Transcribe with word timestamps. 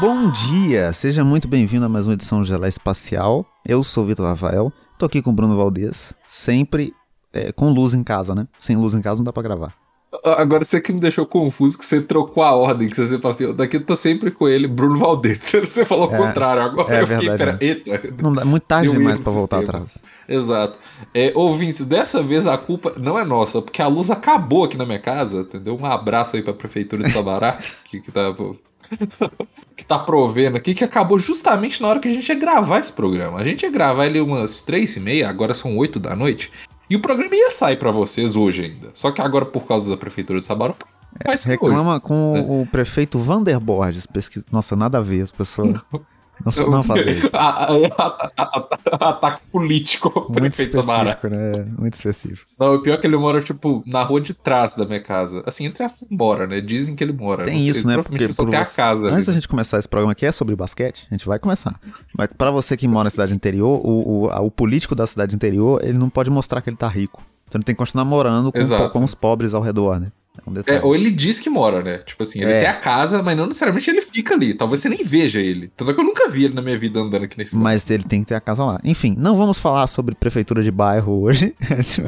Bom 0.00 0.30
dia, 0.30 0.92
seja 0.92 1.22
muito 1.22 1.46
bem-vindo 1.46 1.84
a 1.84 1.88
mais 1.88 2.06
uma 2.06 2.14
edição 2.14 2.38
do 2.40 2.44
Gelé 2.44 2.68
Espacial. 2.68 3.44
Eu 3.66 3.82
sou 3.84 4.04
o 4.04 4.06
Vitor 4.06 4.26
Rafael, 4.26 4.72
tô 4.98 5.04
aqui 5.06 5.20
com 5.20 5.30
o 5.30 5.32
Bruno 5.32 5.56
Valdez, 5.56 6.14
sempre 6.26 6.94
é, 7.32 7.52
com 7.52 7.70
luz 7.70 7.92
em 7.92 8.02
casa, 8.02 8.34
né? 8.34 8.46
Sem 8.58 8.76
luz 8.76 8.94
em 8.94 9.02
casa 9.02 9.18
não 9.18 9.24
dá 9.24 9.32
pra 9.32 9.42
gravar. 9.42 9.74
Agora 10.24 10.64
você 10.64 10.80
que 10.80 10.92
me 10.92 10.98
deixou 11.00 11.24
confuso, 11.24 11.78
que 11.78 11.84
você 11.84 12.00
trocou 12.00 12.42
a 12.42 12.52
ordem, 12.52 12.88
que 12.88 12.96
você 12.96 13.18
falou 13.18 13.32
assim, 13.34 13.54
daqui 13.54 13.76
eu 13.76 13.84
tô 13.84 13.94
sempre 13.94 14.30
com 14.30 14.48
ele, 14.48 14.66
Bruno 14.66 14.98
Valdez. 14.98 15.38
Você 15.64 15.84
falou 15.84 16.10
o 16.10 16.14
É, 16.14 16.18
contrário, 16.18 16.62
agora 16.62 16.96
é 16.96 17.02
eu 17.02 17.06
fiquei, 17.06 17.28
verdade, 17.28 17.58
pera, 17.58 17.94
eita. 17.94 18.14
Não 18.20 18.32
dá, 18.32 18.44
muito 18.44 18.64
tarde 18.64 18.90
demais 18.90 19.20
pra 19.20 19.30
voltar 19.30 19.58
sistema. 19.58 19.78
atrás. 19.84 20.02
Exato. 20.28 20.78
É, 21.14 21.32
ouvintes, 21.36 21.86
dessa 21.86 22.20
vez 22.24 22.44
a 22.48 22.58
culpa 22.58 22.92
não 22.96 23.16
é 23.16 23.24
nossa, 23.24 23.62
porque 23.62 23.80
a 23.80 23.86
luz 23.86 24.10
acabou 24.10 24.64
aqui 24.64 24.76
na 24.76 24.84
minha 24.84 24.98
casa, 24.98 25.42
entendeu? 25.42 25.78
Um 25.80 25.86
abraço 25.86 26.34
aí 26.34 26.42
pra 26.42 26.52
Prefeitura 26.52 27.04
de 27.04 27.10
Sabará, 27.12 27.58
que, 27.88 28.00
que 28.00 28.10
tá... 28.10 28.34
que 29.80 29.86
tá 29.86 29.98
provendo 29.98 30.56
aqui, 30.58 30.74
que 30.74 30.84
acabou 30.84 31.18
justamente 31.18 31.80
na 31.80 31.88
hora 31.88 31.98
que 32.00 32.06
a 32.08 32.12
gente 32.12 32.28
ia 32.28 32.34
gravar 32.34 32.78
esse 32.80 32.92
programa. 32.92 33.38
A 33.38 33.44
gente 33.44 33.62
ia 33.62 33.70
gravar 33.70 34.04
ele 34.06 34.20
umas 34.20 34.60
três 34.60 34.94
e 34.94 35.00
meia, 35.00 35.28
agora 35.28 35.54
são 35.54 35.74
oito 35.78 35.98
da 35.98 36.14
noite, 36.14 36.52
e 36.88 36.94
o 36.96 37.00
programa 37.00 37.34
ia 37.34 37.50
sair 37.50 37.76
pra 37.76 37.90
vocês 37.90 38.36
hoje 38.36 38.64
ainda. 38.66 38.90
Só 38.92 39.10
que 39.10 39.22
agora, 39.22 39.46
por 39.46 39.62
causa 39.66 39.88
da 39.90 39.96
Prefeitura 39.96 40.38
de 40.38 40.44
Sabará, 40.44 40.74
vai 41.24 41.38
ser 41.38 41.48
hoje. 41.50 41.58
Reclama 41.60 41.98
com 41.98 42.40
o, 42.40 42.60
o 42.62 42.66
prefeito 42.66 43.18
Vander 43.18 43.58
Borges. 43.58 44.06
pesqui- 44.06 44.44
Nossa, 44.52 44.76
nada 44.76 44.98
a 44.98 45.00
ver, 45.00 45.22
as 45.22 45.32
pessoas 45.32 45.72
não, 45.74 46.00
não 46.70 46.82
fazem 46.82 47.14
isso. 47.18 47.36
Ataque 49.00 49.42
político 49.50 50.26
Muito 50.28 50.52
específico, 50.60 51.28
né? 51.28 51.66
Muito 51.78 51.94
específico. 51.94 52.50
Não, 52.58 52.74
o 52.74 52.82
pior 52.82 52.94
é 52.94 52.96
que 52.98 53.06
ele 53.06 53.16
mora, 53.16 53.42
tipo, 53.42 53.82
na 53.86 54.02
rua 54.02 54.20
de 54.20 54.34
trás 54.34 54.74
da 54.74 54.84
minha 54.84 55.00
casa. 55.02 55.42
Assim, 55.46 55.66
entre 55.66 55.82
aspas, 55.82 56.08
mora, 56.10 56.46
né? 56.46 56.60
Dizem 56.60 56.94
que 56.94 57.02
ele 57.04 57.12
mora. 57.12 57.44
Tem 57.44 57.54
Não 57.54 57.60
sei, 57.60 57.70
isso, 57.70 57.86
né? 57.86 57.96
Porque 57.96 58.28
por 58.28 58.46
você- 58.46 58.56
a 58.56 58.64
casa. 58.64 59.04
Antes 59.06 59.26
da 59.26 59.32
né? 59.32 59.34
gente 59.38 59.48
começar 59.48 59.78
esse 59.78 59.88
programa 59.88 60.12
aqui 60.12 60.26
é 60.26 60.32
sobre 60.32 60.54
basquete, 60.56 61.06
a 61.10 61.14
gente 61.14 61.26
vai 61.26 61.38
começar. 61.38 61.78
Mas 62.16 62.28
pra 62.36 62.50
você 62.50 62.76
que 62.76 62.86
mora 62.88 63.04
na 63.04 63.10
cidade 63.10 63.34
interior, 63.34 63.80
o, 63.84 64.26
o, 64.26 64.46
o 64.46 64.50
político 64.50 64.94
da 64.94 65.06
cidade 65.06 65.34
interior, 65.34 65.80
ele 65.82 65.98
não 65.98 66.10
pode 66.10 66.30
mostrar 66.30 66.60
que 66.60 66.70
ele 66.70 66.76
tá 66.76 66.88
rico. 66.88 67.22
Então 67.48 67.58
ele 67.58 67.64
tem 67.64 67.74
que 67.74 67.78
continuar 67.78 68.04
morando 68.04 68.52
com, 68.52 68.88
com 68.90 69.04
os 69.04 69.14
pobres 69.14 69.54
ao 69.54 69.62
redor, 69.62 69.98
né? 69.98 70.12
É 70.46 70.50
um 70.50 70.52
detalhe. 70.52 70.78
É, 70.78 70.82
ou 70.82 70.94
ele 70.94 71.10
diz 71.10 71.38
que 71.40 71.48
mora, 71.50 71.82
né? 71.82 71.98
Tipo 71.98 72.22
assim, 72.22 72.40
ele 72.40 72.52
É. 72.52 72.60
tem 72.60 72.68
a 72.68 72.74
casa, 72.74 73.22
mas 73.22 73.36
não 73.36 73.46
necessariamente 73.46 73.88
ele 73.90 74.00
fica 74.00 74.34
ali. 74.34 74.54
Talvez 74.54 74.80
você 74.82 74.88
nem 74.88 75.04
veja 75.04 75.40
ele. 75.40 75.70
Tanto 75.76 75.90
é 75.90 75.94
que 75.94 76.00
eu 76.00 76.04
nunca 76.04 76.28
vi 76.28 76.44
ele 76.44 76.54
na 76.54 76.62
minha 76.62 76.78
vida 76.78 77.00
andando 77.00 77.24
aqui 77.24 77.36
nesse 77.38 77.54
Mas 77.56 77.88
ele 77.90 78.04
tem 78.04 78.20
que 78.20 78.26
ter 78.26 78.34
a 78.34 78.40
casa 78.40 78.64
lá. 78.64 78.80
Enfim, 78.84 79.14
não 79.18 79.36
vamos 79.36 79.58
falar 79.58 79.86
sobre 79.86 80.14
prefeitura 80.14 80.62
de 80.62 80.70
bairro 80.70 81.20
hoje. 81.22 81.54
A 81.70 81.80
gente 81.80 82.00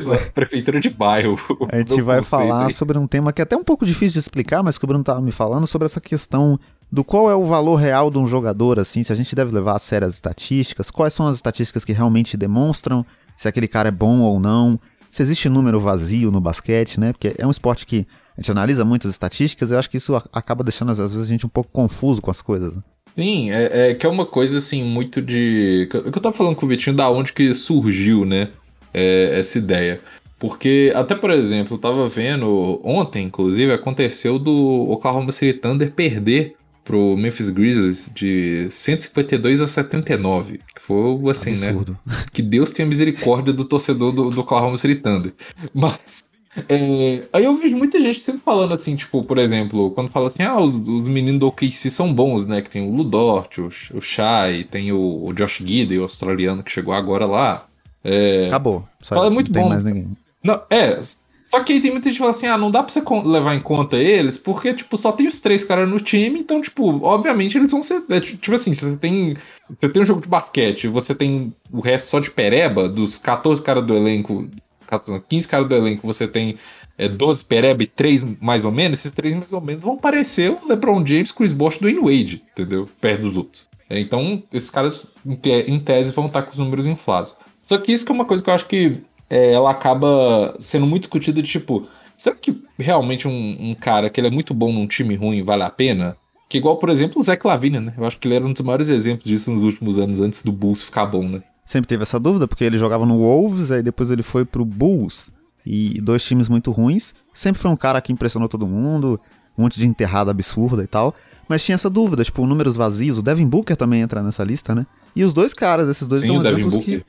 vai, 0.00 0.18
Prefeitura 0.30 0.80
de 0.80 0.88
bairro. 0.90 1.36
a 1.70 1.78
gente 1.78 2.00
vai 2.00 2.22
falar 2.22 2.66
aí. 2.66 2.72
sobre 2.72 2.98
um 2.98 3.06
tema 3.06 3.32
que 3.32 3.40
é 3.40 3.44
até 3.44 3.56
um 3.56 3.62
pouco 3.62 3.84
difícil 3.86 4.14
de 4.14 4.18
explicar, 4.18 4.62
mas 4.62 4.78
que 4.78 4.84
o 4.84 4.88
Bruno 4.88 5.04
tava 5.04 5.20
me 5.20 5.30
falando 5.30 5.66
sobre 5.66 5.86
essa 5.86 6.00
questão 6.00 6.58
do 6.90 7.04
qual 7.04 7.30
é 7.30 7.34
o 7.36 7.44
valor 7.44 7.76
real 7.76 8.10
de 8.10 8.18
um 8.18 8.26
jogador, 8.26 8.80
assim, 8.80 9.02
se 9.02 9.12
a 9.12 9.16
gente 9.16 9.34
deve 9.36 9.52
levar 9.54 9.76
a 9.76 9.78
sério 9.78 10.06
as 10.06 10.14
estatísticas, 10.14 10.90
quais 10.90 11.12
são 11.12 11.26
as 11.26 11.36
estatísticas 11.36 11.84
que 11.84 11.92
realmente 11.92 12.36
demonstram 12.36 13.04
se 13.36 13.46
aquele 13.46 13.68
cara 13.68 13.88
é 13.90 13.92
bom 13.92 14.20
ou 14.20 14.40
não, 14.40 14.80
se 15.18 15.22
existe 15.22 15.48
número 15.48 15.78
vazio 15.78 16.30
no 16.30 16.40
basquete, 16.40 16.98
né? 16.98 17.12
Porque 17.12 17.34
é 17.38 17.46
um 17.46 17.50
esporte 17.50 17.86
que 17.86 18.06
a 18.36 18.40
gente 18.40 18.50
analisa 18.50 18.84
muitas 18.84 19.10
estatísticas 19.10 19.70
e 19.70 19.74
eu 19.74 19.78
acho 19.78 19.90
que 19.90 19.96
isso 19.96 20.14
acaba 20.32 20.64
deixando, 20.64 20.90
às 20.90 20.98
vezes, 20.98 21.20
a 21.20 21.24
gente 21.24 21.44
um 21.44 21.50
pouco 21.50 21.70
confuso 21.72 22.22
com 22.22 22.30
as 22.30 22.40
coisas. 22.40 22.74
né? 22.74 22.82
Sim, 23.16 23.50
é, 23.50 23.90
é 23.90 23.94
que 23.94 24.06
é 24.06 24.08
uma 24.08 24.24
coisa 24.24 24.58
assim 24.58 24.82
muito 24.82 25.20
de. 25.20 25.88
eu 25.92 26.04
eu 26.04 26.12
tava 26.12 26.32
falando 26.32 26.54
com 26.54 26.64
o 26.64 26.68
Vitinho 26.68 26.94
da 26.94 27.10
onde 27.10 27.32
que 27.32 27.52
surgiu, 27.52 28.24
né? 28.24 28.50
é, 28.92 29.38
essa 29.38 29.58
ideia. 29.58 30.00
Porque, 30.38 30.92
até 30.94 31.14
por 31.14 31.30
exemplo, 31.30 31.74
eu 31.74 31.80
tava 31.80 32.08
vendo 32.08 32.80
ontem, 32.84 33.26
inclusive, 33.26 33.72
aconteceu 33.72 34.38
do 34.38 34.88
Oklahoma 34.90 35.32
City 35.32 35.58
Thunder 35.58 35.90
perder 35.90 36.54
pro 36.88 37.14
Memphis 37.18 37.50
Grizzlies 37.50 38.10
de 38.14 38.66
152 38.70 39.60
a 39.60 39.66
79. 39.66 40.58
Que 40.74 40.80
foi 40.80 41.30
assim, 41.30 41.50
né? 41.60 41.68
Absurdo. 41.68 41.98
Que 42.32 42.40
Deus 42.40 42.70
tenha 42.70 42.88
misericórdia 42.88 43.52
do 43.52 43.66
torcedor 43.66 44.10
do, 44.10 44.30
do 44.30 44.40
Oklahoma 44.40 44.76
City 44.78 44.96
Thunder. 44.96 45.34
Mas. 45.74 46.24
é, 46.66 47.24
aí 47.30 47.44
eu 47.44 47.54
vejo 47.56 47.76
muita 47.76 48.00
gente 48.00 48.22
sempre 48.22 48.40
falando 48.42 48.72
assim, 48.72 48.96
tipo, 48.96 49.22
por 49.22 49.36
exemplo, 49.36 49.90
quando 49.90 50.10
fala 50.10 50.28
assim, 50.28 50.42
ah, 50.42 50.58
os, 50.58 50.74
os 50.74 51.06
meninos 51.06 51.40
do 51.40 51.48
OKC 51.48 51.90
são 51.90 52.12
bons, 52.12 52.46
né? 52.46 52.62
Que 52.62 52.70
tem 52.70 52.88
o 52.88 52.94
Ludort, 52.94 53.60
o, 53.60 53.66
o 53.94 54.00
Shai, 54.00 54.64
tem 54.64 54.90
o, 54.90 55.26
o 55.26 55.34
Josh 55.34 55.58
Gidey, 55.58 55.98
o 55.98 56.02
australiano 56.02 56.62
que 56.62 56.72
chegou 56.72 56.94
agora 56.94 57.26
lá. 57.26 57.66
É, 58.02 58.46
Acabou. 58.46 58.88
Só 59.02 59.14
Fala, 59.14 59.26
isso, 59.26 59.34
muito 59.34 59.48
não 59.48 59.52
tem 59.52 59.62
bom. 59.62 59.68
mais 59.68 59.84
ninguém. 59.84 60.08
não, 60.42 60.62
é. 60.70 61.02
Só 61.48 61.60
que 61.64 61.72
aí 61.72 61.80
tem 61.80 61.90
muita 61.90 62.10
gente 62.10 62.16
que 62.16 62.18
fala 62.18 62.32
assim, 62.32 62.46
ah, 62.46 62.58
não 62.58 62.70
dá 62.70 62.82
pra 62.82 62.92
você 62.92 63.02
levar 63.24 63.54
em 63.54 63.60
conta 63.60 63.96
eles, 63.96 64.36
porque, 64.36 64.74
tipo, 64.74 64.98
só 64.98 65.10
tem 65.12 65.26
os 65.26 65.38
três 65.38 65.64
caras 65.64 65.88
no 65.88 65.98
time, 65.98 66.38
então, 66.38 66.60
tipo, 66.60 67.02
obviamente 67.02 67.56
eles 67.56 67.72
vão 67.72 67.82
ser. 67.82 68.02
é, 68.10 68.20
tipo 68.20 68.54
assim, 68.54 68.74
se 68.74 68.84
você 68.84 68.96
tem. 68.96 69.34
Você 69.80 69.88
tem 69.88 70.02
um 70.02 70.04
jogo 70.04 70.20
de 70.20 70.28
basquete, 70.28 70.88
você 70.88 71.14
tem 71.14 71.54
o 71.72 71.80
resto 71.80 72.10
só 72.10 72.20
de 72.20 72.30
pereba, 72.30 72.86
dos 72.86 73.16
14 73.16 73.62
caras 73.62 73.86
do 73.86 73.94
elenco. 73.94 74.46
14, 74.86 75.22
15 75.26 75.48
caras 75.48 75.66
do 75.66 75.74
elenco, 75.74 76.06
você 76.06 76.28
tem 76.28 76.58
é, 76.98 77.08
12 77.08 77.44
pereba 77.44 77.82
e 77.82 77.86
3 77.86 78.24
mais 78.40 78.66
ou 78.66 78.72
menos, 78.72 78.98
esses 78.98 79.12
três 79.12 79.34
mais 79.34 79.52
ou 79.52 79.60
menos 79.60 79.82
vão 79.82 79.96
parecer 79.96 80.50
o 80.50 80.68
LeBron 80.68 81.04
James, 81.06 81.32
Chris 81.32 81.54
Bosh 81.54 81.78
Dwayne 81.78 82.00
Wade, 82.00 82.42
entendeu? 82.52 82.88
Perto 83.00 83.22
dos 83.22 83.36
outros. 83.36 83.68
É, 83.88 83.98
Então, 83.98 84.42
esses 84.52 84.68
caras, 84.68 85.14
em 85.24 85.80
tese, 85.80 86.12
vão 86.12 86.26
estar 86.26 86.42
com 86.42 86.52
os 86.52 86.58
números 86.58 86.86
inflados. 86.86 87.34
Só 87.62 87.78
que 87.78 87.92
isso 87.92 88.04
que 88.04 88.12
é 88.12 88.14
uma 88.14 88.24
coisa 88.26 88.42
que 88.42 88.50
eu 88.50 88.54
acho 88.54 88.66
que 88.66 89.02
é, 89.28 89.52
ela 89.52 89.70
acaba 89.70 90.56
sendo 90.58 90.86
muito 90.86 91.02
discutida 91.02 91.42
de 91.42 91.48
tipo, 91.48 91.86
será 92.16 92.34
que 92.34 92.62
realmente 92.78 93.28
um, 93.28 93.70
um 93.70 93.74
cara 93.74 94.10
que 94.10 94.20
ele 94.20 94.28
é 94.28 94.30
muito 94.30 94.54
bom 94.54 94.72
num 94.72 94.86
time 94.86 95.14
ruim 95.14 95.42
vale 95.42 95.62
a 95.62 95.70
pena? 95.70 96.16
Que 96.48 96.58
igual, 96.58 96.78
por 96.78 96.88
exemplo, 96.88 97.20
o 97.20 97.22
Zach 97.22 97.46
Lavine, 97.46 97.78
né? 97.78 97.94
Eu 97.96 98.06
acho 98.06 98.18
que 98.18 98.26
ele 98.26 98.34
era 98.34 98.46
um 98.46 98.52
dos 98.52 98.62
maiores 98.62 98.88
exemplos 98.88 99.26
disso 99.26 99.50
nos 99.50 99.62
últimos 99.62 99.98
anos, 99.98 100.18
antes 100.18 100.42
do 100.42 100.50
Bulls 100.50 100.82
ficar 100.82 101.04
bom, 101.04 101.28
né? 101.28 101.42
Sempre 101.64 101.88
teve 101.88 102.02
essa 102.02 102.18
dúvida, 102.18 102.48
porque 102.48 102.64
ele 102.64 102.78
jogava 102.78 103.04
no 103.04 103.18
Wolves, 103.18 103.70
aí 103.70 103.82
depois 103.82 104.10
ele 104.10 104.22
foi 104.22 104.46
pro 104.46 104.64
Bulls, 104.64 105.30
e 105.66 106.00
dois 106.00 106.24
times 106.24 106.48
muito 106.48 106.70
ruins. 106.70 107.14
Sempre 107.34 107.60
foi 107.60 107.70
um 107.70 107.76
cara 107.76 108.00
que 108.00 108.10
impressionou 108.10 108.48
todo 108.48 108.66
mundo, 108.66 109.20
um 109.56 109.62
monte 109.62 109.78
de 109.78 109.86
enterrada 109.86 110.30
absurda 110.30 110.82
e 110.82 110.86
tal. 110.86 111.14
Mas 111.46 111.62
tinha 111.62 111.74
essa 111.74 111.90
dúvida, 111.90 112.24
tipo, 112.24 112.46
números 112.46 112.76
vazios. 112.76 113.18
O 113.18 113.22
Devin 113.22 113.46
Booker 113.46 113.76
também 113.76 114.00
entra 114.00 114.22
nessa 114.22 114.42
lista, 114.42 114.74
né? 114.74 114.86
E 115.18 115.24
os 115.24 115.32
dois 115.32 115.52
caras, 115.52 115.88
esses 115.88 116.06
dois 116.06 116.20
Sim, 116.20 116.28
são 116.28 116.36
exemplos 116.40 116.74
Booker, 116.74 117.04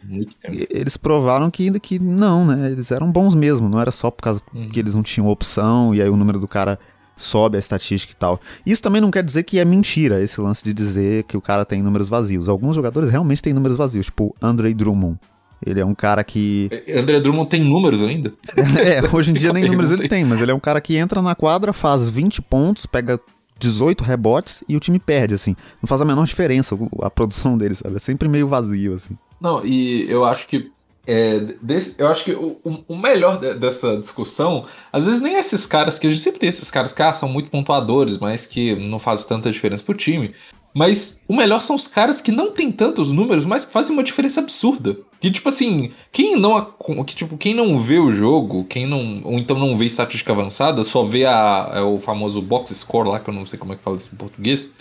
que 0.50 0.68
eles 0.72 0.98
provaram 0.98 1.52
que 1.52 1.64
ainda 1.66 1.80
que 1.80 2.00
não, 2.00 2.46
né? 2.46 2.72
Eles 2.72 2.92
eram 2.92 3.12
bons 3.12 3.36
mesmo, 3.36 3.70
não 3.70 3.80
era 3.80 3.92
só 3.92 4.10
por 4.10 4.24
causa 4.24 4.42
Uhum. 4.54 4.68
que 4.70 4.80
eles 4.80 4.96
não 4.96 5.04
tinham 5.04 5.28
opção 5.28 5.94
e 5.94 6.02
aí 6.02 6.10
o 6.10 6.18
número 6.18 6.40
do 6.40 6.48
cara 6.48 6.80
sobe 7.16 7.58
a 7.58 7.60
estatística 7.60 8.12
e 8.12 8.16
tal. 8.16 8.40
Isso 8.66 8.82
também 8.82 9.00
não 9.00 9.12
quer 9.12 9.24
dizer 9.24 9.44
que 9.44 9.60
é 9.60 9.66
mentira 9.66 10.22
esse 10.24 10.42
lance 10.42 10.64
de 10.64 10.74
dizer 10.74 11.24
que 11.26 11.38
o 11.38 11.42
cara 11.42 11.64
tem 11.66 11.84
números 11.84 12.10
vazios. 12.10 12.50
Alguns 12.50 12.76
jogadores 12.76 13.10
realmente 13.12 13.42
têm 13.44 13.54
números 13.54 13.78
vazios, 13.78 14.08
tipo 14.08 14.36
Andre 14.42 14.74
Drummond. 14.74 15.20
Ele 15.64 15.80
é 15.82 15.86
um 15.86 15.94
cara 15.94 16.24
que. 16.24 16.70
É, 16.88 16.98
André 17.00 17.20
Drummond 17.20 17.50
tem 17.50 17.64
números 17.64 18.02
ainda? 18.02 18.34
É, 18.56 19.16
hoje 19.16 19.32
em 19.32 19.34
dia 19.36 19.52
nem 19.54 19.66
números 19.66 19.92
ele 19.92 20.08
tem, 20.08 20.24
mas 20.26 20.42
ele 20.42 20.52
é 20.52 20.56
um 20.56 20.60
cara 20.60 20.80
que 20.82 20.96
entra 20.96 21.22
na 21.22 21.36
quadra, 21.36 21.74
faz 21.74 22.10
20 22.10 22.42
pontos, 22.42 22.86
pega 22.86 23.20
18 23.60 24.04
rebotes 24.04 24.64
e 24.68 24.76
o 24.76 24.80
time 24.80 24.98
perde, 25.00 25.36
assim. 25.36 25.56
Não 25.82 25.88
faz 25.88 26.02
a 26.02 26.06
menor 26.06 26.26
diferença 26.26 26.78
a 27.02 27.10
produção 27.10 27.58
dele, 27.58 27.76
sabe? 27.76 27.96
É 27.96 28.00
sempre 28.00 28.28
meio 28.28 28.48
vazio, 28.48 28.94
assim. 28.94 29.18
Não, 29.40 29.66
e 29.66 30.10
eu 30.10 30.24
acho 30.26 30.48
que. 30.48 30.72
é, 31.08 31.40
desse- 31.62 31.96
eu 31.98 32.08
acho 32.08 32.24
que 32.24 32.32
o, 32.34 32.58
o- 32.64 32.84
o 32.90 32.98
melhor 32.98 33.40
de- 33.40 33.56
dessa 33.56 33.98
discussão, 33.98 34.66
às 34.94 35.06
vezes 35.06 35.22
nem 35.22 35.36
esses 35.36 35.66
caras, 35.66 35.98
que 35.98 36.06
a 36.06 36.10
gente 36.10 36.22
sempre 36.22 36.40
tem 36.40 36.50
esses 36.50 36.70
caras 36.70 36.94
que 36.94 37.02
ah, 37.02 37.12
são 37.14 37.28
muito 37.28 37.50
pontuadores, 37.50 38.18
mas 38.20 38.46
que 38.46 38.76
não 38.76 39.00
fazem 39.00 39.28
tanta 39.28 39.52
diferença 39.52 39.82
pro 39.84 39.94
time. 39.96 40.34
Mas 40.74 41.22
o 41.28 41.36
melhor 41.36 41.62
são 41.62 41.76
os 41.76 41.88
caras 41.88 42.22
que 42.22 42.32
não 42.32 42.52
tem 42.52 42.72
tantos 42.72 43.12
números, 43.12 43.46
mas 43.46 43.66
que 43.66 43.74
fazem 43.74 43.92
uma 43.94 44.04
diferença 44.04 44.40
absurda. 44.40 44.98
Que, 45.20 45.32
tipo 45.32 45.50
assim, 45.50 45.92
quem 46.12 46.36
não, 46.36 46.64
que, 47.06 47.16
tipo, 47.16 47.38
quem 47.38 47.54
não 47.54 47.80
vê 47.80 47.98
o 48.00 48.12
jogo, 48.12 48.64
quem 48.66 48.86
não. 48.86 49.22
Ou 49.24 49.40
então 49.40 49.58
não 49.58 49.78
vê 49.78 49.86
estatística 49.86 50.32
avançada, 50.32 50.84
só 50.84 51.04
vê 51.04 51.26
a, 51.26 51.72
é 51.74 51.82
o 51.82 52.00
famoso 52.00 52.42
box 52.42 52.74
score 52.76 53.10
lá, 53.10 53.20
que 53.20 53.30
eu 53.30 53.34
não 53.34 53.46
sei 53.46 53.58
como 53.58 53.74
é 53.74 53.76
que 53.76 53.84
fala 53.84 53.98
isso 53.98 54.10
em 54.14 54.18
português. 54.18 54.72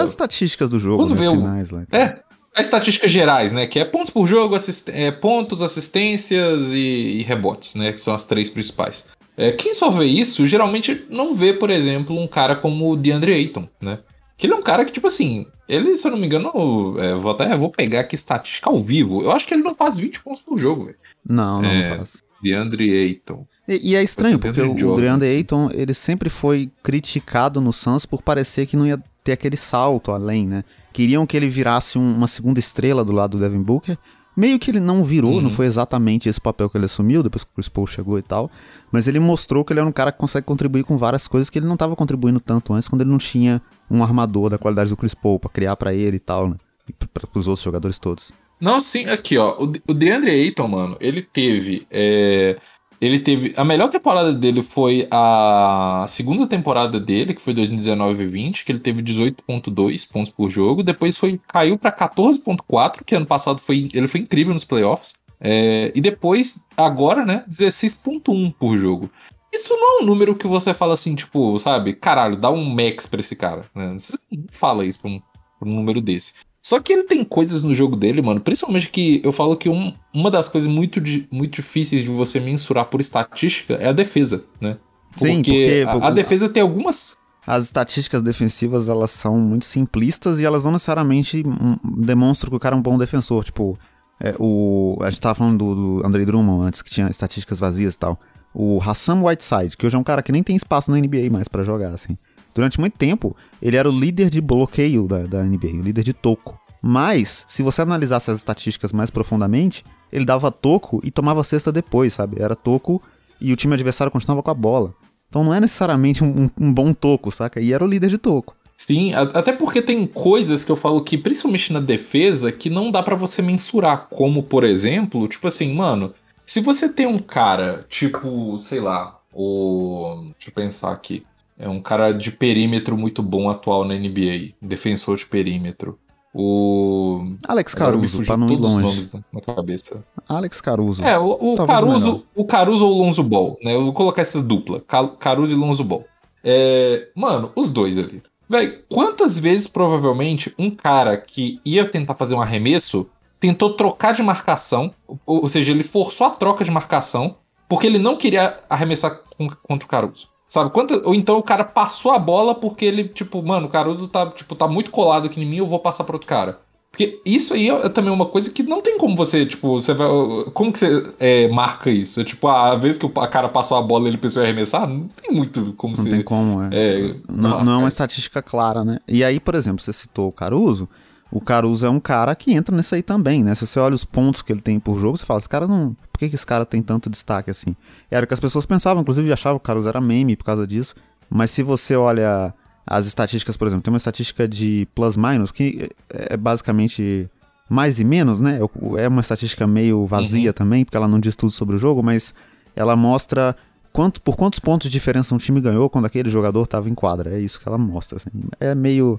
As 0.00 0.10
estatísticas 0.10 0.70
do 0.72 0.78
jogo, 0.78 1.04
Quando 1.04 1.14
né? 1.14 1.20
vê 1.20 1.28
o- 1.28 1.32
Finais 1.32 1.70
lá. 1.70 1.82
e 1.82 1.86
tal. 1.86 2.00
É, 2.00 2.20
as 2.54 2.66
estatísticas 2.66 3.10
gerais, 3.10 3.52
né? 3.52 3.66
Que 3.66 3.78
é 3.78 3.84
pontos 3.84 4.10
por 4.10 4.26
jogo, 4.26 4.54
assist- 4.56 4.88
é, 4.88 5.10
pontos, 5.10 5.62
assistências 5.62 6.72
e, 6.72 6.78
e 7.20 7.22
rebotes, 7.22 7.74
né? 7.74 7.92
Que 7.92 8.00
são 8.00 8.12
as 8.14 8.24
três 8.24 8.50
principais. 8.50 9.04
É, 9.36 9.52
quem 9.52 9.72
só 9.72 9.88
vê 9.90 10.04
isso, 10.04 10.46
geralmente 10.46 11.04
não 11.08 11.34
vê, 11.34 11.52
por 11.54 11.70
exemplo, 11.70 12.18
um 12.18 12.26
cara 12.26 12.54
como 12.56 12.90
o 12.90 12.96
DeAndre 12.96 13.32
Ayton, 13.32 13.66
né? 13.80 13.98
Que 14.42 14.46
ele 14.48 14.54
é 14.54 14.56
um 14.56 14.62
cara 14.62 14.84
que, 14.84 14.90
tipo 14.90 15.06
assim, 15.06 15.46
ele, 15.68 15.96
se 15.96 16.04
eu 16.04 16.10
não 16.10 16.18
me 16.18 16.26
engano, 16.26 16.96
é, 16.98 17.14
vou 17.14 17.30
até 17.30 17.56
vou 17.56 17.70
pegar 17.70 18.00
aqui 18.00 18.16
estatística 18.16 18.68
ao 18.68 18.76
vivo. 18.80 19.22
Eu 19.22 19.30
acho 19.30 19.46
que 19.46 19.54
ele 19.54 19.62
não 19.62 19.72
faz 19.72 19.96
20 19.96 20.20
pontos 20.20 20.42
por 20.42 20.58
jogo, 20.58 20.86
velho. 20.86 20.96
Não, 21.24 21.62
não, 21.62 21.68
É. 21.70 21.88
não 21.90 21.96
faz. 21.98 22.24
DeAndre 22.42 22.90
Ayton. 22.92 23.46
E, 23.68 23.90
e 23.92 23.94
é 23.94 24.02
estranho, 24.02 24.40
porque 24.40 24.60
o, 24.60 24.72
o 24.72 24.96
DeAndre 24.96 25.28
Ayton, 25.28 25.70
ele 25.72 25.94
sempre 25.94 26.28
foi 26.28 26.68
criticado 26.82 27.60
no 27.60 27.72
Suns 27.72 28.04
por 28.04 28.20
parecer 28.20 28.66
que 28.66 28.76
não 28.76 28.84
ia 28.84 29.00
ter 29.22 29.30
aquele 29.30 29.56
salto 29.56 30.10
além, 30.10 30.48
né? 30.48 30.64
Queriam 30.92 31.24
que 31.24 31.36
ele 31.36 31.48
virasse 31.48 31.96
um- 31.96 32.12
uma 32.16 32.26
segunda 32.26 32.58
estrela 32.58 33.04
do 33.04 33.12
lado 33.12 33.38
do 33.38 33.40
Devin 33.44 33.62
Booker, 33.62 33.96
Meio 34.36 34.58
que 34.58 34.70
ele 34.70 34.80
não 34.80 35.04
virou, 35.04 35.34
uhum. 35.34 35.40
não 35.42 35.50
foi 35.50 35.66
exatamente 35.66 36.28
esse 36.28 36.40
papel 36.40 36.70
que 36.70 36.78
ele 36.78 36.86
assumiu 36.86 37.22
depois 37.22 37.44
que 37.44 37.50
o 37.50 37.54
Chris 37.54 37.68
Paul 37.68 37.86
chegou 37.86 38.18
e 38.18 38.22
tal, 38.22 38.50
mas 38.90 39.06
ele 39.06 39.20
mostrou 39.20 39.64
que 39.64 39.72
ele 39.72 39.80
era 39.80 39.88
um 39.88 39.92
cara 39.92 40.10
que 40.10 40.18
consegue 40.18 40.46
contribuir 40.46 40.84
com 40.84 40.96
várias 40.96 41.28
coisas 41.28 41.50
que 41.50 41.58
ele 41.58 41.66
não 41.66 41.74
estava 41.74 41.94
contribuindo 41.94 42.40
tanto 42.40 42.72
antes, 42.72 42.88
quando 42.88 43.02
ele 43.02 43.10
não 43.10 43.18
tinha 43.18 43.60
um 43.90 44.02
armador 44.02 44.48
da 44.48 44.56
qualidade 44.56 44.90
do 44.90 44.96
Chris 44.96 45.14
Paul 45.14 45.38
pra 45.38 45.50
criar 45.50 45.76
para 45.76 45.92
ele 45.92 46.16
e 46.16 46.20
tal, 46.20 46.48
né? 46.48 46.56
E 46.88 46.92
para 46.92 47.28
os 47.34 47.46
outros 47.46 47.62
jogadores 47.62 47.98
todos. 47.98 48.32
Não, 48.62 48.80
sim, 48.80 49.06
aqui, 49.06 49.36
ó. 49.36 49.56
O 49.88 49.92
DeAndre 49.92 50.30
Ayton, 50.30 50.68
mano, 50.68 50.96
ele 51.00 51.20
teve. 51.20 51.84
É, 51.90 52.56
ele 53.02 53.18
teve. 53.18 53.52
A 53.56 53.64
melhor 53.64 53.90
temporada 53.90 54.32
dele 54.32 54.62
foi 54.62 55.08
a 55.10 56.06
segunda 56.08 56.46
temporada 56.46 57.00
dele, 57.00 57.34
que 57.34 57.42
foi 57.42 57.52
2019-20, 57.52 58.64
que 58.64 58.70
ele 58.70 58.78
teve 58.78 59.02
18,2 59.02 60.12
pontos 60.12 60.32
por 60.32 60.48
jogo. 60.48 60.84
Depois 60.84 61.16
foi 61.16 61.40
caiu 61.48 61.76
para 61.76 61.90
14,4, 61.90 63.02
que 63.04 63.16
ano 63.16 63.26
passado 63.26 63.60
foi, 63.60 63.88
ele 63.92 64.06
foi 64.06 64.20
incrível 64.20 64.54
nos 64.54 64.64
playoffs. 64.64 65.14
É, 65.40 65.90
e 65.92 66.00
depois, 66.00 66.64
agora, 66.76 67.24
né, 67.24 67.44
16,1 67.48 68.54
por 68.56 68.78
jogo. 68.78 69.10
Isso 69.52 69.74
não 69.76 69.98
é 69.98 70.02
um 70.02 70.06
número 70.06 70.36
que 70.36 70.46
você 70.46 70.72
fala 70.72 70.94
assim, 70.94 71.16
tipo, 71.16 71.58
sabe, 71.58 71.94
caralho, 71.94 72.36
dá 72.36 72.50
um 72.50 72.64
max 72.64 73.04
pra 73.04 73.18
esse 73.18 73.34
cara. 73.34 73.64
Né? 73.74 73.94
Você 73.98 74.16
não 74.30 74.44
fala 74.48 74.84
isso 74.86 75.00
pra 75.00 75.10
um, 75.10 75.20
pra 75.58 75.68
um 75.68 75.74
número 75.74 76.00
desse. 76.00 76.34
Só 76.62 76.78
que 76.78 76.92
ele 76.92 77.04
tem 77.04 77.24
coisas 77.24 77.62
no 77.62 77.74
jogo 77.74 77.96
dele, 77.96 78.22
mano. 78.22 78.40
Principalmente 78.40 78.88
que 78.88 79.20
eu 79.24 79.32
falo 79.32 79.56
que 79.56 79.68
um, 79.68 79.92
uma 80.14 80.30
das 80.30 80.48
coisas 80.48 80.70
muito, 80.70 81.02
muito 81.30 81.56
difíceis 81.56 82.02
de 82.02 82.08
você 82.08 82.38
mensurar 82.38 82.86
por 82.86 83.00
estatística 83.00 83.74
é 83.74 83.88
a 83.88 83.92
defesa, 83.92 84.44
né? 84.60 84.76
Porque 85.10 85.26
Sim, 85.26 85.42
porque 85.42 85.84
a, 85.86 86.06
a 86.06 86.10
defesa 86.10 86.48
tem 86.48 86.62
algumas 86.62 87.16
as 87.46 87.64
estatísticas 87.64 88.22
defensivas 88.22 88.88
elas 88.88 89.10
são 89.10 89.36
muito 89.36 89.64
simplistas 89.64 90.38
e 90.38 90.44
elas 90.44 90.62
não 90.62 90.72
necessariamente 90.72 91.42
hum, 91.44 91.76
demonstram 91.98 92.50
que 92.50 92.56
o 92.56 92.60
cara 92.60 92.76
é 92.76 92.78
um 92.78 92.82
bom 92.82 92.96
defensor. 92.96 93.44
Tipo, 93.44 93.76
é, 94.20 94.34
o, 94.38 94.96
a 95.02 95.10
gente 95.10 95.20
tava 95.20 95.34
falando 95.34 95.58
do, 95.58 95.98
do 95.98 96.06
Andrei 96.06 96.24
Drummond 96.24 96.66
antes, 96.66 96.82
que 96.82 96.90
tinha 96.90 97.08
estatísticas 97.08 97.58
vazias 97.58 97.94
e 97.94 97.98
tal. 97.98 98.18
O 98.54 98.80
Hassan 98.80 99.22
Whiteside, 99.22 99.76
que 99.76 99.86
hoje 99.86 99.96
é 99.96 99.98
um 99.98 100.04
cara 100.04 100.22
que 100.22 100.30
nem 100.30 100.42
tem 100.42 100.54
espaço 100.54 100.90
na 100.90 100.98
NBA 100.98 101.30
mais 101.30 101.48
para 101.48 101.64
jogar, 101.64 101.92
assim. 101.92 102.16
Durante 102.54 102.78
muito 102.78 102.96
tempo, 102.96 103.36
ele 103.60 103.76
era 103.76 103.88
o 103.88 103.98
líder 103.98 104.30
de 104.30 104.40
bloqueio 104.40 105.06
da, 105.06 105.20
da 105.24 105.42
NBA, 105.42 105.78
o 105.78 105.82
líder 105.82 106.02
de 106.02 106.12
toco. 106.12 106.58
Mas, 106.82 107.44
se 107.48 107.62
você 107.62 107.82
analisasse 107.82 108.30
as 108.30 108.38
estatísticas 108.38 108.92
mais 108.92 109.10
profundamente, 109.10 109.84
ele 110.12 110.24
dava 110.24 110.50
toco 110.50 111.00
e 111.04 111.10
tomava 111.10 111.44
cesta 111.44 111.70
depois, 111.70 112.12
sabe? 112.12 112.42
Era 112.42 112.56
toco 112.56 113.00
e 113.40 113.52
o 113.52 113.56
time 113.56 113.74
adversário 113.74 114.10
continuava 114.10 114.42
com 114.42 114.50
a 114.50 114.54
bola. 114.54 114.94
Então 115.28 115.42
não 115.42 115.54
é 115.54 115.60
necessariamente 115.60 116.22
um, 116.22 116.48
um 116.60 116.72
bom 116.72 116.92
toco, 116.92 117.30
saca? 117.30 117.60
E 117.60 117.72
era 117.72 117.82
o 117.82 117.86
líder 117.86 118.10
de 118.10 118.18
toco. 118.18 118.54
Sim, 118.76 119.14
até 119.14 119.52
porque 119.52 119.80
tem 119.80 120.06
coisas 120.06 120.64
que 120.64 120.72
eu 120.72 120.76
falo 120.76 121.04
que, 121.04 121.16
principalmente 121.16 121.72
na 121.72 121.80
defesa, 121.80 122.50
que 122.50 122.68
não 122.68 122.90
dá 122.90 123.02
para 123.02 123.14
você 123.14 123.40
mensurar. 123.40 124.08
Como, 124.10 124.42
por 124.42 124.64
exemplo, 124.64 125.28
tipo 125.28 125.46
assim, 125.46 125.72
mano, 125.72 126.12
se 126.44 126.60
você 126.60 126.88
tem 126.88 127.06
um 127.06 127.18
cara, 127.18 127.86
tipo, 127.88 128.58
sei 128.58 128.80
lá, 128.80 129.20
o. 129.32 130.30
Deixa 130.34 130.50
eu 130.50 130.52
pensar 130.52 130.92
aqui. 130.92 131.24
É 131.58 131.68
um 131.68 131.80
cara 131.80 132.12
de 132.12 132.30
perímetro 132.30 132.96
muito 132.96 133.22
bom 133.22 133.48
atual 133.48 133.84
na 133.84 133.94
NBA. 133.94 134.54
Defensor 134.60 135.16
de 135.16 135.26
perímetro. 135.26 135.98
O. 136.34 137.34
Alex 137.46 137.74
Caruso, 137.74 138.24
pra 138.24 138.36
não 138.36 138.48
ir 138.48 138.56
longe. 138.56 139.10
na 139.32 139.40
cabeça. 139.40 140.02
Alex 140.26 140.60
Caruso. 140.62 141.04
É, 141.04 141.18
o, 141.18 141.52
o 141.52 141.66
Caruso, 141.66 142.24
o 142.34 142.44
Caruso 142.44 142.86
ou 142.86 142.94
o 142.94 142.98
Lonzo 142.98 143.22
Ball, 143.22 143.58
né? 143.62 143.74
Eu 143.74 143.84
vou 143.84 143.92
colocar 143.92 144.22
essas 144.22 144.42
dupla. 144.42 144.82
Caruso 145.18 145.52
e 145.52 145.56
Lonzo 145.56 145.84
Ball. 145.84 146.06
É, 146.42 147.08
mano, 147.14 147.52
os 147.54 147.68
dois 147.68 147.98
ali. 147.98 148.22
Véi, 148.48 148.82
quantas 148.88 149.38
vezes 149.38 149.66
provavelmente 149.68 150.54
um 150.58 150.70
cara 150.70 151.16
que 151.16 151.60
ia 151.64 151.86
tentar 151.86 152.14
fazer 152.14 152.34
um 152.34 152.42
arremesso 152.42 153.08
tentou 153.38 153.74
trocar 153.74 154.12
de 154.12 154.22
marcação, 154.22 154.92
ou, 155.26 155.42
ou 155.42 155.48
seja, 155.48 155.70
ele 155.70 155.82
forçou 155.82 156.26
a 156.26 156.30
troca 156.30 156.64
de 156.64 156.70
marcação 156.70 157.36
porque 157.68 157.86
ele 157.86 157.98
não 157.98 158.16
queria 158.16 158.60
arremessar 158.68 159.20
contra 159.62 159.86
o 159.86 159.88
Caruso. 159.88 160.28
Sabe? 160.52 160.68
Quanto, 160.68 161.00
ou 161.06 161.14
então 161.14 161.38
o 161.38 161.42
cara 161.42 161.64
passou 161.64 162.12
a 162.12 162.18
bola 162.18 162.54
porque 162.54 162.84
ele, 162.84 163.08
tipo, 163.08 163.42
mano, 163.42 163.68
o 163.68 163.70
Caruso 163.70 164.06
tá, 164.06 164.26
tipo, 164.32 164.54
tá 164.54 164.68
muito 164.68 164.90
colado 164.90 165.24
aqui 165.24 165.40
em 165.40 165.46
mim, 165.46 165.56
eu 165.56 165.66
vou 165.66 165.78
passar 165.78 166.04
para 166.04 166.14
outro 166.14 166.28
cara. 166.28 166.58
Porque 166.90 167.22
isso 167.24 167.54
aí 167.54 167.70
é 167.70 167.88
também 167.88 168.12
uma 168.12 168.26
coisa 168.26 168.50
que 168.50 168.62
não 168.62 168.82
tem 168.82 168.98
como 168.98 169.16
você, 169.16 169.46
tipo, 169.46 169.80
você 169.80 169.94
vai. 169.94 170.06
Como 170.52 170.70
que 170.70 170.78
você 170.78 171.10
é, 171.18 171.48
marca 171.48 171.90
isso? 171.90 172.20
É 172.20 172.24
tipo, 172.24 172.48
a 172.48 172.76
vez 172.76 172.98
que 172.98 173.06
o 173.06 173.08
cara 173.08 173.48
passou 173.48 173.78
a 173.78 173.80
bola 173.80 174.04
e 174.04 174.08
ele 174.08 174.18
pensou 174.18 174.42
em 174.42 174.44
arremessar, 174.44 174.86
não 174.86 175.08
tem 175.08 175.34
muito 175.34 175.72
como 175.78 175.96
Não 175.96 176.04
você, 176.04 176.10
tem 176.10 176.22
como, 176.22 176.62
é. 176.64 176.68
é 176.70 177.14
não, 177.30 177.64
não, 177.64 177.72
é 177.72 177.76
uma 177.78 177.88
estatística 177.88 178.42
clara, 178.42 178.84
né? 178.84 178.98
E 179.08 179.24
aí, 179.24 179.40
por 179.40 179.54
exemplo, 179.54 179.82
você 179.82 179.90
citou 179.90 180.28
o 180.28 180.32
Caruso 180.32 180.86
o 181.32 181.40
Caruso 181.40 181.86
é 181.86 181.88
um 181.88 181.98
cara 181.98 182.34
que 182.34 182.52
entra 182.52 182.76
nisso 182.76 182.94
aí 182.94 183.02
também, 183.02 183.42
né? 183.42 183.54
Se 183.54 183.66
você 183.66 183.80
olha 183.80 183.94
os 183.94 184.04
pontos 184.04 184.42
que 184.42 184.52
ele 184.52 184.60
tem 184.60 184.78
por 184.78 185.00
jogo, 185.00 185.16
você 185.16 185.24
fala, 185.24 185.38
esse 185.38 185.48
cara 185.48 185.66
não. 185.66 185.96
Por 186.12 186.18
que, 186.18 186.28
que 186.28 186.34
esse 186.34 186.44
cara 186.44 186.66
tem 186.66 186.82
tanto 186.82 187.08
destaque 187.08 187.50
assim? 187.50 187.74
Era 188.10 188.24
o 188.24 188.26
que 188.28 188.34
as 188.34 188.40
pessoas 188.40 188.66
pensavam, 188.66 189.00
inclusive 189.00 189.32
achavam 189.32 189.58
que 189.58 189.64
o 189.64 189.66
Caruso 189.66 189.88
era 189.88 189.98
meme 189.98 190.36
por 190.36 190.44
causa 190.44 190.66
disso. 190.66 190.94
Mas 191.30 191.50
se 191.50 191.62
você 191.62 191.96
olha 191.96 192.52
as 192.86 193.06
estatísticas, 193.06 193.56
por 193.56 193.66
exemplo, 193.66 193.82
tem 193.82 193.90
uma 193.90 193.96
estatística 193.96 194.46
de 194.46 194.86
plus-minus 194.94 195.50
que 195.50 195.90
é 196.10 196.36
basicamente 196.36 197.30
mais 197.66 197.98
e 197.98 198.04
menos, 198.04 198.42
né? 198.42 198.58
É 198.98 199.08
uma 199.08 199.22
estatística 199.22 199.66
meio 199.66 200.04
vazia 200.04 200.50
uhum. 200.50 200.54
também, 200.54 200.84
porque 200.84 200.98
ela 200.98 201.08
não 201.08 201.18
diz 201.18 201.34
tudo 201.34 201.50
sobre 201.50 201.76
o 201.76 201.78
jogo, 201.78 202.02
mas 202.02 202.34
ela 202.76 202.94
mostra 202.94 203.56
quanto, 203.90 204.20
por 204.20 204.36
quantos 204.36 204.58
pontos 204.58 204.90
de 204.90 204.92
diferença 204.92 205.34
um 205.34 205.38
time 205.38 205.62
ganhou 205.62 205.88
quando 205.88 206.04
aquele 206.04 206.28
jogador 206.28 206.64
estava 206.64 206.90
em 206.90 206.94
quadra. 206.94 207.30
É 207.30 207.40
isso 207.40 207.58
que 207.58 207.66
ela 207.66 207.78
mostra. 207.78 208.18
Assim. 208.18 208.28
É 208.60 208.74
meio 208.74 209.18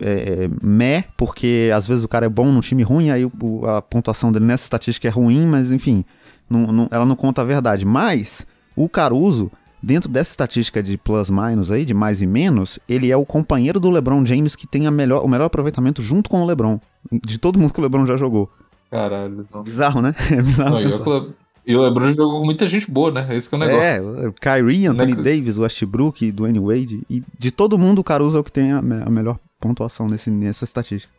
é, 0.00 0.48
meh, 0.62 1.04
porque 1.16 1.70
às 1.74 1.86
vezes 1.86 2.04
o 2.04 2.08
cara 2.08 2.26
é 2.26 2.28
bom 2.28 2.46
num 2.46 2.60
time 2.60 2.82
ruim, 2.82 3.10
aí 3.10 3.24
o, 3.24 3.66
a 3.66 3.82
pontuação 3.82 4.30
dele 4.30 4.44
nessa 4.44 4.64
estatística 4.64 5.08
é 5.08 5.10
ruim, 5.10 5.46
mas 5.46 5.72
enfim, 5.72 6.04
não, 6.48 6.72
não, 6.72 6.88
ela 6.90 7.06
não 7.06 7.16
conta 7.16 7.42
a 7.42 7.44
verdade. 7.44 7.86
Mas 7.86 8.46
o 8.76 8.88
Caruso, 8.88 9.50
dentro 9.82 10.10
dessa 10.10 10.30
estatística 10.30 10.82
de 10.82 10.98
plus-minus 10.98 11.70
aí, 11.70 11.84
de 11.84 11.94
mais 11.94 12.22
e 12.22 12.26
menos, 12.26 12.78
ele 12.88 13.10
é 13.10 13.16
o 13.16 13.24
companheiro 13.24 13.80
do 13.80 13.90
LeBron 13.90 14.24
James 14.24 14.54
que 14.54 14.66
tem 14.66 14.86
a 14.86 14.90
melhor, 14.90 15.24
o 15.24 15.28
melhor 15.28 15.46
aproveitamento 15.46 16.02
junto 16.02 16.28
com 16.28 16.42
o 16.42 16.46
LeBron. 16.46 16.78
De 17.24 17.38
todo 17.38 17.58
mundo 17.58 17.72
que 17.72 17.80
o 17.80 17.82
LeBron 17.82 18.04
já 18.04 18.16
jogou. 18.16 18.50
Caralho. 18.90 19.46
Não. 19.52 19.62
Bizarro, 19.62 20.02
né? 20.02 20.14
É 20.30 20.42
bizarro. 20.42 20.80
Não, 20.80 21.40
e 21.66 21.76
o 21.76 21.82
LeBron 21.82 22.12
jogou 22.12 22.40
com 22.40 22.44
muita 22.44 22.66
gente 22.66 22.90
boa, 22.90 23.12
né? 23.12 23.36
Esse 23.36 23.48
que 23.48 23.54
é 23.54 23.58
o 23.58 23.60
negócio. 23.60 23.80
É, 23.80 24.32
Kyrie, 24.40 24.86
Anthony 24.86 25.14
né? 25.14 25.22
Davis, 25.22 25.58
Westbrook, 25.58 26.32
Dwayne 26.32 26.58
Wade. 26.58 27.02
E 27.08 27.22
de 27.38 27.50
todo 27.50 27.78
mundo, 27.78 28.00
o 28.00 28.04
Caruso 28.04 28.38
é 28.38 28.40
o 28.40 28.44
que 28.44 28.50
tem 28.50 28.72
a, 28.72 28.78
a 28.78 29.10
melhor 29.10 29.38
pontuação 29.60 30.08
nesse, 30.08 30.30
nessa 30.30 30.64
estatística. 30.64 31.12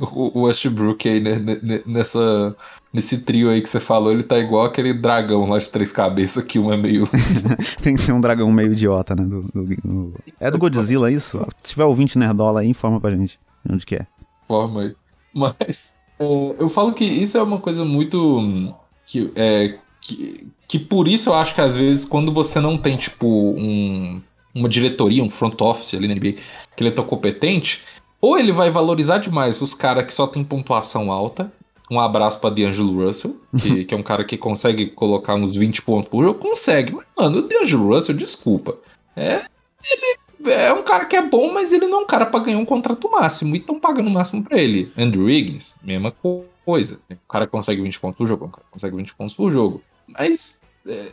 o 0.00 0.42
Westbrook 0.42 1.08
aí, 1.08 1.20
né, 1.20 1.38
nessa, 1.84 2.56
nesse 2.92 3.18
trio 3.18 3.50
aí 3.50 3.60
que 3.60 3.68
você 3.68 3.80
falou, 3.80 4.12
ele 4.12 4.22
tá 4.22 4.38
igual 4.38 4.64
aquele 4.64 4.94
dragão 4.94 5.48
lá 5.48 5.58
de 5.58 5.68
três 5.68 5.90
cabeças, 5.90 6.44
que 6.44 6.58
um 6.58 6.72
é 6.72 6.76
meio. 6.76 7.08
Tem 7.82 7.96
que 7.96 8.02
ser 8.02 8.12
um 8.12 8.20
dragão 8.20 8.50
meio 8.52 8.72
idiota, 8.72 9.14
né? 9.16 9.24
Do, 9.24 9.42
do, 9.42 9.64
do... 9.64 10.14
É 10.38 10.50
do 10.50 10.58
Godzilla 10.58 11.10
isso? 11.10 11.44
Se 11.62 11.72
tiver 11.72 11.84
ouvinte 11.84 12.18
nerdola 12.18 12.60
aí, 12.60 12.68
informa 12.68 13.00
pra 13.00 13.10
gente 13.10 13.38
onde 13.68 13.84
que 13.84 13.96
é. 13.96 14.06
Forma 14.46 14.82
aí. 14.82 14.96
Mas 15.34 15.94
é, 16.18 16.24
eu 16.58 16.68
falo 16.68 16.92
que 16.92 17.04
isso 17.04 17.36
é 17.36 17.42
uma 17.42 17.58
coisa 17.58 17.84
muito. 17.84 18.74
que, 19.06 19.32
é, 19.34 19.78
que, 20.00 20.46
que 20.66 20.78
por 20.78 21.08
isso 21.08 21.30
eu 21.30 21.34
acho 21.34 21.54
que 21.54 21.60
às 21.60 21.76
vezes 21.76 22.04
quando 22.04 22.32
você 22.32 22.60
não 22.60 22.78
tem, 22.78 22.96
tipo, 22.96 23.26
um 23.26 24.22
uma 24.54 24.68
diretoria, 24.68 25.22
um 25.22 25.30
front 25.30 25.60
office 25.60 25.94
ali 25.94 26.08
na 26.08 26.14
NBA, 26.14 26.32
que 26.76 26.82
ele 26.82 26.88
é 26.88 26.92
tão 26.92 27.04
competente, 27.04 27.84
ou 28.20 28.38
ele 28.38 28.52
vai 28.52 28.70
valorizar 28.70 29.18
demais 29.18 29.60
os 29.62 29.74
caras 29.74 30.04
que 30.04 30.12
só 30.12 30.26
tem 30.26 30.42
pontuação 30.42 31.12
alta. 31.12 31.52
Um 31.90 31.98
abraço 31.98 32.38
pra 32.38 32.50
D'Angelo 32.50 33.04
Russell, 33.04 33.40
que, 33.62 33.84
que, 33.86 33.94
é 33.94 33.96
um 33.96 34.02
cara 34.02 34.24
que 34.24 34.36
consegue 34.36 34.86
colocar 34.90 35.34
uns 35.34 35.54
20 35.54 35.82
pontos 35.82 36.10
por 36.10 36.22
jogo. 36.22 36.38
Consegue, 36.38 36.92
mas, 36.92 37.06
mano, 37.16 37.38
o 37.38 37.42
D'Angelo 37.42 37.94
Russell, 37.94 38.14
desculpa. 38.14 38.76
É, 39.16 39.44
ele 39.90 40.52
é 40.52 40.72
um 40.72 40.82
cara 40.82 41.06
que 41.06 41.16
é 41.16 41.22
bom, 41.22 41.52
mas 41.52 41.72
ele 41.72 41.86
não 41.86 42.00
é 42.00 42.02
um 42.02 42.06
cara 42.06 42.26
pra 42.26 42.40
ganhar 42.40 42.58
um 42.58 42.64
contrato 42.64 43.10
máximo. 43.10 43.54
E 43.54 43.58
estão 43.58 43.80
pagando 43.80 44.08
o 44.08 44.10
máximo 44.10 44.42
pra 44.44 44.58
ele. 44.58 44.92
Andrew 44.96 45.24
Wiggins, 45.24 45.76
mesma 45.82 46.14
coisa. 46.64 47.00
O 47.10 47.28
cara 47.28 47.46
consegue 47.46 47.82
20 47.82 47.98
pontos 48.00 48.18
por 48.18 48.26
jogo, 48.26 48.44
o 48.46 48.48
cara 48.48 48.66
consegue 48.70 48.96
20 48.96 49.14
pontos 49.14 49.34
por 49.34 49.50
jogo. 49.50 49.82
Mas 50.06 50.60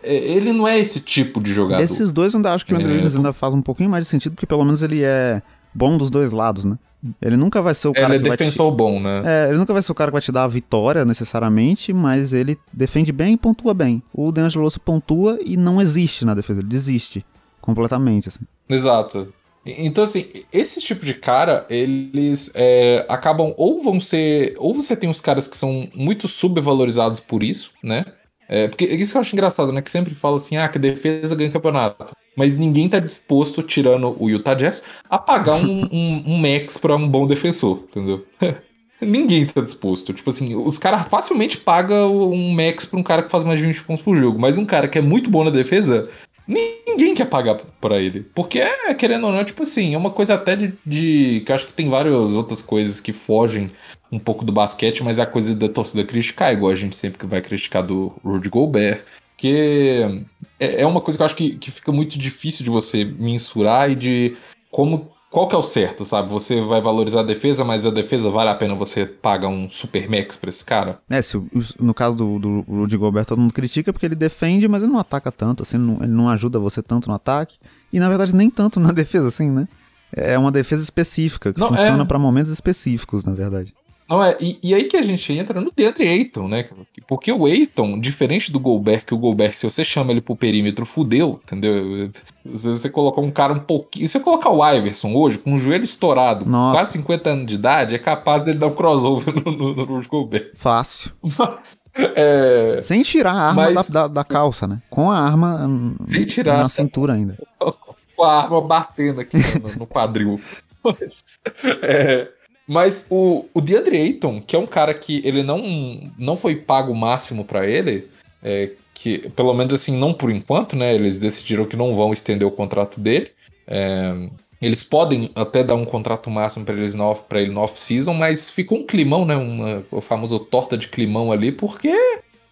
ele 0.04 0.54
não 0.54 0.68
é 0.68 0.80
esse 0.80 1.00
tipo 1.00 1.42
de 1.42 1.54
jogador. 1.54 1.82
Esses 1.82 2.12
dois 2.12 2.34
ainda 2.36 2.54
acho 2.54 2.66
que 2.66 2.74
o 2.74 2.78
Andrew 2.78 2.96
é, 2.96 3.02
ainda 3.02 3.34
faz 3.34 3.54
um 3.54 3.62
pouquinho 3.62 3.90
mais 3.90 4.06
de 4.06 4.10
sentido, 4.10 4.34
porque 4.34 4.46
pelo 4.46 4.64
menos 4.64 4.82
ele 4.82 5.04
é 5.04 5.42
bom 5.74 5.98
dos 5.98 6.10
dois 6.10 6.32
lados, 6.32 6.66
né? 6.66 6.78
Ele 7.22 7.38
nunca 7.38 7.62
vai 7.62 7.74
ser 7.76 7.88
o 7.88 7.94
cara 7.94 8.16
ele 8.16 8.24
que 8.24 8.30
é 8.30 8.38
defensor 8.38 8.72
te... 8.72 8.78
bom, 8.78 9.00
né? 9.00 9.22
É, 9.26 9.50
ele 9.50 9.58
nunca 9.58 9.74
vai 9.74 9.82
ser 9.82 9.92
o 9.92 9.96
cara 9.96 10.10
que 10.10 10.14
vai 10.14 10.22
te 10.22 10.32
dar 10.32 10.44
a 10.44 10.48
vitória 10.48 11.06
necessariamente, 11.06 11.94
mas 11.94 12.34
ele 12.34 12.58
defende 12.74 13.12
bem 13.12 13.34
e 13.34 13.38
pontua 13.38 13.74
bem. 13.74 14.02
O 14.14 14.32
DeAngelo 14.32 14.64
Russell 14.64 14.82
pontua 14.84 15.38
e 15.46 15.56
não 15.56 15.82
existe 15.82 16.26
na 16.26 16.34
defesa, 16.34 16.62
ele 16.62 16.70
desiste 16.70 17.26
completamente, 17.62 18.30
assim. 18.30 18.46
Exato. 18.68 19.34
Então, 19.66 20.04
assim, 20.04 20.28
esse 20.54 20.80
tipo 20.80 21.04
de 21.04 21.16
cara, 21.16 21.66
eles 21.70 22.52
é, 22.54 23.04
acabam 23.10 23.54
ou 23.58 23.82
vão 23.82 24.00
ser. 24.00 24.56
Ou 24.60 24.76
você 24.76 24.96
tem 24.96 25.10
os 25.10 25.20
caras 25.20 25.48
que 25.48 25.58
são 25.58 25.90
muito 25.96 26.28
subvalorizados 26.28 27.20
por 27.20 27.42
isso, 27.42 27.72
né? 27.84 28.06
É, 28.48 28.68
porque 28.68 28.86
isso 28.86 29.12
que 29.12 29.18
eu 29.18 29.22
acho 29.22 29.36
engraçado, 29.36 29.72
né? 29.72 29.82
Que 29.82 29.90
sempre 29.92 30.14
fala 30.16 30.36
assim, 30.36 30.58
ah, 30.58 30.68
que 30.68 30.78
defesa 30.78 31.36
ganha 31.36 31.52
campeonato. 31.52 32.16
Mas 32.36 32.58
ninguém 32.58 32.90
tá 32.90 33.00
disposto, 33.00 33.64
tirando 33.64 34.16
o 34.20 34.30
Utah 34.30 34.54
Jazz, 34.54 34.84
a 35.10 35.18
pagar 35.18 35.56
um, 35.56 35.88
um, 35.92 36.24
um 36.28 36.38
max 36.38 36.78
pra 36.78 36.96
um 36.96 37.08
bom 37.08 37.26
defensor, 37.26 37.84
entendeu? 37.90 38.26
Ninguém 39.02 39.46
tá 39.46 39.62
disposto. 39.62 40.14
Tipo 40.14 40.30
assim, 40.30 40.56
os 40.56 40.78
caras 40.78 41.08
facilmente 41.08 41.58
pagam 41.58 42.32
um 42.32 42.52
max 42.52 42.86
pra 42.86 42.98
um 42.98 43.04
cara 43.04 43.24
que 43.24 43.30
faz 43.30 43.44
mais 43.44 43.60
de 43.60 43.66
20 43.66 43.84
pontos 43.84 44.04
por 44.04 44.16
jogo. 44.16 44.40
Mas 44.40 44.58
um 44.58 44.66
cara 44.66 44.88
que 44.88 44.98
é 44.98 45.02
muito 45.02 45.30
bom 45.30 45.44
na 45.44 45.50
defesa, 45.52 46.10
ninguém 46.48 47.14
quer 47.14 47.26
pagar 47.26 47.56
pra 47.82 48.00
ele. 48.00 48.22
Porque, 48.34 48.60
é, 48.60 48.94
querendo 48.94 49.28
ou 49.28 49.34
não, 49.34 49.44
tipo 49.44 49.64
assim, 49.64 49.94
é 49.94 49.98
uma 49.98 50.12
coisa 50.12 50.36
até 50.36 50.56
de, 50.56 50.74
de, 50.86 51.44
que 51.46 51.52
eu 51.52 51.56
acho 51.56 51.68
que 51.68 51.74
tem 51.74 51.90
várias 51.90 52.34
outras 52.34 52.62
coisas 52.62 53.02
que 53.02 53.12
fogem 53.12 53.70
um 54.16 54.20
pouco 54.20 54.46
do 54.46 54.52
basquete, 54.52 55.04
mas 55.04 55.18
é 55.18 55.22
a 55.22 55.28
coisa 55.28 55.54
da 55.54 55.68
torcida 55.68 56.04
criticar, 56.04 56.54
igual 56.54 56.72
a 56.72 56.76
gente 56.76 56.96
sempre 56.96 57.28
vai 57.28 57.42
criticar 57.42 57.84
do 57.84 58.14
Rudy 58.24 58.50
Gobert. 58.50 59.02
Que 59.38 60.24
é, 60.58 60.82
é 60.82 60.88
uma 60.88 61.02
coisa 61.02 61.18
que 61.18 61.22
eu 61.22 61.26
acho 61.26 61.36
que, 61.36 61.58
que 61.58 61.70
fica 61.70 61.92
muito 61.92 62.18
difícil 62.18 62.64
de 62.64 62.70
você 62.70 63.04
mensurar 63.04 63.92
e 63.92 63.96
de 63.96 64.38
como 64.72 65.12
qual 65.30 65.50
que 65.50 65.56
é 65.56 65.58
o 65.58 65.64
certo, 65.64 66.06
sabe? 66.06 66.30
Você 66.30 66.62
vai 66.62 66.80
valorizar 66.80 67.20
a 67.20 67.24
defesa, 67.24 67.66
mas 67.66 67.86
a 67.86 67.90
defesa 67.90 68.30
vale 68.30 68.50
a 68.50 68.56
pena 68.56 68.74
você 68.74 69.06
pagar 69.06 69.50
um 69.50 69.70
super 69.70 70.10
max 70.10 70.38
pra 70.38 70.50
esse 70.50 70.64
cara? 70.64 71.00
É, 71.10 71.22
se, 71.22 71.38
no 71.78 71.94
caso 71.94 72.16
do, 72.16 72.40
do 72.40 72.62
Rudy 72.62 72.96
Gobert, 72.96 73.26
todo 73.26 73.42
mundo 73.42 73.54
critica 73.54 73.92
porque 73.92 74.06
ele 74.06 74.16
defende, 74.16 74.66
mas 74.66 74.82
ele 74.82 74.94
não 74.94 75.00
ataca 75.00 75.34
tanto, 75.34 75.64
assim, 75.64 75.78
não, 75.78 75.98
ele 76.02 76.14
não 76.14 76.30
ajuda 76.30 76.58
você 76.58 76.82
tanto 76.82 77.10
no 77.10 77.16
ataque. 77.16 77.58
E 77.92 78.00
na 78.00 78.08
verdade 78.08 78.34
nem 78.34 78.50
tanto 78.50 78.80
na 78.80 78.94
defesa, 78.94 79.28
assim, 79.28 79.52
né? 79.52 79.68
É 80.14 80.38
uma 80.38 80.54
defesa 80.54 80.82
específica, 80.82 81.52
que 81.52 81.60
não, 81.60 81.68
funciona 81.68 82.04
é... 82.04 82.06
para 82.06 82.18
momentos 82.18 82.50
específicos, 82.50 83.26
na 83.26 83.34
verdade. 83.34 83.74
Não 84.08 84.24
é, 84.24 84.38
e, 84.40 84.60
e, 84.62 84.74
aí 84.76 84.84
que 84.84 84.96
a 84.96 85.02
gente 85.02 85.34
entra 85.34 85.60
no 85.60 85.72
DeAndre 85.76 86.08
Ayton, 86.08 86.48
né? 86.48 86.70
Porque 87.08 87.32
o 87.32 87.48
Ayton, 87.48 88.00
diferente 88.00 88.52
do 88.52 88.60
Gobert, 88.60 89.04
que 89.04 89.16
o 89.16 89.18
Gobert, 89.18 89.54
se 89.54 89.66
você 89.66 89.84
chama 89.84 90.12
ele 90.12 90.22
pro 90.22 90.36
perímetro, 90.36 90.86
fudeu, 90.86 91.40
entendeu? 91.44 92.12
Se 92.54 92.70
você 92.70 92.88
colocar 92.88 93.22
um 93.22 93.32
cara 93.32 93.54
um 93.54 93.60
pouquinho. 93.60 94.08
Se 94.08 94.14
você 94.14 94.20
colocar 94.20 94.52
o 94.52 94.64
Iverson 94.74 95.12
hoje, 95.14 95.40
com 95.40 95.56
o 95.56 95.58
joelho 95.58 95.84
estourado, 95.84 96.46
Nossa. 96.46 96.78
quase 96.78 96.92
50 96.94 97.30
anos 97.32 97.48
de 97.48 97.56
idade, 97.56 97.96
é 97.96 98.00
capaz 98.00 98.44
dele 98.44 98.60
dar 98.60 98.68
um 98.68 98.76
crossover 98.76 99.34
no, 99.44 99.52
no, 99.52 99.76
no 99.76 99.86
Rudy 99.86 100.08
Gobert. 100.08 100.52
Fácil. 100.54 101.12
Mas, 101.24 101.76
é... 101.96 102.80
Sem 102.82 103.02
tirar 103.02 103.34
a 103.34 103.48
arma 103.48 103.72
Mas... 103.72 103.90
da, 103.90 104.02
da, 104.02 104.08
da, 104.08 104.24
calça, 104.24 104.68
né? 104.68 104.82
Com 104.88 105.10
a 105.10 105.18
arma 105.18 105.68
Sem 106.08 106.26
tirar, 106.26 106.58
na 106.58 106.70
cintura 106.70 107.14
ainda. 107.14 107.38
Com 108.16 108.24
a 108.24 108.44
arma 108.44 108.62
batendo 108.62 109.20
aqui 109.20 109.38
no, 109.60 109.80
no 109.80 109.88
quadril. 109.88 110.40
Mas, 110.82 111.40
é, 111.82 112.30
mas 112.68 113.06
o, 113.10 113.46
o 113.54 113.62
DeAndre 113.62 113.98
Ayton, 113.98 114.42
que 114.42 114.56
é 114.56 114.60
um 114.60 114.66
cara 114.66 114.94
que 114.94 115.22
ele 115.24 115.44
não, 115.44 116.12
não 116.18 116.36
foi 116.36 116.56
pago 116.56 116.92
o 116.92 116.96
máximo 116.96 117.46
para 117.46 117.68
ele, 117.68 118.08
é, 118.42 118.72
que 118.94 119.30
pelo 119.30 119.54
menos 119.54 119.74
assim, 119.74 119.96
não 119.96 120.14
por 120.14 120.32
enquanto, 120.32 120.76
né? 120.76 120.94
Eles 120.96 121.18
decidiram 121.18 121.66
que 121.66 121.76
não 121.76 121.96
vão 121.96 122.12
estender 122.12 122.48
o 122.48 122.52
contrato 122.52 123.00
dele. 123.00 123.32
É, 123.68 124.30
eles 124.62 124.84
podem 124.84 125.30
até 125.36 125.64
dar 125.64 125.76
um 125.76 125.86
contrato 125.86 126.30
máximo 126.30 126.66
para 126.66 126.76
eles 126.76 126.96
pra 127.28 127.42
ele 127.42 127.52
no 127.52 127.62
off-season, 127.62 128.14
mas 128.14 128.50
ficou 128.50 128.80
um 128.80 128.86
climão, 128.86 129.26
né? 129.26 129.36
Uma, 129.36 129.84
o 129.92 130.02
famoso 130.02 130.40
torta 130.40 130.78
de 130.78 130.88
climão 130.88 131.32
ali, 131.32 131.52
porque 131.52 131.94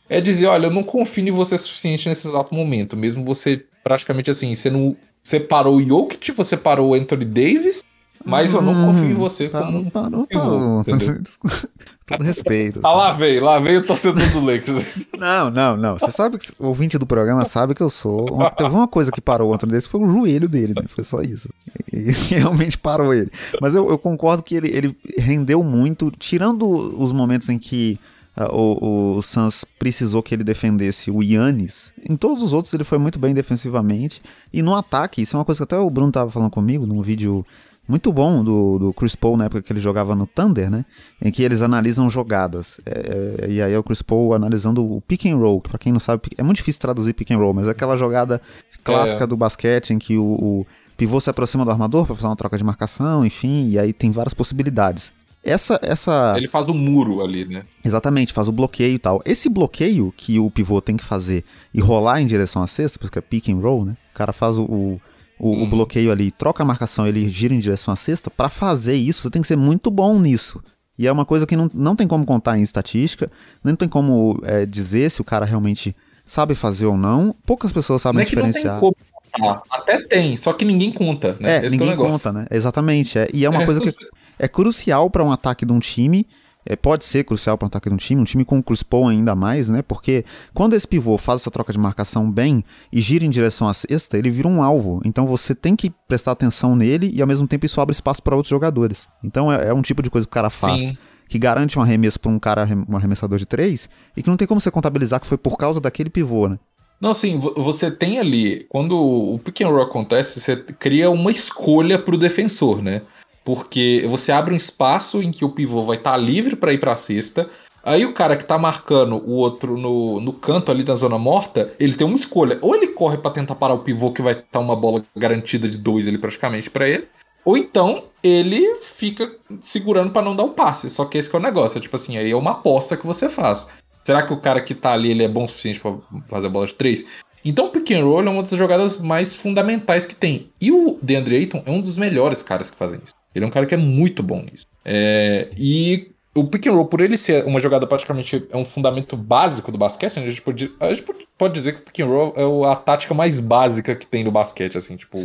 é 0.09 0.21
dizer, 0.21 0.47
olha, 0.47 0.67
eu 0.67 0.71
não 0.71 0.83
confio 0.83 1.27
em 1.27 1.31
você 1.31 1.57
suficiente 1.57 2.07
nesse 2.07 2.27
exato 2.27 2.53
momento. 2.53 2.95
Mesmo 2.95 3.23
você, 3.23 3.65
praticamente 3.83 4.29
assim, 4.29 4.53
você 4.53 4.69
não. 4.69 4.95
Você 5.23 5.39
parou 5.39 5.77
o 5.77 5.83
Jokic, 5.83 6.31
você 6.33 6.57
parou 6.57 6.91
o 6.91 6.93
Anthony 6.93 7.23
Davis, 7.23 7.81
mas 8.25 8.53
eu 8.53 8.61
não 8.61 8.73
confio 8.73 9.11
em 9.11 9.13
você 9.13 9.49
tá, 9.49 9.63
como 9.63 9.91
tá, 9.91 10.01
um 10.03 10.25
tá, 10.25 10.93
Todo 12.05 12.23
respeito. 12.23 12.81
Ah, 12.83 12.93
lá 12.93 13.13
veio, 13.13 13.43
lá 13.43 13.59
veio 13.59 13.79
o 13.79 13.83
torcedor 13.83 14.29
do 14.31 14.43
Lakers. 14.43 14.85
Não, 15.17 15.49
não, 15.49 15.77
não. 15.77 15.97
Você 15.97 16.11
sabe 16.11 16.37
que 16.37 16.51
o 16.59 16.67
ouvinte 16.67 16.97
do 16.97 17.05
programa 17.05 17.45
sabe 17.45 17.73
que 17.73 17.81
eu 17.81 17.89
sou. 17.89 18.29
Uma, 18.33 18.51
teve 18.51 18.75
uma 18.75 18.87
coisa 18.87 19.09
que 19.09 19.21
parou 19.21 19.51
o 19.51 19.53
Anthony 19.53 19.71
desse 19.71 19.87
foi 19.87 20.01
o 20.01 20.11
joelho 20.11 20.49
dele, 20.49 20.73
né? 20.75 20.83
Foi 20.87 21.03
só 21.03 21.21
isso. 21.21 21.47
Isso 21.91 22.33
realmente 22.35 22.77
parou 22.77 23.13
ele. 23.13 23.31
Mas 23.61 23.73
eu, 23.73 23.89
eu 23.89 23.97
concordo 23.97 24.43
que 24.43 24.53
ele, 24.53 24.69
ele 24.75 24.97
rendeu 25.17 25.63
muito, 25.63 26.11
tirando 26.11 26.67
os 26.67 27.11
momentos 27.11 27.49
em 27.49 27.57
que 27.57 27.99
Uh, 28.35 28.49
o, 28.51 29.17
o 29.17 29.21
Suns 29.21 29.63
precisou 29.77 30.23
que 30.23 30.33
ele 30.33 30.43
defendesse 30.43 31.11
o 31.11 31.21
Yannis. 31.21 31.93
Em 32.09 32.15
todos 32.15 32.41
os 32.41 32.51
outros 32.51 32.73
ele 32.73 32.83
foi 32.83 32.97
muito 32.97 33.19
bem 33.19 33.31
defensivamente. 33.31 34.23
E 34.51 34.63
no 34.63 34.73
ataque, 34.73 35.21
isso 35.21 35.35
é 35.35 35.39
uma 35.39 35.45
coisa 35.45 35.59
que 35.59 35.63
até 35.65 35.77
o 35.77 35.87
Bruno 35.87 36.11
tava 36.11 36.31
falando 36.31 36.49
comigo 36.49 36.87
num 36.87 36.99
vídeo 36.99 37.45
muito 37.87 38.11
bom 38.13 38.43
do, 38.43 38.79
do 38.79 38.93
Chris 38.93 39.15
Paul 39.15 39.35
na 39.35 39.45
época 39.45 39.61
que 39.61 39.73
ele 39.73 39.79
jogava 39.79 40.15
no 40.15 40.25
Thunder, 40.25 40.69
né? 40.69 40.85
Em 41.21 41.31
que 41.31 41.43
eles 41.43 41.61
analisam 41.61 42.09
jogadas. 42.09 42.79
É, 42.85 43.45
é, 43.45 43.51
e 43.51 43.61
aí 43.61 43.73
é 43.73 43.77
o 43.77 43.83
Chris 43.83 44.01
Paul 44.01 44.33
analisando 44.33 44.85
o 44.85 45.01
pick 45.01 45.25
and 45.25 45.35
roll, 45.35 45.59
que 45.61 45.69
pra 45.69 45.77
quem 45.77 45.91
não 45.91 45.99
sabe, 45.99 46.21
é 46.37 46.43
muito 46.43 46.57
difícil 46.57 46.79
traduzir 46.79 47.13
pick 47.13 47.31
and 47.31 47.37
roll, 47.37 47.53
mas 47.53 47.67
é 47.67 47.71
aquela 47.71 47.97
jogada 47.97 48.41
clássica 48.83 49.25
é. 49.25 49.27
do 49.27 49.35
basquete 49.35 49.91
em 49.91 49.99
que 49.99 50.17
o, 50.17 50.23
o 50.23 50.67
pivô 50.95 51.19
se 51.19 51.29
aproxima 51.29 51.65
do 51.65 51.71
armador 51.71 52.05
para 52.05 52.15
fazer 52.15 52.27
uma 52.27 52.35
troca 52.35 52.57
de 52.57 52.63
marcação, 52.63 53.25
enfim, 53.25 53.69
e 53.69 53.77
aí 53.77 53.91
tem 53.91 54.11
várias 54.11 54.33
possibilidades. 54.33 55.11
Essa, 55.43 55.77
essa. 55.83 56.35
Ele 56.37 56.47
faz 56.47 56.69
o 56.69 56.71
um 56.71 56.77
muro 56.77 57.21
ali, 57.21 57.43
né? 57.45 57.65
Exatamente, 57.83 58.31
faz 58.31 58.47
o 58.47 58.51
bloqueio 58.53 58.95
e 58.95 58.99
tal. 58.99 59.21
Esse 59.25 59.49
bloqueio 59.49 60.13
que 60.15 60.39
o 60.39 60.49
pivô 60.49 60.81
tem 60.81 60.95
que 60.95 61.03
fazer 61.03 61.43
e 61.73 61.81
rolar 61.81 62.21
em 62.21 62.25
direção 62.25 62.63
à 62.63 62.67
cesta, 62.67 62.97
porque 62.97 63.19
é 63.19 63.21
pick 63.21 63.49
and 63.49 63.57
roll, 63.57 63.83
né? 63.83 63.97
O 64.13 64.13
cara 64.15 64.31
faz 64.31 64.57
o, 64.57 64.63
o 64.63 65.01
o, 65.43 65.49
uhum. 65.49 65.63
o 65.63 65.67
bloqueio 65.67 66.09
ali, 66.09 66.31
troca 66.31 66.63
a 66.63 66.65
marcação, 66.65 67.05
ele 67.05 67.27
gira 67.27 67.53
em 67.53 67.59
direção 67.59 67.93
à 67.93 67.97
cesta, 67.97 68.31
para 68.31 68.47
fazer 68.47 68.95
isso, 68.95 69.23
você 69.23 69.29
tem 69.29 69.41
que 69.41 69.47
ser 69.47 69.57
muito 69.57 69.91
bom 69.91 70.17
nisso. 70.17 70.63
E 70.97 71.05
é 71.05 71.11
uma 71.11 71.25
coisa 71.25 71.45
que 71.45 71.55
não, 71.55 71.69
não 71.73 71.95
tem 71.95 72.07
como 72.07 72.25
contar 72.25 72.57
em 72.57 72.61
estatística, 72.61 73.29
nem 73.63 73.75
tem 73.75 73.89
como 73.89 74.39
é, 74.43 74.65
dizer 74.65 75.11
se 75.11 75.19
o 75.19 75.23
cara 75.23 75.45
realmente 75.45 75.93
sabe 76.25 76.55
fazer 76.55 76.85
ou 76.85 76.97
não. 76.97 77.35
Poucas 77.45 77.73
pessoas 77.73 78.01
sabem 78.01 78.17
não 78.17 78.21
é 78.21 78.25
diferenciar. 78.25 78.79
Não 78.79 78.93
tem 78.93 79.41
como. 79.41 79.61
Até 79.69 79.99
tem, 80.03 80.37
só 80.37 80.53
que 80.53 80.63
ninguém 80.63 80.93
conta, 80.93 81.35
né? 81.39 81.57
É, 81.57 81.65
Esse 81.65 81.71
ninguém 81.71 81.91
é 81.91 81.95
conta, 81.95 82.31
né? 82.31 82.45
Exatamente. 82.49 83.17
É. 83.17 83.27
E 83.33 83.43
é 83.43 83.49
uma 83.49 83.65
coisa 83.65 83.81
que 83.81 83.93
é 84.37 84.47
crucial 84.47 85.09
para 85.09 85.23
um 85.23 85.31
ataque 85.31 85.65
de 85.65 85.73
um 85.73 85.79
time 85.79 86.25
é, 86.65 86.75
pode 86.75 87.03
ser 87.03 87.23
crucial 87.23 87.57
para 87.57 87.65
o 87.65 87.67
ataque 87.67 87.89
de 87.89 87.95
um 87.95 87.97
time, 87.97 88.21
um 88.21 88.25
time 88.25 88.45
com 88.45 88.59
o 88.59 88.63
Paul 88.85 89.07
ainda 89.07 89.35
mais, 89.35 89.69
né? 89.69 89.81
Porque 89.81 90.23
quando 90.53 90.73
esse 90.73 90.87
pivô 90.87 91.17
faz 91.17 91.41
essa 91.41 91.51
troca 91.51 91.71
de 91.71 91.79
marcação 91.79 92.29
bem 92.29 92.63
e 92.91 93.01
gira 93.01 93.25
em 93.25 93.29
direção 93.29 93.67
à 93.67 93.73
cesta, 93.73 94.17
ele 94.17 94.29
vira 94.29 94.47
um 94.47 94.61
alvo. 94.61 95.01
Então 95.05 95.25
você 95.25 95.53
tem 95.53 95.75
que 95.75 95.91
prestar 96.07 96.31
atenção 96.31 96.75
nele 96.75 97.11
e 97.13 97.21
ao 97.21 97.27
mesmo 97.27 97.47
tempo 97.47 97.65
isso 97.65 97.81
abre 97.81 97.93
espaço 97.93 98.21
para 98.21 98.35
outros 98.35 98.49
jogadores. 98.49 99.07
Então 99.23 99.51
é, 99.51 99.69
é, 99.69 99.73
um 99.73 99.81
tipo 99.81 100.01
de 100.01 100.09
coisa 100.09 100.27
que 100.27 100.31
o 100.31 100.33
cara 100.33 100.49
faz. 100.49 100.83
Sim. 100.83 100.97
Que 101.27 101.39
garante 101.39 101.79
um 101.79 101.81
arremesso 101.81 102.19
para 102.19 102.29
um 102.29 102.37
cara, 102.37 102.67
um 102.87 102.95
arremessador 102.95 103.39
de 103.39 103.45
três, 103.45 103.89
e 104.15 104.21
que 104.21 104.29
não 104.29 104.37
tem 104.37 104.47
como 104.47 104.59
você 104.59 104.69
contabilizar 104.69 105.19
que 105.19 105.25
foi 105.25 105.37
por 105.37 105.57
causa 105.57 105.79
daquele 105.79 106.09
pivô, 106.09 106.47
né? 106.47 106.59
Não, 107.03 107.11
assim, 107.11 107.39
você 107.39 107.89
tem 107.89 108.19
ali, 108.19 108.65
quando 108.69 108.95
o 108.95 109.39
pick 109.39 109.61
and 109.61 109.67
roll 109.67 109.81
acontece, 109.81 110.39
você 110.39 110.55
cria 110.55 111.09
uma 111.09 111.31
escolha 111.31 111.97
para 111.97 112.13
o 112.13 112.17
defensor, 112.17 112.83
né? 112.83 113.01
Porque 113.43 114.05
você 114.09 114.31
abre 114.31 114.53
um 114.53 114.57
espaço 114.57 115.21
em 115.21 115.31
que 115.31 115.43
o 115.43 115.49
pivô 115.49 115.85
vai 115.85 115.97
estar 115.97 116.11
tá 116.11 116.17
livre 116.17 116.55
para 116.55 116.73
ir 116.73 116.79
para 116.79 116.93
a 116.93 116.97
cesta. 116.97 117.49
Aí 117.83 118.05
o 118.05 118.13
cara 118.13 118.37
que 118.37 118.45
tá 118.45 118.57
marcando 118.57 119.15
o 119.17 119.31
outro 119.31 119.77
no, 119.77 120.21
no 120.21 120.31
canto 120.31 120.71
ali 120.71 120.83
da 120.83 120.95
zona 120.95 121.17
morta, 121.17 121.73
ele 121.77 121.95
tem 121.95 122.07
uma 122.07 122.15
escolha. 122.15 122.57
Ou 122.61 122.73
ele 122.73 122.87
corre 122.87 123.17
para 123.17 123.31
tentar 123.31 123.55
parar 123.55 123.73
o 123.73 123.79
pivô, 123.79 124.11
que 124.11 124.21
vai 124.21 124.33
estar 124.33 124.45
tá 124.51 124.59
uma 124.59 124.75
bola 124.75 125.03
garantida 125.15 125.67
de 125.67 125.77
dois 125.77 126.07
ali 126.07 126.17
praticamente 126.17 126.69
para 126.69 126.87
ele. 126.87 127.07
Ou 127.43 127.57
então 127.57 128.05
ele 128.23 128.79
fica 128.81 129.29
segurando 129.59 130.11
para 130.11 130.21
não 130.21 130.35
dar 130.35 130.43
o 130.43 130.51
passe. 130.51 130.89
Só 130.89 131.03
que 131.03 131.17
esse 131.17 131.29
que 131.29 131.35
é 131.35 131.39
o 131.39 131.41
negócio. 131.41 131.77
É, 131.77 131.81
tipo 131.81 131.95
assim, 131.95 132.17
aí 132.17 132.31
é 132.31 132.35
uma 132.35 132.51
aposta 132.51 132.95
que 132.95 133.05
você 133.05 133.29
faz. 133.29 133.69
Será 134.05 134.23
que 134.23 134.33
o 134.33 134.39
cara 134.39 134.61
que 134.61 134.73
tá 134.73 134.93
ali 134.93 135.11
ele 135.11 135.23
é 135.23 135.27
bom 135.27 135.43
o 135.43 135.47
suficiente 135.47 135.79
para 135.79 135.95
fazer 136.29 136.47
a 136.47 136.49
bola 136.49 136.67
de 136.67 136.73
três? 136.73 137.05
Então 137.43 137.65
o 137.65 137.69
pick 137.69 137.91
and 137.91 138.05
roll 138.05 138.21
é 138.21 138.29
uma 138.29 138.41
das 138.41 138.51
jogadas 138.51 138.99
mais 138.99 139.35
fundamentais 139.35 140.05
que 140.05 140.15
tem. 140.15 140.49
E 140.59 140.71
o 140.71 140.97
DeAndre 141.01 141.35
Ayton 141.35 141.63
é 141.65 141.71
um 141.71 141.81
dos 141.81 141.97
melhores 141.97 142.41
caras 142.41 142.71
que 142.71 142.77
fazem 142.77 143.01
isso. 143.03 143.13
Ele 143.33 143.45
é 143.45 143.47
um 143.47 143.51
cara 143.51 143.65
que 143.65 143.73
é 143.73 143.77
muito 143.77 144.21
bom 144.21 144.41
nisso. 144.41 144.67
É, 144.85 145.49
e 145.57 146.11
o 146.35 146.45
pick 146.45 146.67
and 146.67 146.73
roll, 146.73 146.85
por 146.85 147.01
ele 147.01 147.17
ser 147.17 147.45
uma 147.45 147.59
jogada 147.59 147.85
praticamente 147.85 148.45
é 148.49 148.57
um 148.57 148.65
fundamento 148.65 149.15
básico 149.15 149.71
do 149.71 149.77
basquete, 149.77 150.17
né? 150.17 150.25
a, 150.25 150.29
gente 150.29 150.41
pode, 150.41 150.71
a 150.79 150.89
gente 150.89 151.05
pode 151.37 151.53
dizer 151.53 151.73
que 151.73 151.81
o 151.81 151.83
pick 151.83 151.99
and 151.99 152.07
roll 152.07 152.65
é 152.65 152.71
a 152.71 152.75
tática 152.75 153.13
mais 153.13 153.39
básica 153.39 153.95
que 153.95 154.07
tem 154.07 154.23
no 154.23 154.31
basquete, 154.31 154.77
assim, 154.77 154.95
tipo, 154.95 155.17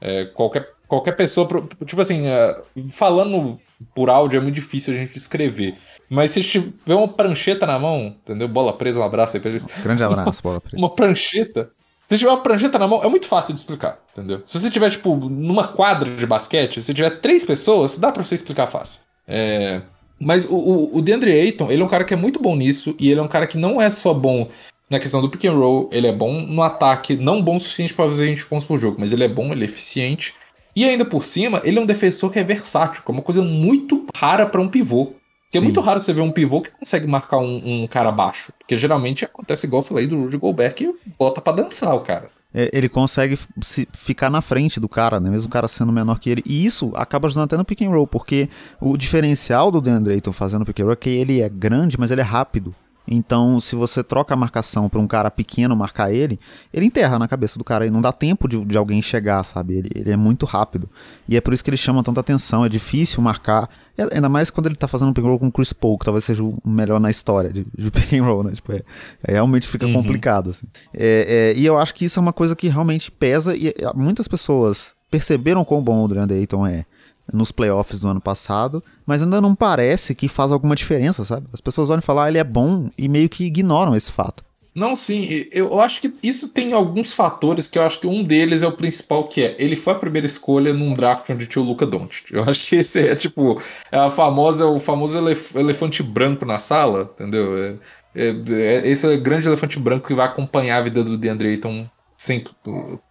é, 0.00 0.26
qualquer, 0.26 0.68
qualquer 0.86 1.12
pessoa, 1.12 1.48
tipo 1.86 2.00
assim, 2.00 2.26
é, 2.26 2.60
falando 2.90 3.58
por 3.94 4.10
áudio 4.10 4.38
é 4.38 4.40
muito 4.40 4.54
difícil 4.54 4.92
a 4.92 4.96
gente 4.96 5.16
escrever. 5.16 5.76
Mas 6.08 6.32
se 6.32 6.42
tiver 6.42 6.94
uma 6.94 7.08
prancheta 7.08 7.66
na 7.66 7.78
mão, 7.78 8.14
entendeu? 8.22 8.46
Bola 8.46 8.76
presa, 8.76 9.00
um 9.00 9.02
abraço 9.02 9.34
aí 9.34 9.40
pra 9.40 9.50
eles. 9.50 9.64
Grande 9.82 10.04
abraço, 10.04 10.42
bola 10.42 10.60
presa. 10.60 10.76
uma 10.76 10.90
prancheta 10.90 11.70
se 12.16 12.20
tiver 12.20 12.30
uma 12.30 12.42
prancheta 12.42 12.78
na 12.78 12.86
mão, 12.86 13.02
é 13.02 13.08
muito 13.08 13.28
fácil 13.28 13.54
de 13.54 13.60
explicar, 13.60 13.98
entendeu? 14.12 14.42
Se 14.44 14.58
você 14.58 14.70
tiver, 14.70 14.90
tipo, 14.90 15.14
numa 15.16 15.68
quadra 15.68 16.14
de 16.16 16.26
basquete, 16.26 16.82
se 16.82 16.94
tiver 16.94 17.20
três 17.20 17.44
pessoas, 17.44 17.98
dá 17.98 18.10
pra 18.10 18.24
você 18.24 18.34
explicar 18.34 18.66
fácil. 18.66 19.00
É... 19.26 19.82
Mas 20.18 20.44
o, 20.44 20.54
o, 20.54 20.98
o 20.98 21.02
DeAndre 21.02 21.32
Ayton, 21.32 21.70
ele 21.70 21.82
é 21.82 21.84
um 21.84 21.88
cara 21.88 22.04
que 22.04 22.14
é 22.14 22.16
muito 22.16 22.40
bom 22.40 22.54
nisso, 22.54 22.94
e 22.98 23.10
ele 23.10 23.20
é 23.20 23.22
um 23.22 23.28
cara 23.28 23.46
que 23.46 23.58
não 23.58 23.80
é 23.80 23.90
só 23.90 24.14
bom 24.14 24.48
na 24.88 25.00
questão 25.00 25.22
do 25.22 25.30
pick 25.30 25.46
and 25.46 25.54
roll, 25.54 25.88
ele 25.90 26.06
é 26.06 26.12
bom 26.12 26.42
no 26.42 26.62
ataque, 26.62 27.16
não 27.16 27.40
bom 27.40 27.56
o 27.56 27.60
suficiente 27.60 27.94
para 27.94 28.08
fazer 28.10 28.24
a 28.24 28.26
gente 28.26 28.44
pontos 28.44 28.66
por 28.66 28.78
jogo, 28.78 28.98
mas 29.00 29.10
ele 29.10 29.24
é 29.24 29.28
bom, 29.28 29.50
ele 29.50 29.64
é 29.64 29.68
eficiente. 29.68 30.34
E 30.76 30.84
ainda 30.84 31.04
por 31.04 31.24
cima, 31.24 31.62
ele 31.64 31.78
é 31.78 31.82
um 31.82 31.86
defensor 31.86 32.30
que 32.30 32.38
é 32.38 32.44
versátil, 32.44 33.02
que 33.02 33.10
é 33.10 33.14
uma 33.14 33.22
coisa 33.22 33.42
muito 33.42 34.06
rara 34.14 34.44
para 34.44 34.60
um 34.60 34.68
pivô. 34.68 35.14
Porque 35.52 35.58
Sim. 35.58 35.66
é 35.66 35.68
muito 35.68 35.82
raro 35.82 36.00
você 36.00 36.14
ver 36.14 36.22
um 36.22 36.32
pivô 36.32 36.62
que 36.62 36.70
consegue 36.70 37.06
marcar 37.06 37.36
um, 37.36 37.82
um, 37.82 37.86
cara 37.86 38.10
baixo. 38.10 38.54
Porque 38.58 38.74
geralmente 38.74 39.22
acontece 39.22 39.66
igual 39.66 39.82
eu 39.82 39.86
falei 39.86 40.06
do 40.06 40.18
Rudy 40.18 40.38
Gobert 40.38 40.72
que 40.72 40.94
bota 41.18 41.42
pra 41.42 41.52
dançar 41.52 41.94
o 41.94 42.00
cara. 42.00 42.30
é, 42.54 42.70
ele 42.72 42.88
consegue 42.88 43.38
se, 43.60 43.86
ficar 43.92 44.30
na 44.30 44.40
frente 44.40 44.80
do 44.80 44.88
cara, 44.88 45.20
né? 45.20 45.28
Mesmo 45.28 45.48
o 45.48 45.52
cara 45.52 45.68
sendo 45.68 45.92
menor 45.92 46.18
que 46.18 46.30
ele. 46.30 46.42
E 46.46 46.64
isso 46.64 46.90
acaba 46.94 47.28
ajudando 47.28 47.44
até 47.44 47.58
no 47.58 47.66
pick 47.66 47.82
and 47.82 47.90
roll, 47.90 48.06
porque 48.06 48.48
o 48.80 48.96
diferencial 48.96 49.70
do 49.70 49.78
DeAndre 49.78 50.14
Ayton 50.14 50.32
fazendo 50.32 50.64
pick 50.64 50.80
and 50.80 50.84
roll 50.84 50.94
é 50.94 50.96
que 50.96 51.10
ele 51.10 51.42
é 51.42 51.50
grande, 51.50 52.00
mas 52.00 52.10
ele 52.10 52.22
é 52.22 52.24
rápido. 52.24 52.74
Então, 53.06 53.58
se 53.58 53.74
você 53.74 54.02
troca 54.02 54.32
a 54.32 54.36
marcação 54.36 54.88
para 54.88 55.00
um 55.00 55.06
cara 55.06 55.30
pequeno 55.30 55.74
marcar 55.76 56.12
ele, 56.12 56.38
ele 56.72 56.86
enterra 56.86 57.18
na 57.18 57.28
cabeça 57.28 57.58
do 57.58 57.64
cara 57.64 57.86
e 57.86 57.90
não 57.90 58.00
dá 58.00 58.12
tempo 58.12 58.48
de, 58.48 58.64
de 58.64 58.78
alguém 58.78 59.02
chegar, 59.02 59.44
sabe? 59.44 59.74
Ele, 59.74 59.90
ele, 59.94 60.10
é 60.10 60.16
muito 60.16 60.46
rápido. 60.46 60.88
E 61.28 61.36
é 61.36 61.40
por 61.40 61.52
isso 61.52 61.62
que 61.62 61.70
ele 61.70 61.76
chama 61.76 62.02
tanta 62.02 62.20
atenção. 62.20 62.64
É 62.64 62.68
difícil 62.68 63.22
marcar, 63.22 63.68
ainda 64.12 64.28
mais 64.28 64.50
quando 64.50 64.66
ele 64.66 64.74
tá 64.74 64.88
fazendo 64.88 65.10
um 65.10 65.12
pick 65.12 65.24
and 65.24 65.28
roll 65.28 65.38
com 65.38 65.48
o 65.48 65.52
Chris 65.52 65.72
Paul, 65.72 65.98
que 65.98 66.04
talvez 66.04 66.24
seja 66.24 66.42
o 66.42 66.58
melhor 66.64 66.98
na 66.98 67.10
história 67.10 67.52
de, 67.52 67.64
de 67.76 67.90
pick 67.92 68.12
and 68.14 68.24
roll, 68.24 68.42
né? 68.44 68.52
Tipo, 68.52 68.72
é, 68.72 68.82
é 69.24 69.32
realmente 69.32 69.68
fica 69.68 69.86
uhum. 69.86 69.92
complicado. 69.92 70.50
Assim. 70.50 70.66
É, 70.94 71.52
é, 71.54 71.58
e 71.58 71.66
eu 71.66 71.78
acho 71.78 71.94
que 71.94 72.04
isso 72.04 72.18
é 72.18 72.22
uma 72.22 72.32
coisa 72.32 72.56
que 72.56 72.68
realmente 72.68 73.10
pesa 73.10 73.54
e 73.54 73.74
muitas 73.94 74.26
pessoas 74.26 74.94
perceberam 75.10 75.64
quão 75.64 75.82
bom 75.82 76.04
o 76.04 76.08
DeAndre 76.08 76.38
Ayton 76.38 76.66
é 76.66 76.86
nos 77.32 77.52
playoffs 77.52 78.00
do 78.00 78.08
ano 78.08 78.20
passado, 78.20 78.82
mas 79.06 79.22
ainda 79.22 79.40
não 79.40 79.54
parece 79.54 80.14
que 80.14 80.28
faz 80.28 80.52
alguma 80.52 80.74
diferença, 80.74 81.24
sabe? 81.24 81.46
As 81.52 81.60
pessoas 81.60 81.90
olham 81.90 82.00
e 82.00 82.02
falam, 82.02 82.24
ah, 82.24 82.28
ele 82.28 82.38
é 82.38 82.44
bom 82.44 82.90
e 82.96 83.08
meio 83.08 83.28
que 83.28 83.44
ignoram 83.44 83.94
esse 83.94 84.10
fato. 84.10 84.42
Não, 84.74 84.96
sim, 84.96 85.46
eu 85.52 85.78
acho 85.80 86.00
que 86.00 86.14
isso 86.22 86.48
tem 86.48 86.72
alguns 86.72 87.12
fatores 87.12 87.68
que 87.68 87.78
eu 87.78 87.82
acho 87.82 88.00
que 88.00 88.06
um 88.06 88.24
deles 88.24 88.62
é 88.62 88.66
o 88.66 88.72
principal, 88.72 89.28
que 89.28 89.42
é 89.42 89.54
ele 89.58 89.76
foi 89.76 89.92
a 89.92 89.98
primeira 89.98 90.26
escolha 90.26 90.72
num 90.72 90.94
draft 90.94 91.28
onde 91.28 91.46
tinha 91.46 91.62
o 91.62 91.66
Luca 91.66 91.84
Doncic. 91.84 92.30
Eu 92.32 92.42
acho 92.48 92.68
que 92.68 92.76
esse 92.76 93.00
é 93.00 93.14
tipo 93.14 93.60
é 93.90 93.98
a 93.98 94.10
famosa, 94.10 94.66
o 94.66 94.80
famoso 94.80 95.16
elef 95.18 95.54
elefante 95.54 96.02
branco 96.02 96.46
na 96.46 96.58
sala, 96.58 97.10
entendeu? 97.14 97.56
É, 97.58 97.76
é, 98.14 98.28
é, 98.50 98.88
esse 98.88 99.04
é 99.06 99.14
o 99.14 99.20
grande 99.20 99.46
elefante 99.46 99.78
branco 99.78 100.06
que 100.06 100.14
vai 100.14 100.26
acompanhar 100.26 100.78
a 100.78 100.82
vida 100.82 101.04
do 101.04 101.18
DeAndre 101.18 101.48
Ayton 101.48 101.86
sempre, 102.16 102.52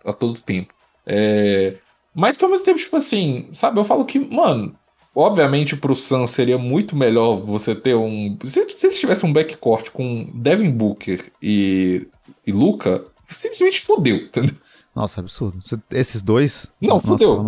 a 0.04 0.14
todo 0.14 0.42
tempo. 0.42 0.74
É, 1.06 1.76
mas 2.14 2.38
que 2.38 2.44
ao 2.44 2.50
mesmo 2.52 2.66
tempo, 2.66 2.80
tipo 2.80 2.96
assim, 2.98 3.50
sabe, 3.54 3.80
eu 3.80 3.84
falo 3.84 4.06
que, 4.06 4.20
mano, 4.20 4.76
obviamente 5.16 5.76
pro 5.76 5.96
Suns 5.96 6.32
seria 6.32 6.58
muito 6.58 6.96
melhor 6.96 7.42
você 7.42 7.76
ter 7.76 7.96
um. 7.96 8.38
Se, 8.46 8.70
se 8.70 8.88
eles 8.88 9.00
tivessem 9.00 9.30
um 9.30 9.34
backcourt 9.34 9.90
com 9.92 10.30
Devin 10.34 10.72
Booker 10.72 11.32
e, 11.42 12.08
e 12.46 12.52
Luca, 12.52 13.06
simplesmente 13.30 13.82
fudeu, 13.82 14.16
entendeu? 14.18 14.56
Nossa, 14.96 15.22
absurdo. 15.22 15.60
Esses 15.92 16.22
dois. 16.22 16.72
Não, 16.82 16.96
Nossa, 16.96 17.08
fudeu. 17.08 17.44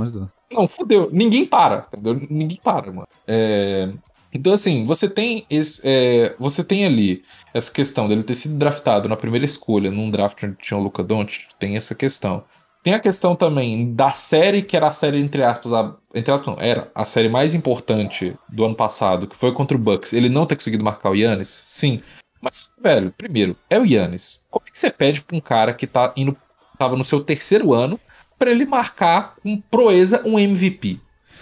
Não, 0.51 0.67
fudeu. 0.67 1.09
Ninguém 1.11 1.45
para, 1.45 1.87
entendeu? 1.91 2.27
Ninguém 2.29 2.59
para, 2.63 2.91
mano. 2.91 3.07
É... 3.27 3.91
Então, 4.33 4.51
assim, 4.51 4.83
você 4.85 5.07
tem 5.07 5.45
esse, 5.47 5.79
é, 5.83 6.35
você 6.39 6.63
tem 6.63 6.85
ali 6.85 7.23
essa 7.53 7.71
questão 7.71 8.07
dele 8.07 8.23
ter 8.23 8.33
sido 8.33 8.55
draftado 8.55 9.07
na 9.07 9.15
primeira 9.15 9.45
escolha 9.45 9.91
num 9.91 10.09
draft 10.09 10.41
onde 10.43 10.55
tinha 10.55 10.77
o 10.77 10.81
Luca 10.81 11.03
Doncic, 11.03 11.49
tem 11.59 11.75
essa 11.75 11.93
questão. 11.93 12.43
Tem 12.83 12.93
a 12.93 12.99
questão 12.99 13.33
também 13.33 13.93
da 13.93 14.11
série, 14.11 14.61
que 14.61 14.75
era 14.75 14.87
a 14.87 14.93
série, 14.93 15.17
entre 15.17 15.41
aspas, 15.41 15.71
a, 15.71 15.95
entre 16.13 16.33
aspas, 16.33 16.53
não, 16.53 16.61
era 16.61 16.91
a 16.93 17.05
série 17.05 17.29
mais 17.29 17.53
importante 17.53 18.35
do 18.49 18.65
ano 18.65 18.75
passado, 18.75 19.25
que 19.25 19.37
foi 19.37 19.53
contra 19.53 19.77
o 19.77 19.79
Bucks. 19.79 20.11
Ele 20.11 20.27
não 20.27 20.45
ter 20.45 20.57
conseguido 20.57 20.83
marcar 20.83 21.09
o 21.09 21.15
Yannis, 21.15 21.63
sim. 21.65 22.01
Mas, 22.41 22.69
velho, 22.77 23.13
primeiro, 23.17 23.55
é 23.69 23.79
o 23.79 23.85
Yannis. 23.85 24.45
Como 24.51 24.65
é 24.67 24.71
que 24.71 24.77
você 24.77 24.91
pede 24.91 25.21
pra 25.21 25.37
um 25.37 25.39
cara 25.39 25.73
que 25.73 25.87
tá 25.87 26.11
indo, 26.17 26.35
tava 26.77 26.97
no 26.97 27.05
seu 27.05 27.21
terceiro 27.21 27.73
ano 27.73 27.97
para 28.37 28.51
ele 28.51 28.65
marcar 28.65 29.35
com 29.41 29.61
proeza 29.71 30.21
um 30.25 30.37
MVP? 30.37 30.99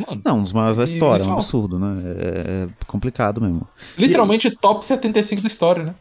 Mano, 0.07 0.21
não, 0.23 0.37
um 0.37 0.43
dos 0.43 0.53
maiores 0.53 0.77
da 0.77 0.83
história, 0.83 1.23
é 1.23 1.25
um 1.25 1.33
absurdo, 1.33 1.79
né? 1.79 2.01
É, 2.05 2.63
é 2.65 2.67
complicado 2.85 3.41
mesmo. 3.41 3.67
Literalmente 3.97 4.47
e, 4.47 4.55
top 4.55 4.85
75 4.85 5.41
da 5.41 5.47
história, 5.47 5.83
né? 5.83 5.95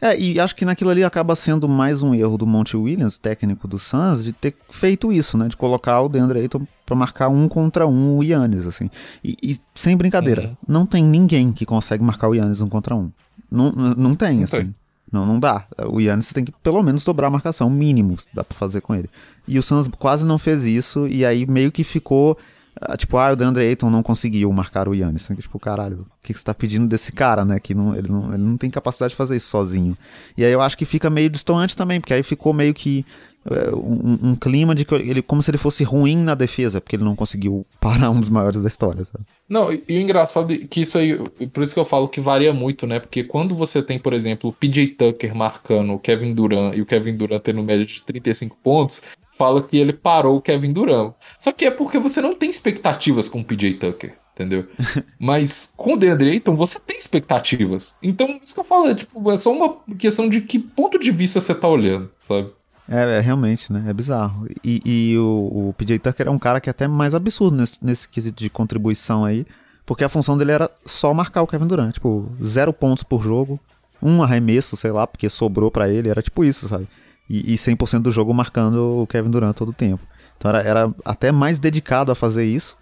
É, 0.00 0.18
e 0.18 0.38
acho 0.38 0.54
que 0.54 0.64
naquilo 0.64 0.90
ali 0.90 1.02
acaba 1.02 1.34
sendo 1.34 1.68
mais 1.68 2.02
um 2.02 2.14
erro 2.14 2.36
do 2.36 2.46
Monte 2.46 2.76
Williams, 2.76 3.16
técnico 3.16 3.66
do 3.66 3.78
Suns, 3.78 4.24
de 4.24 4.32
ter 4.32 4.54
feito 4.68 5.10
isso, 5.10 5.38
né? 5.38 5.48
De 5.48 5.56
colocar 5.56 6.00
o 6.02 6.08
DeAndre 6.08 6.40
Ayton 6.40 6.66
pra 6.84 6.94
marcar 6.94 7.28
um 7.28 7.48
contra 7.48 7.86
um 7.86 8.18
o 8.18 8.22
Yannis, 8.22 8.66
assim. 8.66 8.90
E, 9.24 9.36
e 9.42 9.56
sem 9.74 9.96
brincadeira, 9.96 10.48
uhum. 10.48 10.56
não 10.68 10.86
tem 10.86 11.02
ninguém 11.02 11.50
que 11.50 11.64
consegue 11.64 12.04
marcar 12.04 12.28
o 12.28 12.34
Yannis 12.34 12.60
um 12.60 12.68
contra 12.68 12.94
um. 12.94 13.10
Não, 13.50 13.72
não 13.72 14.14
tem, 14.14 14.42
assim. 14.42 14.74
Não, 15.10 15.24
não 15.24 15.40
dá. 15.40 15.66
O 15.90 16.00
Yannis 16.00 16.32
tem 16.32 16.44
que 16.44 16.52
pelo 16.62 16.82
menos 16.82 17.04
dobrar 17.04 17.28
a 17.28 17.30
marcação, 17.30 17.70
mínimo 17.70 18.16
dá 18.34 18.44
pra 18.44 18.56
fazer 18.56 18.82
com 18.82 18.94
ele. 18.94 19.08
E 19.48 19.58
o 19.58 19.62
Suns 19.62 19.88
quase 19.98 20.26
não 20.26 20.36
fez 20.36 20.64
isso, 20.64 21.06
e 21.06 21.24
aí 21.24 21.46
meio 21.46 21.72
que 21.72 21.84
ficou 21.84 22.36
tipo, 22.96 23.16
ah, 23.16 23.32
o 23.32 23.36
DeAndre 23.36 23.64
Ayton 23.64 23.90
não 23.90 24.02
conseguiu 24.02 24.52
marcar 24.52 24.88
o 24.88 24.94
Yannis. 24.94 25.28
Tipo, 25.38 25.58
caralho, 25.58 26.00
o 26.00 26.26
que, 26.26 26.34
você 26.34 26.44
tá 26.44 26.52
pedindo 26.52 26.86
desse 26.86 27.12
cara, 27.12 27.44
né? 27.44 27.58
Que 27.58 27.74
não, 27.74 27.94
ele, 27.94 28.08
não, 28.08 28.34
ele 28.34 28.42
não 28.42 28.56
tem 28.56 28.70
capacidade 28.70 29.10
de 29.10 29.16
fazer 29.16 29.36
isso 29.36 29.48
sozinho. 29.48 29.96
E 30.36 30.44
aí 30.44 30.52
eu 30.52 30.60
acho 30.60 30.76
que 30.76 30.84
fica 30.84 31.08
meio 31.08 31.30
distoante 31.30 31.76
também, 31.76 32.00
porque 32.00 32.12
aí 32.12 32.22
ficou 32.22 32.52
meio 32.52 32.74
que 32.74 33.04
é, 33.48 33.74
um, 33.74 34.30
um, 34.30 34.34
clima 34.34 34.74
de 34.74 34.84
que 34.84 34.92
ele 34.94 35.22
como 35.22 35.40
se 35.40 35.50
ele 35.50 35.58
fosse 35.58 35.84
ruim 35.84 36.16
na 36.16 36.34
defesa, 36.34 36.80
porque 36.80 36.96
ele 36.96 37.04
não 37.04 37.14
conseguiu 37.14 37.64
parar 37.80 38.10
um 38.10 38.18
dos 38.18 38.28
maiores 38.28 38.60
da 38.60 38.68
história, 38.68 39.04
sabe? 39.04 39.24
Não, 39.48 39.72
e, 39.72 39.82
e 39.88 39.96
o 39.96 40.00
engraçado 40.00 40.52
é 40.52 40.58
que 40.58 40.80
isso 40.80 40.98
aí, 40.98 41.16
por 41.52 41.62
isso 41.62 41.72
que 41.72 41.78
eu 41.78 41.84
falo 41.84 42.08
que 42.08 42.20
varia 42.20 42.52
muito, 42.52 42.86
né? 42.86 42.98
Porque 42.98 43.22
quando 43.22 43.54
você 43.54 43.80
tem, 43.80 43.98
por 43.98 44.12
exemplo, 44.12 44.50
o 44.50 44.52
PJ 44.52 44.88
Tucker 44.88 45.34
marcando 45.34 45.92
o 45.92 45.98
Kevin 45.98 46.34
Durant 46.34 46.76
e 46.76 46.82
o 46.82 46.86
Kevin 46.86 47.16
Durant 47.16 47.42
tendo 47.42 47.62
média 47.62 47.86
de 47.86 48.02
35 48.02 48.56
pontos, 48.62 49.02
fala 49.36 49.62
que 49.62 49.76
ele 49.76 49.92
parou 49.92 50.36
o 50.36 50.42
Kevin 50.42 50.72
Durant. 50.72 51.14
Só 51.38 51.52
que 51.52 51.64
é 51.64 51.70
porque 51.70 51.98
você 51.98 52.20
não 52.20 52.34
tem 52.34 52.48
expectativas 52.48 53.28
com 53.28 53.40
o 53.40 53.44
PJ 53.44 53.74
Tucker, 53.74 54.14
entendeu? 54.34 54.66
Mas 55.18 55.72
com 55.76 55.94
o 55.94 55.96
DeAndre 55.96 56.30
Ayton 56.30 56.54
você 56.54 56.78
tem 56.78 56.96
expectativas. 56.96 57.94
Então, 58.02 58.40
isso 58.42 58.54
que 58.54 58.60
eu 58.60 58.64
falo 58.64 58.88
é, 58.88 58.94
tipo, 58.94 59.30
é 59.30 59.36
só 59.36 59.52
uma 59.52 59.76
questão 59.96 60.28
de 60.28 60.40
que 60.40 60.58
ponto 60.58 60.98
de 60.98 61.10
vista 61.10 61.40
você 61.40 61.54
tá 61.54 61.68
olhando, 61.68 62.10
sabe? 62.18 62.50
É, 62.88 63.18
é 63.18 63.20
realmente, 63.20 63.72
né? 63.72 63.84
É 63.88 63.92
bizarro. 63.92 64.46
E, 64.64 64.80
e 64.84 65.18
o, 65.18 65.68
o, 65.68 65.74
PJ 65.76 65.98
Tucker 65.98 66.28
é 66.28 66.30
um 66.30 66.38
cara 66.38 66.60
que 66.60 66.70
é 66.70 66.72
até 66.72 66.86
mais 66.86 67.14
absurdo 67.14 67.56
nesse, 67.56 67.84
nesse 67.84 68.08
quesito 68.08 68.42
de 68.42 68.48
contribuição 68.48 69.24
aí, 69.24 69.44
porque 69.84 70.04
a 70.04 70.08
função 70.08 70.36
dele 70.36 70.52
era 70.52 70.70
só 70.84 71.12
marcar 71.12 71.42
o 71.42 71.46
Kevin 71.46 71.66
Durant. 71.66 71.94
Tipo, 71.94 72.30
zero 72.42 72.72
pontos 72.72 73.02
por 73.02 73.22
jogo, 73.22 73.58
um 74.00 74.22
arremesso, 74.22 74.76
sei 74.76 74.92
lá, 74.92 75.06
porque 75.06 75.28
sobrou 75.28 75.70
para 75.70 75.88
ele, 75.88 76.08
era 76.08 76.22
tipo 76.22 76.44
isso, 76.44 76.68
sabe? 76.68 76.86
E, 77.28 77.54
e 77.54 77.56
100% 77.56 78.00
do 78.00 78.10
jogo 78.10 78.32
marcando 78.32 79.02
o 79.02 79.06
Kevin 79.06 79.30
Durant 79.30 79.56
todo 79.56 79.70
o 79.70 79.74
tempo. 79.74 80.02
Então 80.36 80.50
era, 80.50 80.62
era 80.62 80.94
até 81.04 81.32
mais 81.32 81.58
dedicado 81.58 82.12
a 82.12 82.14
fazer 82.14 82.44
isso. 82.44 82.76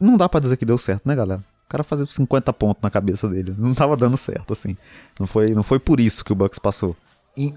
Não 0.00 0.16
dá 0.16 0.28
para 0.28 0.40
dizer 0.40 0.56
que 0.56 0.64
deu 0.64 0.78
certo, 0.78 1.06
né, 1.06 1.14
galera? 1.14 1.42
O 1.66 1.68
cara 1.68 1.82
fazia 1.82 2.06
50 2.06 2.52
pontos 2.52 2.82
na 2.82 2.90
cabeça 2.90 3.28
dele. 3.28 3.54
Não 3.58 3.74
tava 3.74 3.96
dando 3.96 4.16
certo, 4.16 4.52
assim. 4.52 4.76
Não 5.18 5.26
foi, 5.26 5.50
não 5.50 5.62
foi 5.62 5.78
por 5.78 6.00
isso 6.00 6.24
que 6.24 6.32
o 6.32 6.36
Bucks 6.36 6.58
passou. 6.58 6.96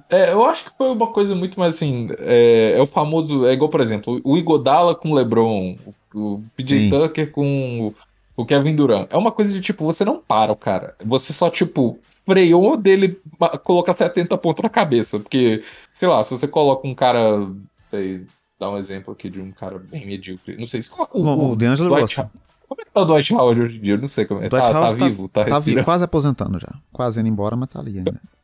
É, 0.09 0.31
eu 0.31 0.43
acho 0.45 0.65
que 0.65 0.71
foi 0.77 0.89
uma 0.89 1.07
coisa 1.07 1.35
muito 1.35 1.59
mais 1.59 1.75
assim. 1.75 2.09
É, 2.19 2.73
é 2.77 2.81
o 2.81 2.87
famoso. 2.87 3.45
É 3.45 3.53
igual, 3.53 3.69
por 3.69 3.81
exemplo, 3.81 4.19
o 4.23 4.37
Igodala 4.37 4.95
com 4.95 5.11
o 5.11 5.13
LeBron, 5.13 5.77
o 6.15 6.41
PJ 6.55 6.79
Sim. 6.79 6.89
Tucker 6.89 7.31
com 7.31 7.93
o 8.35 8.45
Kevin 8.45 8.75
Durant. 8.75 9.07
É 9.11 9.17
uma 9.17 9.31
coisa 9.31 9.53
de 9.53 9.61
tipo, 9.61 9.85
você 9.85 10.03
não 10.03 10.19
para 10.19 10.51
o 10.51 10.55
cara. 10.55 10.95
Você 11.05 11.31
só, 11.31 11.49
tipo, 11.49 11.99
freou 12.27 12.75
dele 12.75 13.19
colocar 13.63 13.93
70 13.93 14.37
pontos 14.37 14.61
na 14.61 14.69
cabeça. 14.69 15.17
Porque, 15.17 15.63
sei 15.93 16.07
lá, 16.07 16.23
se 16.23 16.31
você 16.31 16.47
coloca 16.47 16.85
um 16.85 16.93
cara. 16.93 17.47
Sei, 17.89 18.25
dá 18.59 18.69
um 18.69 18.77
exemplo 18.77 19.13
aqui 19.13 19.29
de 19.29 19.39
um 19.39 19.51
cara 19.51 19.79
bem 19.79 20.05
medíocre. 20.05 20.57
Não 20.57 20.67
sei, 20.67 20.81
se 20.81 20.89
coloca 20.89 21.17
o. 21.17 21.23
o, 21.23 21.51
o 21.53 21.55
D'Angelo 21.55 21.95
Russell. 21.95 22.29
Como 22.67 22.81
é 22.81 22.83
que 22.83 22.91
tá 22.91 23.01
o 23.01 23.05
Dwight 23.05 23.33
Howard 23.33 23.61
hoje 23.61 23.77
em 23.77 23.81
dia? 23.81 23.93
Eu 23.93 24.01
não 24.01 24.09
sei 24.09 24.25
como 24.25 24.41
é. 24.41 24.49
Dwight 24.49 24.67
tá, 24.67 24.73
tá, 24.73 24.93
tá 24.93 25.07
vivo? 25.07 25.29
Tá, 25.29 25.45
tá 25.45 25.59
vivo, 25.59 25.83
quase 25.85 26.03
aposentando 26.03 26.59
já. 26.59 26.73
Quase 26.91 27.21
indo 27.21 27.29
embora, 27.29 27.55
mas 27.55 27.69
tá 27.69 27.79
ali 27.79 27.99
ainda. 27.99 28.19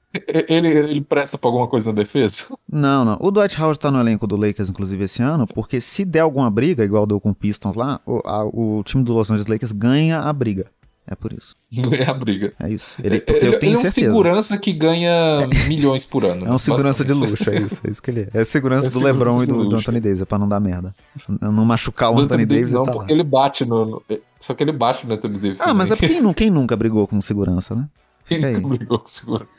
Ele, 0.48 0.67
ele 0.67 1.02
presta 1.02 1.39
pra 1.39 1.48
alguma 1.48 1.67
coisa 1.67 1.91
na 1.91 2.04
defesa? 2.04 2.46
Não, 2.72 3.04
não. 3.04 3.17
O 3.19 3.32
Dwight 3.32 3.60
Howard 3.60 3.80
tá 3.80 3.89
no 3.89 4.00
elenco 4.00 4.28
do 4.28 4.36
Lakers, 4.36 4.69
inclusive, 4.69 5.06
esse 5.06 5.24
ano, 5.24 5.48
porque 5.48 5.82
se 5.82 6.06
der 6.06 6.19
alguma 6.19 6.52
briga, 6.52 6.86
igual 6.86 7.08
deu 7.08 7.19
com 7.19 7.32
o 7.32 7.36
Pistons 7.36 7.74
lá, 7.74 8.00
o, 8.06 8.22
a, 8.24 8.46
o 8.46 8.84
time 8.84 9.04
do 9.04 9.12
Los 9.12 9.32
Angeles 9.32 9.48
Lakers 9.48 9.72
ganha 9.72 10.19
a 10.19 10.32
briga. 10.32 10.67
É 11.13 11.15
por 11.15 11.32
isso. 11.32 11.56
Ganha 11.71 12.10
a 12.10 12.13
briga. 12.13 12.54
É 12.60 12.69
isso. 12.69 12.95
Ele, 13.04 13.21
porque 13.21 13.45
ele, 13.45 13.56
eu 13.56 13.60
tenho 13.60 13.71
ele 13.71 13.76
é 13.76 13.80
um 13.80 13.82
certeza. 13.82 14.08
segurança 14.08 14.58
que 14.58 14.73
ganha 14.73 15.12
é. 15.43 15.67
milhões 15.67 16.06
por 16.06 16.26
ano. 16.26 16.47
É 16.47 16.52
um 16.52 16.58
segurança 16.58 17.06
de 17.06 17.13
luxo, 17.13 17.49
é 17.52 17.62
isso. 17.62 17.82
É 17.86 17.91
isso 17.91 18.02
que 18.02 18.10
ele 18.10 18.21
é. 18.34 18.41
É 18.41 18.43
segurança 18.43 18.88
é 18.88 18.89
do 18.89 18.99
segurança 18.99 19.13
LeBron 19.13 19.43
e 19.43 19.45
do, 19.45 19.69
do, 19.69 19.76
Anthony 19.76 19.99
Davis, 19.99 20.21
é 20.23 20.26
pra 20.26 20.39
não 20.39 20.49
dar 20.49 20.60
merda. 20.60 20.95
Não 21.39 21.63
machucar 21.63 22.10
o 22.10 22.13
Anthony, 22.13 22.43
Anthony 22.43 22.45
Davis. 22.47 22.73
Não, 22.73 22.84
tá 22.84 22.91
porque 22.93 23.13
lá. 23.13 23.19
ele 23.19 23.23
bate 23.23 23.63
no, 23.63 23.86
no, 23.86 24.04
Só 24.41 24.56
que 24.56 24.63
ele 24.63 24.71
bate 24.71 25.06
no 25.06 25.13
Anthony 25.13 25.38
Davis. 25.38 25.62
Ah, 25.62 25.65
também. 25.65 25.78
mas 25.78 25.91
é 25.91 25.95
porque 25.95 26.13
quem, 26.13 26.34
quem 26.34 26.49
nunca 26.52 26.76
brigou 26.76 27.08
com 27.08 27.21
segurança, 27.21 27.76
né? 27.76 27.88
Fica 28.23 28.47
aí. 28.47 28.59
Brigou 28.59 28.99
com 28.99 29.07
segurança. 29.07 29.49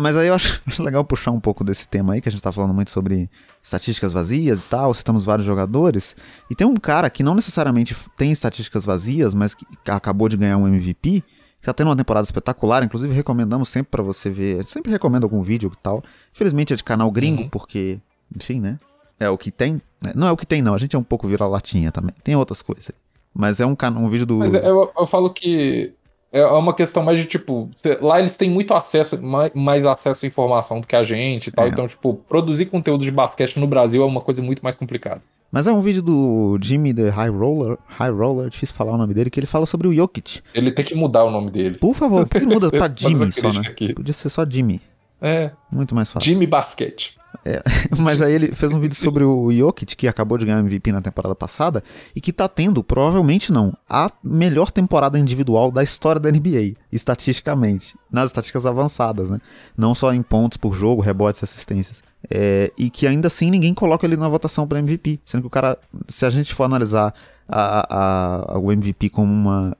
Mas 0.00 0.16
aí 0.16 0.28
eu 0.28 0.34
acho, 0.34 0.62
legal 0.82 1.04
puxar 1.04 1.30
um 1.30 1.40
pouco 1.40 1.62
desse 1.62 1.86
tema 1.86 2.14
aí, 2.14 2.20
que 2.20 2.28
a 2.28 2.32
gente 2.32 2.42
tá 2.42 2.50
falando 2.52 2.74
muito 2.74 2.90
sobre 2.90 3.28
estatísticas 3.62 4.12
vazias 4.12 4.60
e 4.60 4.64
tal, 4.64 4.92
citamos 4.94 5.24
vários 5.24 5.46
jogadores. 5.46 6.16
E 6.50 6.54
tem 6.54 6.66
um 6.66 6.76
cara 6.76 7.10
que 7.10 7.22
não 7.22 7.34
necessariamente 7.34 7.96
tem 8.16 8.32
estatísticas 8.32 8.84
vazias, 8.84 9.34
mas 9.34 9.54
que 9.54 9.66
acabou 9.86 10.28
de 10.28 10.36
ganhar 10.36 10.56
um 10.56 10.66
MVP 10.66 11.22
tá 11.64 11.72
tendo 11.72 11.88
uma 11.88 11.96
temporada 11.96 12.24
espetacular, 12.24 12.84
inclusive 12.84 13.12
recomendamos 13.12 13.68
sempre 13.68 13.90
para 13.90 14.02
você 14.02 14.30
ver, 14.30 14.56
a 14.56 14.58
gente 14.58 14.70
sempre 14.70 14.92
recomenda 14.92 15.24
algum 15.24 15.40
vídeo 15.42 15.72
e 15.72 15.82
tal. 15.82 16.02
Infelizmente 16.32 16.72
é 16.72 16.76
de 16.76 16.84
canal 16.84 17.10
gringo, 17.10 17.42
uhum. 17.42 17.48
porque, 17.48 17.98
enfim, 18.34 18.60
né? 18.60 18.78
É 19.18 19.28
o 19.30 19.38
que 19.38 19.50
tem. 19.50 19.80
Né? 20.02 20.12
Não 20.14 20.26
é 20.26 20.32
o 20.32 20.36
que 20.36 20.46
tem, 20.46 20.60
não. 20.60 20.74
A 20.74 20.78
gente 20.78 20.94
é 20.94 20.98
um 20.98 21.04
pouco 21.04 21.26
vira-latinha 21.26 21.90
também. 21.90 22.14
Tem 22.22 22.36
outras 22.36 22.60
coisas. 22.60 22.90
Mas 23.32 23.60
é 23.60 23.66
um, 23.66 23.76
um 23.96 24.08
vídeo 24.08 24.26
do. 24.26 24.38
Mas 24.38 24.52
eu, 24.54 24.92
eu 24.96 25.06
falo 25.06 25.32
que. 25.32 25.94
É 26.34 26.44
uma 26.46 26.74
questão 26.74 27.00
mais 27.02 27.16
de 27.16 27.26
tipo, 27.26 27.70
lá 28.00 28.18
eles 28.18 28.36
têm 28.36 28.50
muito 28.50 28.74
acesso, 28.74 29.20
mais, 29.22 29.52
mais 29.54 29.86
acesso 29.86 30.26
à 30.26 30.28
informação 30.28 30.80
do 30.80 30.86
que 30.86 30.96
a 30.96 31.04
gente 31.04 31.46
e 31.46 31.52
tal. 31.52 31.64
É. 31.64 31.68
Então, 31.68 31.86
tipo, 31.86 32.14
produzir 32.28 32.66
conteúdo 32.66 33.04
de 33.04 33.10
basquete 33.12 33.60
no 33.60 33.68
Brasil 33.68 34.02
é 34.02 34.04
uma 34.04 34.20
coisa 34.20 34.42
muito 34.42 34.60
mais 34.60 34.74
complicada. 34.74 35.22
Mas 35.52 35.68
é 35.68 35.72
um 35.72 35.80
vídeo 35.80 36.02
do 36.02 36.58
Jimmy 36.60 36.92
The 36.92 37.10
High 37.10 37.30
Roller, 37.30 37.78
High 37.86 38.10
Roller, 38.10 38.48
difícil 38.50 38.74
falar 38.74 38.94
o 38.94 38.98
nome 38.98 39.14
dele, 39.14 39.30
que 39.30 39.38
ele 39.38 39.46
fala 39.46 39.64
sobre 39.64 39.86
o 39.86 39.92
Jokic. 39.94 40.40
Ele 40.52 40.72
tem 40.72 40.84
que 40.84 40.96
mudar 40.96 41.22
o 41.22 41.30
nome 41.30 41.52
dele. 41.52 41.78
Por 41.78 41.94
favor, 41.94 42.26
por 42.26 42.40
que 42.40 42.44
muda 42.44 42.68
pra 42.68 42.90
Jimmy 42.94 43.30
só, 43.30 43.52
né? 43.52 43.60
Aqui. 43.68 43.94
Podia 43.94 44.12
ser 44.12 44.28
só 44.28 44.44
Jimmy. 44.44 44.80
É. 45.22 45.52
Muito 45.70 45.94
mais 45.94 46.10
fácil. 46.10 46.28
Jimmy 46.28 46.48
Basquete. 46.48 47.16
É, 47.44 47.62
mas 47.98 48.22
aí 48.22 48.32
ele 48.32 48.52
fez 48.52 48.72
um 48.72 48.80
vídeo 48.80 48.94
sobre 48.94 49.22
o 49.22 49.52
Jokic, 49.52 49.96
que 49.96 50.08
acabou 50.08 50.38
de 50.38 50.46
ganhar 50.46 50.60
MVP 50.60 50.90
na 50.92 51.02
temporada 51.02 51.34
passada, 51.34 51.84
e 52.16 52.20
que 52.20 52.32
tá 52.32 52.48
tendo, 52.48 52.82
provavelmente 52.82 53.52
não, 53.52 53.76
a 53.88 54.10
melhor 54.22 54.70
temporada 54.70 55.18
individual 55.18 55.70
da 55.70 55.82
história 55.82 56.20
da 56.20 56.30
NBA, 56.30 56.74
estatisticamente, 56.90 57.96
nas 58.10 58.28
estatísticas 58.28 58.64
avançadas, 58.64 59.30
né? 59.30 59.40
Não 59.76 59.94
só 59.94 60.12
em 60.14 60.22
pontos 60.22 60.56
por 60.56 60.74
jogo, 60.74 61.02
rebotes 61.02 61.42
e 61.42 61.44
assistências. 61.44 62.02
É, 62.30 62.72
e 62.78 62.88
que 62.88 63.06
ainda 63.06 63.26
assim 63.26 63.50
ninguém 63.50 63.74
coloca 63.74 64.06
ele 64.06 64.16
na 64.16 64.28
votação 64.28 64.66
para 64.66 64.78
MVP, 64.78 65.20
sendo 65.26 65.42
que 65.42 65.46
o 65.46 65.50
cara, 65.50 65.78
se 66.08 66.24
a 66.24 66.30
gente 66.30 66.54
for 66.54 66.64
analisar 66.64 67.12
a, 67.46 68.54
a, 68.54 68.58
o 68.58 68.72
MVP 68.72 69.10
como 69.10 69.30
uma, 69.30 69.76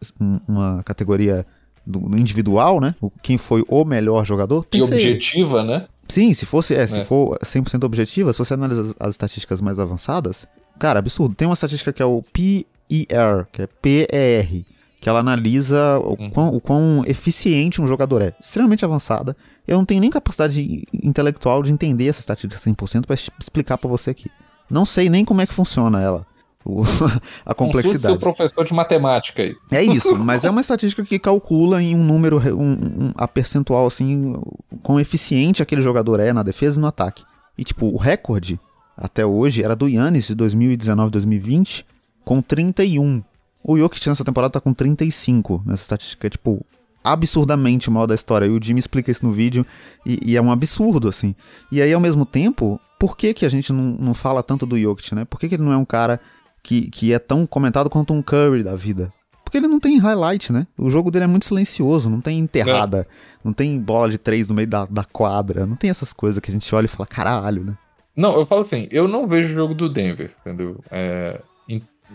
uma 0.46 0.82
categoria 0.82 1.46
do, 1.86 2.16
individual, 2.18 2.80
né? 2.80 2.94
Quem 3.22 3.38
foi 3.38 3.64
o 3.68 3.84
melhor 3.84 4.24
jogador. 4.24 4.64
Tem 4.64 4.80
e 4.80 4.84
objetiva, 4.84 5.60
ele. 5.60 5.68
né? 5.68 5.86
Sim, 6.08 6.32
se 6.32 6.46
fosse, 6.46 6.74
é, 6.74 6.86
se 6.86 7.00
é. 7.00 7.04
for 7.04 7.38
100% 7.38 7.84
objetiva, 7.84 8.32
se 8.32 8.38
você 8.38 8.54
analisa 8.54 8.82
as, 8.82 8.94
as, 9.00 9.10
estatísticas 9.12 9.60
mais 9.60 9.78
avançadas, 9.78 10.46
cara, 10.78 10.98
absurdo. 10.98 11.34
Tem 11.34 11.46
uma 11.48 11.54
estatística 11.54 11.92
que 11.92 12.02
é 12.02 12.04
o 12.04 12.22
PER, 12.32 13.46
que 13.50 13.62
é 13.62 13.66
PER, 13.66 14.64
que 15.00 15.08
ela 15.08 15.20
analisa 15.20 15.98
o, 15.98 16.16
uhum. 16.18 16.30
quão, 16.30 16.48
o 16.48 16.60
quão 16.60 17.04
eficiente 17.06 17.80
um 17.80 17.86
jogador 17.86 18.22
é. 18.22 18.34
Extremamente 18.40 18.84
avançada. 18.84 19.36
Eu 19.66 19.78
não 19.78 19.84
tenho 19.84 20.00
nem 20.00 20.10
capacidade 20.10 20.86
intelectual 20.92 21.62
de 21.62 21.72
entender 21.72 22.06
essa 22.06 22.20
estatística 22.20 22.56
100% 22.58 23.06
para 23.06 23.16
explicar 23.38 23.78
para 23.78 23.88
você 23.90 24.10
aqui. 24.10 24.30
Não 24.70 24.84
sei 24.84 25.08
nem 25.08 25.24
como 25.24 25.40
é 25.40 25.46
que 25.46 25.54
funciona 25.54 26.00
ela. 26.00 26.26
a 27.44 27.54
complexidade. 27.54 28.02
seu 28.02 28.16
professor 28.18 28.64
de 28.64 28.72
matemática 28.72 29.42
aí. 29.42 29.56
É 29.70 29.82
isso, 29.82 30.16
mas 30.16 30.44
é 30.44 30.50
uma 30.50 30.60
estatística 30.60 31.04
que 31.04 31.18
calcula 31.18 31.82
em 31.82 31.94
um 31.94 32.02
número, 32.02 32.38
um, 32.38 32.72
um, 32.72 33.12
a 33.16 33.28
percentual, 33.28 33.86
assim, 33.86 34.34
quão 34.82 34.98
eficiente 34.98 35.62
aquele 35.62 35.82
jogador 35.82 36.20
é 36.20 36.32
na 36.32 36.42
defesa 36.42 36.78
e 36.78 36.80
no 36.80 36.86
ataque. 36.86 37.22
E, 37.56 37.64
tipo, 37.64 37.86
o 37.86 37.96
recorde 37.96 38.58
até 38.96 39.26
hoje 39.26 39.62
era 39.62 39.76
do 39.76 39.88
Yannis 39.88 40.26
de 40.26 40.36
2019-2020 40.36 41.84
com 42.24 42.40
31. 42.40 43.22
O 43.62 43.78
Jokic 43.78 44.08
nessa 44.08 44.24
temporada 44.24 44.52
tá 44.52 44.60
com 44.60 44.72
35 44.72 45.62
nessa 45.66 45.82
estatística, 45.82 46.26
é, 46.26 46.30
tipo, 46.30 46.64
absurdamente 47.02 47.90
mal 47.90 48.06
da 48.06 48.14
história. 48.14 48.46
E 48.46 48.50
o 48.50 48.62
Jimmy 48.62 48.78
explica 48.78 49.10
isso 49.10 49.24
no 49.24 49.32
vídeo 49.32 49.66
e, 50.04 50.18
e, 50.24 50.36
é 50.36 50.42
um 50.42 50.50
absurdo, 50.50 51.08
assim. 51.08 51.34
E 51.70 51.82
aí, 51.82 51.92
ao 51.92 52.00
mesmo 52.00 52.24
tempo, 52.24 52.80
por 52.98 53.16
que, 53.16 53.34
que 53.34 53.44
a 53.44 53.48
gente 53.48 53.72
não, 53.72 53.96
não 53.98 54.14
fala 54.14 54.42
tanto 54.42 54.64
do 54.64 54.78
Jokic, 54.78 55.14
né? 55.14 55.24
Por 55.24 55.38
que, 55.38 55.48
que 55.48 55.54
ele 55.56 55.62
não 55.62 55.72
é 55.72 55.76
um 55.76 55.84
cara 55.84 56.20
que, 56.64 56.90
que 56.90 57.12
é 57.12 57.18
tão 57.20 57.46
comentado 57.46 57.88
quanto 57.88 58.12
um 58.12 58.22
Curry 58.22 58.64
da 58.64 58.74
vida. 58.74 59.12
Porque 59.44 59.58
ele 59.58 59.68
não 59.68 59.78
tem 59.78 59.98
highlight, 59.98 60.52
né? 60.52 60.66
O 60.76 60.90
jogo 60.90 61.10
dele 61.10 61.26
é 61.26 61.28
muito 61.28 61.44
silencioso, 61.44 62.10
não 62.10 62.20
tem 62.20 62.40
enterrada, 62.40 63.06
é. 63.08 63.38
não 63.44 63.52
tem 63.52 63.78
bola 63.78 64.10
de 64.10 64.18
três 64.18 64.48
no 64.48 64.54
meio 64.54 64.66
da, 64.66 64.86
da 64.86 65.04
quadra, 65.04 65.66
não 65.66 65.76
tem 65.76 65.90
essas 65.90 66.12
coisas 66.12 66.40
que 66.40 66.50
a 66.50 66.52
gente 66.52 66.74
olha 66.74 66.86
e 66.86 66.88
fala, 66.88 67.06
caralho, 67.06 67.62
né? 67.62 67.74
Não, 68.16 68.36
eu 68.36 68.46
falo 68.46 68.62
assim, 68.62 68.88
eu 68.90 69.06
não 69.06 69.28
vejo 69.28 69.52
o 69.52 69.54
jogo 69.54 69.74
do 69.74 69.88
Denver, 69.88 70.32
entendeu? 70.40 70.80
É, 70.90 71.40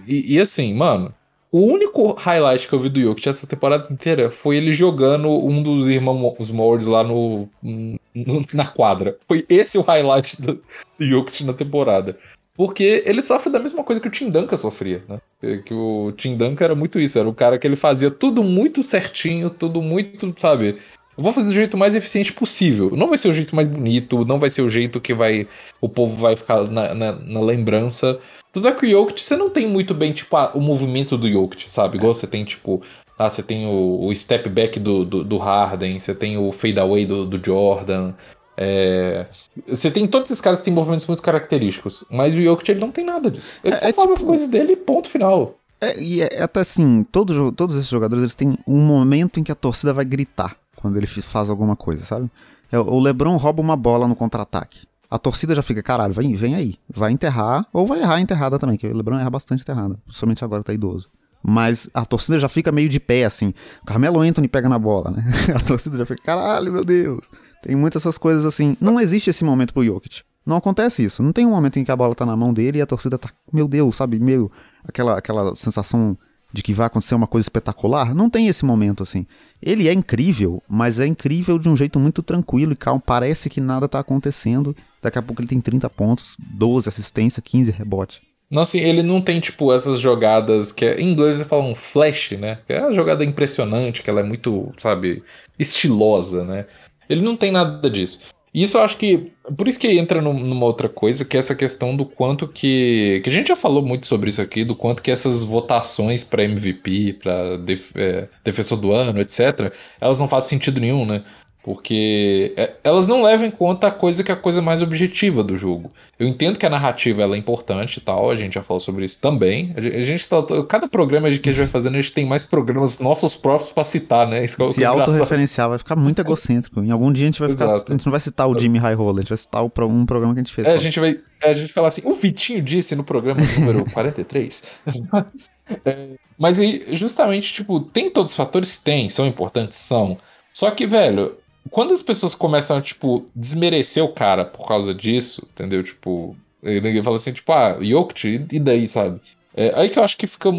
e, 0.08 0.36
e, 0.36 0.40
assim, 0.40 0.74
mano, 0.74 1.14
o 1.52 1.60
único 1.60 2.14
highlight 2.14 2.68
que 2.68 2.74
eu 2.74 2.80
vi 2.80 2.90
do 2.90 3.02
Jokic 3.02 3.30
essa 3.30 3.48
temporada 3.48 3.92
inteira 3.92 4.32
foi 4.32 4.58
ele 4.58 4.72
jogando 4.72 5.30
um 5.30 5.62
dos 5.62 5.88
irmãos 5.88 6.50
Mordes 6.50 6.88
lá 6.88 7.04
no, 7.04 7.50
no, 7.62 8.46
na 8.54 8.66
quadra. 8.66 9.18
Foi 9.28 9.46
esse 9.50 9.78
o 9.78 9.82
highlight 9.82 10.42
do, 10.42 10.62
do 10.98 11.06
Jokic 11.06 11.44
na 11.44 11.54
temporada. 11.54 12.18
Porque 12.60 13.04
ele 13.06 13.22
sofre 13.22 13.50
da 13.50 13.58
mesma 13.58 13.86
coisa 13.86 14.02
que 14.02 14.10
o 14.10 14.12
Tim 14.12 14.30
Duncan 14.30 14.58
sofria, 14.58 15.02
né? 15.08 15.22
Que 15.64 15.74
o 15.74 16.12
Tim 16.18 16.36
Duncan 16.36 16.66
era 16.66 16.76
muito 16.76 17.00
isso, 17.00 17.18
era 17.18 17.30
o 17.30 17.34
cara 17.34 17.58
que 17.58 17.66
ele 17.66 17.78
fazia 17.78 18.12
tudo 18.12 18.44
muito 18.44 18.84
certinho, 18.84 19.50
tudo 19.50 19.82
muito, 19.82 20.36
sabe? 20.38 20.76
Eu 21.18 21.24
vou 21.24 21.32
fazer 21.32 21.48
do 21.48 21.56
jeito 21.56 21.78
mais 21.78 21.96
eficiente 21.96 22.34
possível. 22.34 22.92
Não 22.98 23.08
vai 23.08 23.18
ser 23.18 23.30
o 23.30 23.34
jeito 23.34 23.56
mais 23.56 23.66
bonito, 23.66 24.26
não 24.26 24.38
vai 24.38 24.50
ser 24.50 24.62
o 24.62 24.70
jeito 24.70 25.00
que 25.00 25.14
vai 25.14 25.48
o 25.80 25.88
povo 25.88 26.18
vai 26.18 26.36
ficar 26.36 26.64
na, 26.64 26.94
na, 26.94 27.12
na 27.14 27.40
lembrança. 27.40 28.20
Tudo 28.52 28.68
é 28.68 28.74
que 28.74 28.86
o 28.86 28.90
Jokic, 28.90 29.24
você 29.24 29.38
não 29.38 29.50
tem 29.50 29.66
muito 29.66 29.94
bem, 29.94 30.12
tipo, 30.12 30.36
a, 30.36 30.52
o 30.54 30.60
movimento 30.60 31.18
do 31.18 31.32
Jokic, 31.32 31.72
sabe? 31.72 31.98
Igual 31.98 32.14
você 32.14 32.28
tem, 32.28 32.44
tipo, 32.44 32.82
ah, 33.18 33.30
você 33.30 33.42
tem 33.42 33.68
o, 33.68 34.06
o 34.06 34.14
step 34.14 34.50
back 34.50 34.78
do, 34.82 35.06
do, 35.06 35.24
do 35.24 35.38
Harden, 35.38 35.98
você 35.98 36.14
tem 36.14 36.38
o 36.38 36.52
fade 36.52 36.78
away 36.82 37.06
do, 37.06 37.26
do 37.26 37.42
Jordan, 37.42 38.14
é... 38.62 39.26
Você 39.70 39.90
tem 39.90 40.06
todos 40.06 40.30
esses 40.30 40.42
caras 40.42 40.60
que 40.60 40.66
têm 40.66 40.74
movimentos 40.74 41.06
muito 41.06 41.24
característicos, 41.24 42.04
mas 42.10 42.36
o 42.36 42.42
Jokic 42.42 42.72
ele 42.72 42.82
não 42.82 42.92
tem 42.92 43.06
nada 43.06 43.32
disso. 43.32 43.62
Ele 43.64 43.74
é, 43.74 43.78
só 43.78 43.88
é 43.88 43.94
faz 43.94 44.10
tipo... 44.10 44.14
as 44.14 44.22
coisas 44.22 44.48
dele 44.48 44.76
ponto 44.76 45.10
final. 45.10 45.56
É, 45.80 45.98
e 45.98 46.22
é, 46.22 46.44
até 46.44 46.60
assim, 46.60 47.06
todo, 47.10 47.54
todos 47.54 47.78
esses 47.78 47.90
jogadores 47.90 48.22
eles 48.22 48.36
têm 48.36 48.58
um 48.68 48.86
momento 48.86 49.40
em 49.40 49.44
que 49.44 49.52
a 49.52 49.56
torcida 49.56 49.94
vai 49.94 50.04
gritar 50.04 50.58
quando 50.76 50.98
ele 50.98 51.08
faz 51.08 51.50
alguma 51.50 51.78
coisa, 51.78 52.04
sabe? 52.04 52.30
É, 52.70 52.78
o 52.78 53.00
LeBron 53.00 53.38
rouba 53.38 53.62
uma 53.62 53.78
bola 53.78 54.10
no 54.10 54.16
contra-ataque. 54.16 54.82
A 55.10 55.18
torcida 55.18 55.56
já 55.56 55.62
fica, 55.62 55.82
caralho, 55.82 56.14
vem, 56.14 56.36
vem 56.36 56.56
aí. 56.56 56.76
Vai 56.94 57.14
enterrar, 57.14 57.66
ou 57.72 57.86
vai 57.86 58.02
errar 58.02 58.20
enterrada 58.20 58.60
também, 58.60 58.76
que 58.76 58.88
o 58.88 58.96
LeBron 58.96 59.20
erra 59.20 59.30
bastante 59.30 59.62
enterrada. 59.62 59.98
Somente 60.10 60.44
agora 60.44 60.64
tá 60.64 60.74
idoso. 60.74 61.10
Mas 61.42 61.90
a 61.94 62.06
torcida 62.06 62.38
já 62.38 62.50
fica 62.50 62.74
meio 62.74 62.90
de 62.90 63.00
pé, 63.00 63.24
assim. 63.24 63.54
O 63.82 63.86
Carmelo 63.86 64.20
Anthony 64.20 64.50
pega 64.50 64.68
na 64.68 64.78
bola, 64.78 65.12
né? 65.12 65.24
A 65.56 65.60
torcida 65.60 65.96
já 65.96 66.06
fica, 66.06 66.22
caralho, 66.22 66.72
meu 66.74 66.84
Deus. 66.84 67.32
Tem 67.62 67.76
muitas 67.76 68.04
essas 68.04 68.18
coisas 68.18 68.46
assim. 68.46 68.76
Não 68.80 69.00
existe 69.00 69.30
esse 69.30 69.44
momento 69.44 69.74
pro 69.74 69.84
Jokic. 69.84 70.22
Não 70.46 70.58
acontece 70.58 71.04
isso. 71.04 71.22
Não 71.22 71.32
tem 71.32 71.46
um 71.46 71.52
momento 71.52 71.78
em 71.78 71.84
que 71.84 71.92
a 71.92 71.96
bola 71.96 72.16
tá 72.16 72.26
na 72.26 72.36
mão 72.36 72.54
dele 72.54 72.80
e 72.80 72.82
a 72.82 72.86
torcida 72.86 73.18
tá, 73.18 73.30
meu 73.52 73.68
Deus, 73.68 73.96
sabe, 73.96 74.20
meio 74.20 74.52
aquela, 74.84 75.18
aquela 75.18 75.56
sensação 75.56 76.18
de 76.52 76.64
que 76.64 76.74
vai 76.74 76.88
acontecer 76.88 77.14
uma 77.14 77.28
coisa 77.28 77.46
espetacular. 77.46 78.16
Não 78.16 78.30
tem 78.30 78.48
esse 78.48 78.66
momento 78.66 79.04
assim. 79.04 79.26
Ele 79.62 79.88
é 79.88 79.94
incrível, 79.94 80.64
mas 80.68 81.00
é 81.00 81.06
incrível 81.06 81.60
de 81.60 81.70
um 81.70 81.76
jeito 81.76 82.00
muito 82.00 82.24
tranquilo 82.24 82.74
e 82.74 82.76
calmo. 82.76 83.02
Parece 83.06 83.50
que 83.50 83.62
nada 83.62 83.88
tá 83.88 84.00
acontecendo. 84.00 84.76
Daqui 85.02 85.20
a 85.20 85.22
pouco 85.22 85.42
ele 85.42 85.48
tem 85.48 85.62
30 85.62 85.90
pontos, 85.90 86.36
12 86.40 86.90
assistência, 86.90 87.42
15 87.42 87.72
rebote. 87.72 88.22
Nossa, 88.50 88.80
ele 88.80 89.04
não 89.04 89.22
tem, 89.22 89.40
tipo, 89.40 89.72
essas 89.72 90.00
jogadas 90.00 90.72
que 90.72 90.84
é, 90.84 91.00
em 91.00 91.12
inglês 91.12 91.36
eles 91.36 91.48
falam 91.48 91.76
flash, 91.76 92.32
né? 92.32 92.58
É 92.68 92.82
uma 92.82 92.94
jogada 92.94 93.24
impressionante, 93.24 94.02
que 94.02 94.10
ela 94.10 94.22
é 94.22 94.24
muito, 94.24 94.74
sabe, 94.80 95.22
estilosa, 95.60 96.44
né? 96.44 96.66
Ele 97.10 97.22
não 97.22 97.36
tem 97.36 97.52
nada 97.52 97.90
disso. 97.90 98.22
Isso 98.54 98.78
eu 98.78 98.82
acho 98.82 98.98
que. 98.98 99.32
Por 99.56 99.68
isso 99.68 99.80
que 99.80 99.88
entra 99.88 100.22
numa 100.22 100.66
outra 100.66 100.90
coisa, 100.90 101.24
que 101.24 101.38
é 101.38 101.40
essa 101.40 101.56
questão 101.56 101.96
do 101.96 102.06
quanto 102.06 102.48
que. 102.48 103.22
Que 103.24 103.30
a 103.30 103.34
gente 103.34 103.48
já 103.48 103.56
falou 103.56 103.84
muito 103.86 104.08
sobre 104.08 104.30
isso 104.30 104.42
aqui, 104.42 104.64
do 104.64 104.76
quanto 104.76 105.04
que 105.04 105.12
essas 105.12 105.44
votações 105.44 106.24
para 106.24 106.44
MVP, 106.44 107.14
para 107.22 107.58
def, 107.58 107.92
é, 107.96 108.28
defensor 108.44 108.78
do 108.78 108.92
ano, 108.92 109.22
etc., 109.22 109.72
elas 110.02 110.20
não 110.20 110.28
fazem 110.28 110.50
sentido 110.50 110.80
nenhum, 110.80 111.06
né? 111.06 111.24
Porque 111.62 112.54
é, 112.56 112.74
elas 112.86 113.06
não 113.06 113.22
levam 113.22 113.46
em 113.46 113.52
conta 113.52 113.88
a 113.88 113.92
coisa 113.92 114.24
que 114.24 114.32
é 114.32 114.34
a 114.34 114.38
coisa 114.38 114.62
mais 114.62 114.82
objetiva 114.82 115.44
do 115.44 115.58
jogo. 115.58 115.92
Eu 116.18 116.26
entendo 116.26 116.58
que 116.58 116.66
a 116.66 116.70
narrativa 116.70 117.22
ela 117.22 117.36
é 117.36 117.38
importante 117.38 117.98
e 117.98 118.02
tal, 118.02 118.32
a 118.32 118.36
gente 118.36 118.54
já 118.54 118.64
falou 118.64 118.80
sobre 118.80 119.04
isso 119.04 119.20
também. 119.20 119.74
A 119.76 119.82
gente 120.02 120.28
tá, 120.28 120.38
cada 120.68 120.88
programa 120.88 121.30
que 121.30 121.50
a 121.50 121.52
gente 121.52 121.60
vai 121.60 121.68
fazendo, 121.68 121.96
a 121.96 122.02
gente 122.02 122.14
tem 122.14 122.26
mais 122.26 122.46
programas 122.46 123.00
nossos 123.00 123.36
próprios 123.36 123.74
para 123.74 123.84
citar, 123.84 124.26
né? 124.26 124.46
Isso 124.46 124.62
é 124.62 124.66
Se 124.66 124.86
autorreferenciar 124.86 125.68
vai 125.68 125.78
ficar 125.78 125.98
muito 125.98 126.20
egocêntrico. 126.20 126.82
Em 126.82 126.92
algum 126.92 127.12
dia 127.12 127.26
a 127.26 127.28
gente 127.28 127.40
vai 127.40 127.50
ficar. 127.50 127.66
Exato. 127.66 127.92
A 127.92 127.96
gente 127.96 128.06
não 128.06 128.12
vai 128.12 128.22
citar 128.22 128.50
o 128.50 128.58
Jimmy 128.58 128.78
High 128.78 128.96
Roller, 128.96 129.18
a 129.18 129.22
gente 129.22 129.30
vai 129.30 129.38
citar 129.38 129.64
um 129.64 130.06
programa 130.06 130.34
que 130.34 130.40
a 130.40 130.44
gente 130.44 130.54
fez. 130.54 130.66
É, 130.66 130.72
só. 130.72 130.78
a 130.78 130.82
gente 130.82 131.00
vai. 131.00 131.20
A 131.44 131.54
gente 131.54 131.74
fala 131.74 131.90
assim, 131.90 132.02
o 132.06 132.16
Vitinho 132.16 132.62
disse 132.62 132.96
no 132.96 133.04
programa 133.04 133.42
número 133.60 133.84
43. 133.92 134.64
mas, 135.12 135.50
é, 135.86 136.08
mas 136.38 136.60
aí, 136.60 136.86
justamente, 136.94 137.54
tipo, 137.54 137.82
tem 137.82 138.10
todos 138.10 138.32
os 138.32 138.38
fatores? 138.38 138.78
Tem, 138.78 139.10
são 139.10 139.28
importantes? 139.28 139.78
São. 139.78 140.18
Só 140.54 140.72
que, 140.72 140.86
velho, 140.88 141.38
quando 141.72 141.94
as 141.94 142.02
pessoas 142.02 142.36
começam 142.36 142.78
a, 142.78 142.82
tipo, 142.82 143.26
desmerecer 143.36 144.04
o 144.04 144.14
cara 144.14 144.46
por 144.46 144.68
causa 144.68 144.94
disso, 144.94 145.48
entendeu? 145.52 145.84
Tipo, 145.84 146.36
ninguém 146.62 147.04
fala 147.04 147.16
assim, 147.16 147.34
tipo, 147.34 147.52
ah, 147.52 147.78
Jokic, 147.82 148.48
e 148.52 148.60
daí, 148.60 148.88
sabe? 148.88 149.20
É, 149.56 149.74
aí 149.76 149.90
que 149.90 149.98
eu 149.98 150.04
acho 150.04 150.18
que 150.18 150.28
fica, 150.28 150.50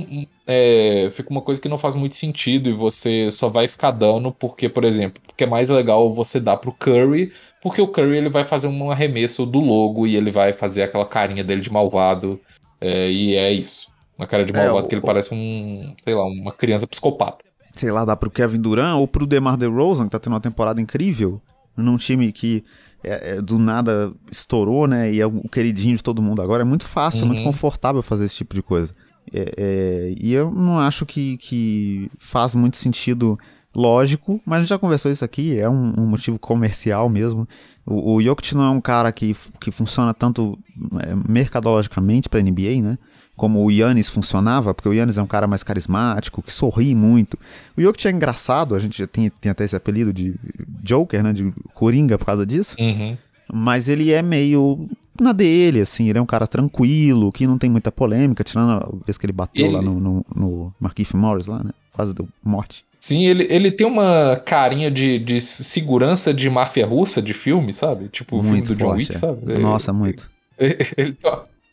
é, 0.46 1.09
fica 1.12 1.31
uma 1.31 1.40
coisa 1.40 1.61
que 1.61 1.68
não 1.68 1.79
faz 1.79 1.94
muito 1.94 2.16
sentido 2.16 2.68
e 2.68 2.73
você 2.73 3.31
só 3.31 3.49
vai 3.49 3.68
ficar 3.68 3.92
dando 3.92 4.33
porque, 4.33 4.68
por 4.68 4.85
exemplo, 4.85 5.23
porque 5.25 5.44
é 5.44 5.46
mais 5.46 5.68
legal 5.68 6.12
você 6.12 6.40
dar 6.40 6.57
pro 6.57 6.73
Curry, 6.73 7.33
porque 7.62 7.81
o 7.81 7.88
Curry 7.88 8.18
ele 8.18 8.29
vai 8.29 8.44
fazer 8.44 8.66
um 8.66 8.90
arremesso 8.90 9.46
do 9.46 9.61
logo 9.61 10.07
e 10.07 10.16
ele 10.16 10.31
vai 10.31 10.53
fazer 10.53 10.83
aquela 10.83 11.07
carinha 11.07 11.44
dele 11.44 11.61
de 11.61 11.73
malvado, 11.73 12.40
é, 12.81 13.11
e 13.11 13.37
é 13.37 13.53
isso. 13.53 13.90
Uma 14.18 14.27
cara 14.27 14.44
de 14.44 14.53
é, 14.53 14.57
malvado 14.57 14.87
o, 14.87 14.88
que 14.88 14.94
ele 14.96 15.03
parece 15.03 15.33
um, 15.33 15.94
sei 16.05 16.14
lá, 16.14 16.25
uma 16.25 16.53
criança 16.53 16.87
psicopata 16.87 17.50
sei 17.74 17.90
lá, 17.90 18.04
dá 18.04 18.16
pro 18.16 18.30
Kevin 18.30 18.61
Durant 18.61 18.98
ou 18.98 19.06
pro 19.06 19.26
DeMar 19.26 19.56
DeRozan, 19.56 20.04
que 20.04 20.11
tá 20.11 20.18
tendo 20.18 20.35
uma 20.35 20.40
temporada 20.40 20.80
incrível, 20.80 21.40
num 21.76 21.96
time 21.96 22.33
que 22.33 22.64
é, 23.02 23.37
é, 23.37 23.42
do 23.42 23.59
nada 23.59 24.12
estourou, 24.30 24.87
né, 24.87 25.12
e 25.12 25.20
é 25.20 25.26
o 25.26 25.48
queridinho 25.48 25.96
de 25.96 26.02
todo 26.02 26.22
mundo 26.22 26.42
agora, 26.42 26.62
é 26.62 26.64
muito 26.64 26.87
fácil, 26.87 27.20
uhum. 27.20 27.24
é 27.24 27.28
muito 27.28 27.38
uhum. 27.40 27.46
confortável 27.46 28.02
fazer 28.02 28.26
esse 28.26 28.37
tipo 28.37 28.54
de 28.54 28.62
coisa. 28.62 28.94
É, 29.33 29.54
é, 29.56 30.14
e 30.20 30.35
eu 30.35 30.50
não 30.50 30.78
acho 30.78 31.06
que, 31.06 31.37
que 31.38 32.11
faz 32.18 32.54
muito 32.54 32.76
sentido 32.76 33.38
lógico, 33.74 34.40
mas 34.44 34.56
a 34.56 34.61
gente 34.61 34.68
já 34.70 34.78
conversou 34.78 35.11
isso 35.11 35.24
aqui, 35.24 35.59
é 35.59 35.68
um, 35.68 35.94
um 35.96 36.06
motivo 36.06 36.38
comercial 36.38 37.09
mesmo. 37.09 37.48
O, 37.87 38.16
o 38.16 38.22
Jokic 38.22 38.54
não 38.54 38.64
é 38.64 38.70
um 38.70 38.80
cara 38.80 39.12
que, 39.12 39.35
que 39.61 39.70
funciona 39.70 40.12
tanto 40.12 40.59
é, 41.00 41.14
mercadologicamente 41.30 42.28
pra 42.28 42.42
NBA, 42.42 42.83
né? 42.83 42.98
Como 43.40 43.64
o 43.64 43.70
Yannis 43.70 44.11
funcionava, 44.11 44.74
porque 44.74 44.87
o 44.87 44.92
Yannis 44.92 45.16
é 45.16 45.22
um 45.22 45.26
cara 45.26 45.46
mais 45.46 45.62
carismático, 45.62 46.42
que 46.42 46.53
sorri 46.53 46.94
muito. 46.94 47.38
O 47.74 47.81
Jokic 47.81 48.07
é 48.07 48.11
engraçado, 48.11 48.74
a 48.74 48.79
gente 48.79 49.07
tem, 49.07 49.31
tem 49.31 49.50
até 49.50 49.64
esse 49.64 49.74
apelido 49.74 50.12
de 50.12 50.35
Joker, 50.83 51.22
né? 51.22 51.33
De 51.33 51.50
Coringa 51.72 52.18
por 52.18 52.26
causa 52.26 52.44
disso. 52.44 52.76
Uhum. 52.79 53.16
Mas 53.50 53.88
ele 53.88 54.12
é 54.12 54.20
meio 54.20 54.87
na 55.18 55.33
dele, 55.33 55.81
assim, 55.81 56.11
ele 56.11 56.18
é 56.18 56.20
um 56.20 56.26
cara 56.26 56.46
tranquilo, 56.46 57.33
que 57.33 57.46
não 57.46 57.57
tem 57.57 57.70
muita 57.70 57.90
polêmica, 57.90 58.44
tirando 58.44 58.72
a 58.72 59.07
vez 59.07 59.16
que 59.16 59.24
ele 59.24 59.33
bateu 59.33 59.64
Ele- 59.64 59.74
lá 59.74 59.81
no, 59.81 59.98
no, 59.98 60.26
no 60.37 60.74
Markieff 60.79 61.16
Morris, 61.16 61.46
lá, 61.46 61.64
né? 61.64 61.70
Quase 61.94 62.14
deu 62.14 62.29
morte. 62.44 62.85
Sim, 63.00 63.24
ele, 63.26 63.46
ele 63.48 63.70
tem 63.70 63.87
uma 63.87 64.37
carinha 64.44 64.90
de, 64.90 65.18
de 65.18 65.40
segurança 65.40 66.35
de 66.35 66.50
máfia 66.50 66.87
russa 66.87 67.22
de 67.22 67.33
filme, 67.33 67.72
sabe? 67.72 68.11
Tipo 68.11 68.37
o 68.37 68.40
filme 68.40 68.57
muito 68.57 68.74
do 68.74 68.76
John 68.76 68.88
forte. 68.88 68.98
Wick, 68.98 69.16
é. 69.16 69.18
sabe? 69.18 69.59
Nossa, 69.59 69.94
muito. 69.94 70.29
Ele, 70.59 71.16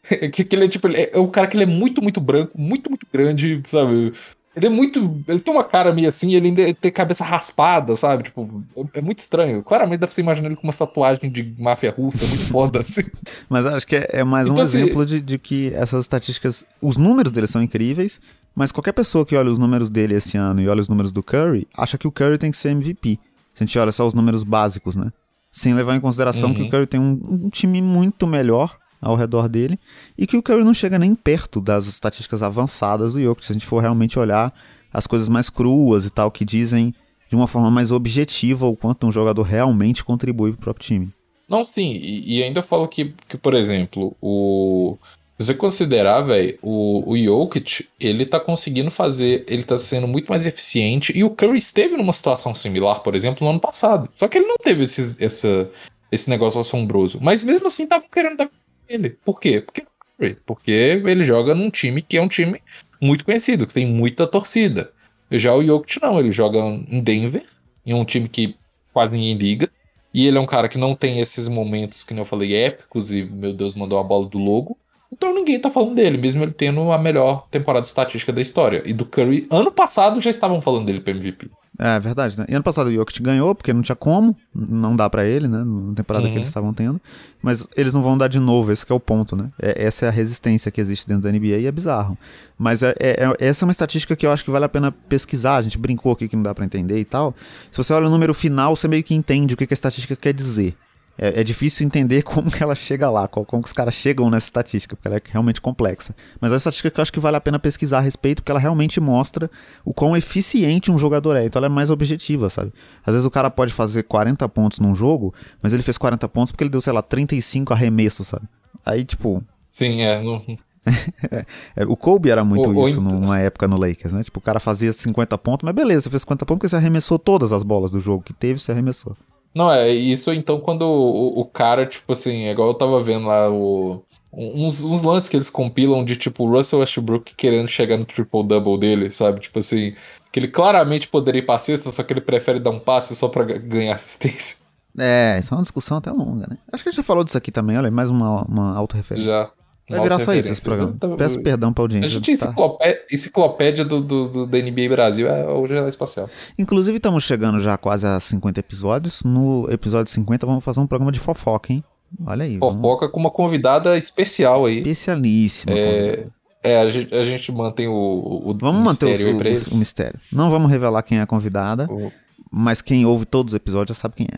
que, 0.32 0.43
que 0.43 0.56
ele 0.56 0.65
é 0.65 0.67
tipo, 0.67 0.88
ele 0.88 1.10
é 1.12 1.20
um 1.20 1.28
cara 1.28 1.48
que 1.48 1.56
ele 1.58 1.63
é 1.63 1.67
muito, 1.67 2.02
muito 2.02 2.20
branco, 2.22 2.60
muito, 2.60 2.89
muito 2.89 3.06
grande, 3.12 3.62
sabe? 3.70 4.13
Ele 4.56 4.65
é 4.65 4.70
muito. 4.70 5.22
Ele 5.28 5.39
tem 5.39 5.54
uma 5.54 5.63
cara 5.63 5.93
meio 5.93 6.10
assim, 6.10 6.34
ele 6.34 6.48
ainda 6.48 6.74
tem 6.74 6.91
cabeça 6.91 7.24
raspada, 7.24 7.96
sabe? 7.96 8.24
Tipo, 8.24 8.63
é, 8.76 9.00
é 9.00 9.02
muito 9.02 9.20
estranho. 9.20 9.62
Claramente 9.62 10.00
dá 10.00 10.08
pra 10.08 10.13
você 10.15 10.22
imaginar 10.22 10.48
ele 10.48 10.56
com 10.56 10.63
uma 10.63 10.74
tatuagem 10.74 11.30
de 11.30 11.54
máfia 11.60 11.91
russa, 11.96 12.26
muito 12.26 12.46
foda, 12.52 12.80
assim. 12.80 13.02
Mas 13.48 13.67
acho 13.67 13.86
que 13.86 13.96
é, 13.98 14.08
é 14.10 14.24
mais 14.24 14.50
um 14.50 14.54
Então, 14.54 14.63
assim- 14.63 14.82
exemplo 14.82 15.06
de, 15.06 15.22
de 15.22 15.38
que 15.38 15.72
essas 15.76 16.06
estatísticas, 16.06 16.65
os 16.82 16.98
números 16.98 17.32
dele 17.32 17.46
são 17.46 17.62
incríveis, 17.62 18.20
mas 18.56 18.72
qualquer 18.72 18.93
pessoa 18.93 19.24
que 19.28 19.36
olha 19.36 19.52
os 19.52 19.60
números 19.60 19.91
dele 19.91 20.15
esse 20.15 20.38
ano 20.38 20.60
e 20.60 20.67
olha 20.67 20.82
os 20.82 20.89
números 20.89 21.12
do 21.12 21.22
Curry, 21.22 21.67
acha 21.78 21.96
que 21.96 22.08
o 22.08 22.12
Curry 22.12 22.39
tem 22.39 22.50
que 22.50 22.58
ser 22.58 22.70
MVP. 22.70 23.20
Se 23.54 23.63
a 23.63 23.65
gente 23.67 23.78
olha 23.78 23.91
só 23.91 24.08
os 24.08 24.15
números 24.15 24.43
básicos, 24.43 24.96
né? 24.96 25.12
Sem 25.52 25.76
levar 25.76 25.96
em 25.96 26.00
consideração 26.00 26.50
Uhum. 26.50 26.56
que 26.56 26.62
o 26.63 26.70
Curry 26.70 26.88
tem 26.88 27.00
um, 27.00 27.20
um 27.46 27.50
time 27.50 27.80
muito 27.80 28.26
melhor 28.26 28.76
ao 29.01 29.15
redor 29.15 29.47
dele 29.47 29.79
e 30.17 30.25
que 30.25 30.38
o 30.38 30.43
Curry 30.43 30.63
não 30.63 30.73
chega 30.73 30.97
nem 30.97 31.13
perto 31.15 31.62
das 31.62 31.88
estatísticas 31.88 32.41
avançadas 32.41 33.13
do 33.13 33.21
Jokic, 33.21 33.45
se 33.45 33.51
a 33.51 33.55
gente 33.55 33.65
for 33.65 33.79
realmente 33.79 34.17
olhar 34.17 34.53
as 34.93 35.05
coisas 35.05 35.29
mais 35.29 35.49
cruas 35.49 36.05
e 36.05 36.10
tal, 36.10 36.31
que 36.31 36.45
dizem 36.45 36.93
de 37.29 37.36
uma 37.36 37.47
forma 37.47 37.69
mais 37.69 37.91
objetiva 37.91 38.65
o 38.65 38.75
quanto 38.75 39.05
um 39.05 39.12
jogador 39.12 39.43
realmente 39.43 40.03
contribui 40.03 40.51
pro 40.53 40.62
próprio 40.62 40.86
time. 40.86 41.10
Não, 41.47 41.63
sim, 41.63 41.91
e, 41.93 42.38
e 42.39 42.43
ainda 42.43 42.62
falo 42.62 42.88
que, 42.88 43.13
que, 43.27 43.38
por 43.38 43.53
exemplo, 43.53 44.15
o. 44.21 44.97
Se 45.38 45.45
você 45.45 45.53
considerar, 45.53 46.21
velho, 46.21 46.57
o, 46.63 47.12
o 47.12 47.17
Jokic, 47.17 47.88
ele 47.99 48.25
tá 48.25 48.39
conseguindo 48.39 48.89
fazer, 48.89 49.45
ele 49.47 49.62
tá 49.62 49.77
sendo 49.77 50.07
muito 50.07 50.27
mais 50.27 50.47
eficiente, 50.47 51.15
e 51.15 51.23
o 51.23 51.29
Curry 51.29 51.60
esteve 51.60 51.95
numa 51.95 52.12
situação 52.12 52.55
similar, 52.55 53.01
por 53.01 53.13
exemplo, 53.13 53.45
no 53.45 53.51
ano 53.51 53.60
passado. 53.60 54.10
Só 54.15 54.27
que 54.27 54.39
ele 54.39 54.47
não 54.47 54.57
teve 54.57 54.83
esses, 54.83 55.15
essa, 55.21 55.69
esse 56.12 56.27
negócio 56.27 56.60
assombroso. 56.60 57.19
Mas 57.21 57.43
mesmo 57.43 57.67
assim, 57.67 57.86
tava 57.86 58.03
querendo 58.12 58.38
dar 58.38 58.49
ele. 58.88 59.10
Por 59.23 59.39
quê? 59.39 59.62
Porque, 59.62 59.86
Curry, 60.17 60.38
porque 60.45 60.71
ele 60.71 61.23
joga 61.23 61.54
num 61.54 61.69
time 61.69 62.02
que 62.02 62.17
é 62.17 62.21
um 62.21 62.28
time 62.28 62.62
muito 63.02 63.26
conhecido, 63.26 63.67
que 63.67 63.73
tem 63.73 63.86
muita 63.86 64.28
torcida. 64.28 64.91
Já 65.32 65.54
o 65.54 65.63
Jokic 65.63 66.02
não, 66.02 66.19
ele 66.19 66.32
joga 66.32 66.60
em 66.60 67.02
Denver, 67.02 67.43
em 67.86 67.93
um 67.93 68.06
time 68.06 68.30
que 68.30 68.56
quase 68.93 69.17
ninguém 69.17 69.38
liga. 69.38 69.69
E 70.13 70.26
ele 70.26 70.38
é 70.38 70.41
um 70.41 70.45
cara 70.45 70.69
que 70.69 70.78
não 70.78 70.95
tem 70.95 71.19
esses 71.19 71.47
momentos 71.47 72.04
que 72.04 72.13
nem 72.13 72.21
eu 72.21 72.26
falei 72.26 72.56
épicos 72.56 73.12
e, 73.12 73.23
meu 73.23 73.54
Deus, 73.54 73.76
mandou 73.76 74.00
a 74.00 74.04
bola 74.04 74.28
do 74.28 74.38
logo. 74.38 74.78
Então 75.12 75.34
ninguém 75.34 75.60
tá 75.60 75.70
falando 75.70 75.96
dele, 75.96 76.17
mesmo 76.17 76.43
ele 76.43 76.52
tendo 76.52 76.91
a 76.91 76.98
melhor 76.98 77.48
temporada 77.50 77.86
estatística 77.86 78.34
da 78.34 78.41
história. 78.41 78.82
E 78.86 78.93
do 78.93 79.06
Curry, 79.06 79.48
ano 79.50 79.72
passado 79.72 80.20
já 80.20 80.30
estavam 80.30 80.62
falando 80.62 80.86
dele 80.86 81.00
pro 81.00 81.12
MVP. 81.13 81.50
É 81.80 82.00
verdade, 82.00 82.39
né? 82.39 82.46
E 82.50 82.56
ano 82.56 82.63
passado 82.63 82.88
o 82.88 82.91
Jokic 82.91 83.22
ganhou, 83.22 83.54
porque 83.54 83.72
não 83.72 83.84
tinha 83.84 83.96
como, 83.96 84.36
não 84.54 84.96
dá 84.96 85.08
pra 85.10 85.24
ele, 85.24 85.48
né? 85.48 85.63
Na 85.63 85.93
temporada 85.93 86.26
Uhum. 86.26 86.32
que 86.32 86.38
eles 86.39 86.48
estavam 86.48 86.74
tendo. 86.74 87.00
Mas 87.39 87.67
eles 87.78 87.93
não 87.93 88.02
vão 88.02 88.17
dar 88.17 88.28
de 88.28 88.39
novo, 88.39 88.72
esse 88.72 88.84
que 88.84 88.91
é 88.91 88.96
o 88.96 89.00
ponto, 89.00 89.36
né? 89.36 89.50
É- 89.62 89.86
essa 89.86 90.08
é 90.08 90.10
a 90.10 90.12
resistência 90.12 90.72
que 90.72 90.82
existe 90.82 91.08
dentro 91.08 91.22
da 91.24 91.30
NBA 91.30 91.58
e 91.60 91.67
é 91.67 91.72
bizarro. 91.72 92.17
Mas 92.58 92.82
é, 92.82 92.96
é- 93.00 93.26
é- 93.26 93.36
essa 93.48 93.63
é 93.63 93.65
uma 93.67 93.72
estatística 93.72 94.15
que 94.15 94.26
eu 94.26 94.32
acho 94.32 94.43
que 94.43 94.50
vale 94.50 94.65
a 94.65 94.70
pena 94.70 94.91
pesquisar. 94.91 95.58
A 95.58 95.62
gente 95.62 95.78
brincou 95.78 96.12
aqui 96.13 96.28
que 96.28 96.36
não 96.36 96.41
dá 96.43 96.54
pra 96.56 96.65
entender 96.65 97.00
e 97.00 97.06
tal. 97.06 97.36
Se 97.72 97.78
você 97.78 97.93
olha 97.93 98.08
o 98.08 98.10
número 98.10 98.34
final, 98.34 98.76
você 98.76 98.88
meio 98.88 99.04
que 99.04 99.13
entende 99.13 99.54
o 99.54 99.58
que, 99.58 99.67
que 99.67 99.74
a 99.74 99.76
estatística 99.76 100.15
quer 100.15 100.34
dizer. 100.34 100.76
É, 101.17 101.41
é 101.41 101.43
difícil 101.43 101.86
entender 101.86 102.21
como 102.23 102.51
que 102.51 102.62
ela 102.62 102.75
chega 102.75 103.10
lá, 103.10 103.27
como 103.27 103.62
que 103.63 103.67
os 103.67 103.73
caras 103.73 103.93
chegam 103.95 104.30
nessa 104.30 104.45
estatística, 104.45 104.95
porque 104.95 105.08
ela 105.08 105.17
é 105.17 105.21
realmente 105.32 105.60
complexa. 105.60 106.15
Mas 106.39 106.51
é 106.51 106.53
uma 106.53 106.58
estatística 106.58 106.91
que 106.91 106.99
eu 106.99 107.01
acho 107.01 107.12
que 107.13 107.19
vale 107.19 107.38
a 107.38 107.41
pena 107.41 107.58
pesquisar 107.58 107.97
a 107.97 108.01
respeito, 108.01 108.41
porque 108.41 108.51
ela 108.51 108.60
realmente 108.60 108.99
mostra 108.99 109.49
o 109.84 109.93
quão 109.93 110.15
eficiente 110.15 110.91
um 110.91 110.97
jogador 110.97 111.36
é. 111.36 111.45
Então 111.45 111.60
ela 111.60 111.65
é 111.65 111.69
mais 111.69 111.89
objetiva, 111.89 112.49
sabe? 112.49 112.71
Às 113.06 113.13
vezes 113.13 113.25
o 113.25 113.32
cara 113.32 113.49
pode 113.49 113.73
fazer 113.73 114.03
40 114.03 114.47
pontos 114.49 114.80
num 114.80 114.93
jogo, 114.93 115.34
mas 115.62 115.73
ele 115.73 115.82
fez 115.84 115.97
40 115.97 116.27
pontos 116.30 116.51
porque 116.51 116.63
ele 116.63 116.69
deu, 116.71 116.82
sei 116.82 116.93
lá, 116.93 117.01
35 117.01 117.73
arremessos, 117.73 118.27
sabe? 118.27 118.47
Aí, 118.86 119.03
tipo, 119.03 119.43
Sim, 119.69 120.01
é. 120.01 120.21
não- 120.21 120.43
é, 121.75 121.84
o 121.86 121.97
Kobe 121.97 122.30
era 122.30 122.45
muito 122.45 122.69
ou 122.69 122.88
isso 122.88 123.01
então- 123.01 123.19
numa 123.19 123.39
época 123.39 123.67
no 123.67 123.77
Lakers, 123.77 124.13
né? 124.13 124.23
Tipo, 124.23 124.39
o 124.39 124.41
cara 124.41 124.60
fazia 124.60 124.93
50 124.93 125.38
pontos, 125.38 125.65
mas 125.65 125.75
beleza, 125.75 126.01
você 126.03 126.10
fez 126.12 126.21
50 126.21 126.45
pontos 126.45 126.60
porque 126.60 126.69
você 126.69 126.75
arremessou 126.75 127.19
todas 127.19 127.51
as 127.51 127.63
bolas 127.63 127.91
do 127.91 127.99
jogo 127.99 128.23
que 128.23 128.34
teve, 128.34 128.60
você 128.60 128.71
arremessou. 128.71 129.15
Não, 129.58 129.72
é 129.72 129.89
isso 129.89 130.32
então 130.32 130.60
quando 130.60 130.84
o, 130.84 131.39
o 131.39 131.46
cara, 131.46 131.86
tipo 131.88 132.12
assim, 132.12 132.43
é 132.43 132.52
igual 132.52 132.67
eu 132.67 132.74
tava 132.76 133.02
vendo 133.02 133.28
lá 133.28 133.50
o. 133.50 134.04
Uns, 134.32 134.84
uns 134.84 135.02
lances 135.02 135.28
que 135.28 135.36
eles 135.36 135.50
compilam 135.50 136.06
de 136.06 136.15
tipo 136.15 136.43
o 136.43 136.52
Russell 136.52 136.80
Westbrook 136.80 137.34
querendo 137.36 137.67
chegar 137.67 137.98
no 137.98 138.06
triple-double 138.06 138.78
dele, 138.80 139.10
sabe? 139.10 139.39
Tipo 139.39 139.58
assim, 139.60 139.96
que 140.32 140.39
ele 140.39 140.48
claramente 140.48 141.08
poderia 141.08 141.39
ir 141.39 141.46
pra 141.46 141.58
cesta, 141.58 141.91
só 141.91 142.04
que 142.04 142.13
ele 142.13 142.22
prefere 142.22 142.60
dar 142.60 142.70
um 142.70 142.80
passe 142.80 143.15
só 143.15 143.28
pra 143.30 143.43
ga- 143.43 143.58
ganhar 143.58 143.96
assistência. 143.96 144.58
É, 145.00 145.39
isso 145.39 145.54
é 145.54 145.58
uma 145.58 145.63
discussão 145.63 145.98
até 145.98 146.12
longa, 146.12 146.46
né? 146.48 146.58
Acho 146.72 146.84
que 146.84 146.89
a 146.89 146.91
gente 146.91 146.98
já 146.98 147.04
falou 147.04 147.24
disso 147.24 147.38
aqui 147.38 147.52
também, 147.52 147.78
olha, 147.78 147.89
mais 147.89 148.10
uma, 148.12 148.43
uma 148.46 148.76
autorreferência. 148.78 149.32
Já. 149.32 149.52
Vai 149.89 150.02
virar 150.02 150.19
só 150.19 150.34
isso 150.34 150.52
esse 150.52 150.62
programa. 150.62 150.95
Tava- 151.00 151.15
Peço 151.15 151.41
perdão 151.41 151.71
pra 151.71 151.82
A 151.82 151.86
audiência. 151.86 152.10
gente 152.10 152.34
é 152.34 152.38
tá? 152.38 152.45
enciclopédia, 152.47 153.02
enciclopédia 153.12 153.86
do, 153.86 154.02
do, 154.02 154.28
do, 154.30 154.45
da 154.45 154.58
NBA 154.60 154.89
Brasil 154.89 155.28
é 155.30 155.47
o 155.47 155.65
Geral 155.65 155.88
Espacial. 155.88 156.30
Inclusive, 156.60 156.97
estamos 156.97 157.23
chegando 157.23 157.60
já 157.60 157.78
quase 157.78 158.06
a 158.06 158.19
50 158.19 158.60
episódios. 158.60 159.23
No 159.23 159.67
episódio 159.71 160.12
50, 160.12 160.45
vamos 160.45 160.63
fazer 160.63 160.80
um 160.82 160.88
programa 160.88 161.12
de 161.12 161.19
fofoca, 161.19 161.71
hein? 161.71 161.84
Olha 162.26 162.43
aí. 162.43 162.58
vamos- 162.58 162.76
Fofoca 162.82 163.10
com 163.10 163.19
uma 163.19 163.32
convidada 163.32 163.97
especial 163.97 164.65
aí. 164.65 164.78
Especialíssima. 164.80 165.71
É, 165.73 166.26
é 166.63 166.82
a, 166.82 166.89
gente, 166.89 167.13
a 167.15 167.23
gente 167.23 167.52
mantém 167.52 167.88
o, 167.88 167.93
o 167.93 168.58
Vamos 168.60 168.84
manter 168.84 169.26
o, 169.26 169.36
o- 169.38 169.76
o 169.76 169.78
mistério. 169.78 170.19
Não 170.34 170.50
vamos 170.50 170.69
revelar 170.69 171.02
quem 171.04 171.17
é 171.19 171.21
a 171.21 171.26
convidada, 171.28 171.88
O- 171.89 172.12
mas 172.52 172.82
quem 172.82 173.06
ouve 173.06 173.26
todos 173.26 173.54
os 173.54 173.56
episódios 173.58 173.97
já 173.97 174.02
sabe 174.02 174.15
quem 174.15 174.28
é. 174.32 174.38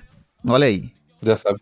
Olha 0.52 0.68
aí. 0.68 0.90
Já 1.22 1.36
sabe. 1.38 1.60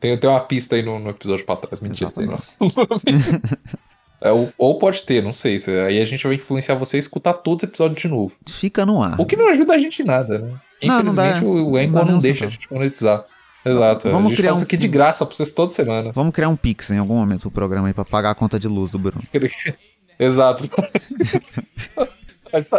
Tem 0.00 0.18
uma 0.24 0.40
pista 0.40 0.76
aí 0.76 0.82
no, 0.82 0.98
no 0.98 1.10
episódio 1.10 1.44
pra 1.46 1.56
trás. 1.56 1.80
Mentira, 1.80 2.10
não. 2.16 2.38
É, 4.20 4.32
ou, 4.32 4.52
ou 4.58 4.78
pode 4.80 5.04
ter, 5.04 5.22
não 5.22 5.32
sei. 5.32 5.60
se- 5.60 5.70
Aí 5.70 6.00
a 6.02 6.04
gente 6.04 6.26
vai 6.26 6.34
influenciar 6.34 6.74
você 6.74 6.96
a 6.96 6.98
escutar 6.98 7.34
todos 7.34 7.62
os 7.62 7.68
episódios 7.68 8.02
de 8.02 8.08
novo. 8.08 8.32
Fica 8.48 8.84
no 8.84 9.00
ar. 9.00 9.14
O 9.20 9.24
que 9.24 9.36
não 9.36 9.48
ajuda 9.48 9.74
a 9.74 9.78
gente 9.78 10.02
em 10.02 10.04
nada, 10.04 10.40
né? 10.40 10.54
Não, 10.82 11.02
não 11.04 11.14
dá- 11.14 11.28
Infelizmente 11.28 11.44
o, 11.46 11.70
não 11.70 11.76
Anchor 11.78 12.04
não, 12.06 12.14
um 12.16 12.18
deixa 12.18 12.46
a 12.46 12.50
gente 12.50 12.66
monetizar. 12.72 13.24
Exato. 13.64 14.10
Vamos 14.10 14.26
a 14.26 14.28
gente 14.30 14.36
criar 14.38 14.52
um- 14.52 14.56
isso 14.56 14.64
aqui 14.64 14.76
de 14.76 14.88
graça 14.88 15.24
pra 15.24 15.36
vocês 15.36 15.52
toda 15.52 15.70
semana. 15.72 16.10
Vamos 16.10 16.34
criar 16.34 16.48
um 16.48 16.56
Pix 16.56 16.90
em 16.90 16.98
algum 16.98 17.14
momento 17.14 17.44
do 17.44 17.50
programa 17.52 17.86
aí 17.86 17.94
pra 17.94 18.04
pagar 18.04 18.30
a 18.30 18.34
conta 18.34 18.58
de 18.58 18.66
luz 18.66 18.90
do 18.90 18.98
Bruno. 18.98 19.22
Exato. 20.18 20.66
Tá- 20.66 20.88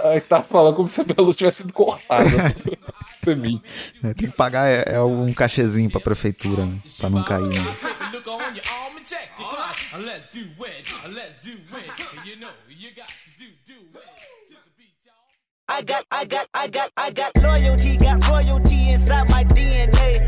aí 0.09 0.19
você 0.19 0.27
tá 0.27 0.43
falando 0.43 0.75
como 0.75 0.89
se 0.89 0.99
a 0.99 1.03
minha 1.05 1.15
luz 1.21 1.37
tivesse 1.37 1.61
sido 1.61 1.71
cortada. 1.71 2.25
Me. 3.35 3.61
É, 4.03 4.13
tem 4.13 4.29
que 4.29 4.35
pagar 4.35 4.67
é, 4.67 4.83
é 4.87 5.01
um 5.01 5.31
cachezinho 5.33 5.89
pra 5.89 5.99
prefeitura, 6.01 6.65
né? 6.65 6.77
Pra 6.99 7.09
não 7.09 7.23
cair. 7.23 7.47
Né? 7.47 7.75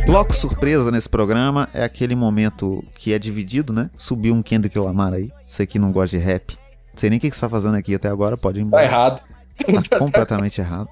Bloco 0.05 0.33
surpresa 0.33 0.91
nesse 0.91 1.09
programa 1.09 1.67
é 1.73 1.83
aquele 1.83 2.15
momento 2.15 2.83
que 2.95 3.13
é 3.13 3.19
dividido, 3.19 3.73
né? 3.73 3.89
Subiu 3.97 4.33
um 4.35 4.41
Kendrick 4.43 4.77
Lamar 4.77 5.13
aí. 5.13 5.31
Você 5.45 5.65
que 5.65 5.79
não 5.79 5.91
gosta 5.91 6.17
de 6.17 6.23
rap. 6.23 6.55
Não 6.91 6.97
sei 6.97 7.09
nem 7.09 7.17
o 7.17 7.21
que 7.21 7.29
que 7.29 7.35
você 7.35 7.41
tá 7.41 7.49
fazendo 7.49 7.75
aqui 7.75 7.95
até 7.95 8.09
agora, 8.09 8.37
pode 8.37 8.59
ir 8.59 8.63
Tá 8.63 8.67
embora. 8.67 8.83
errado. 8.83 9.21
Tá 9.63 9.97
completamente 9.99 10.59
errado. 10.61 10.87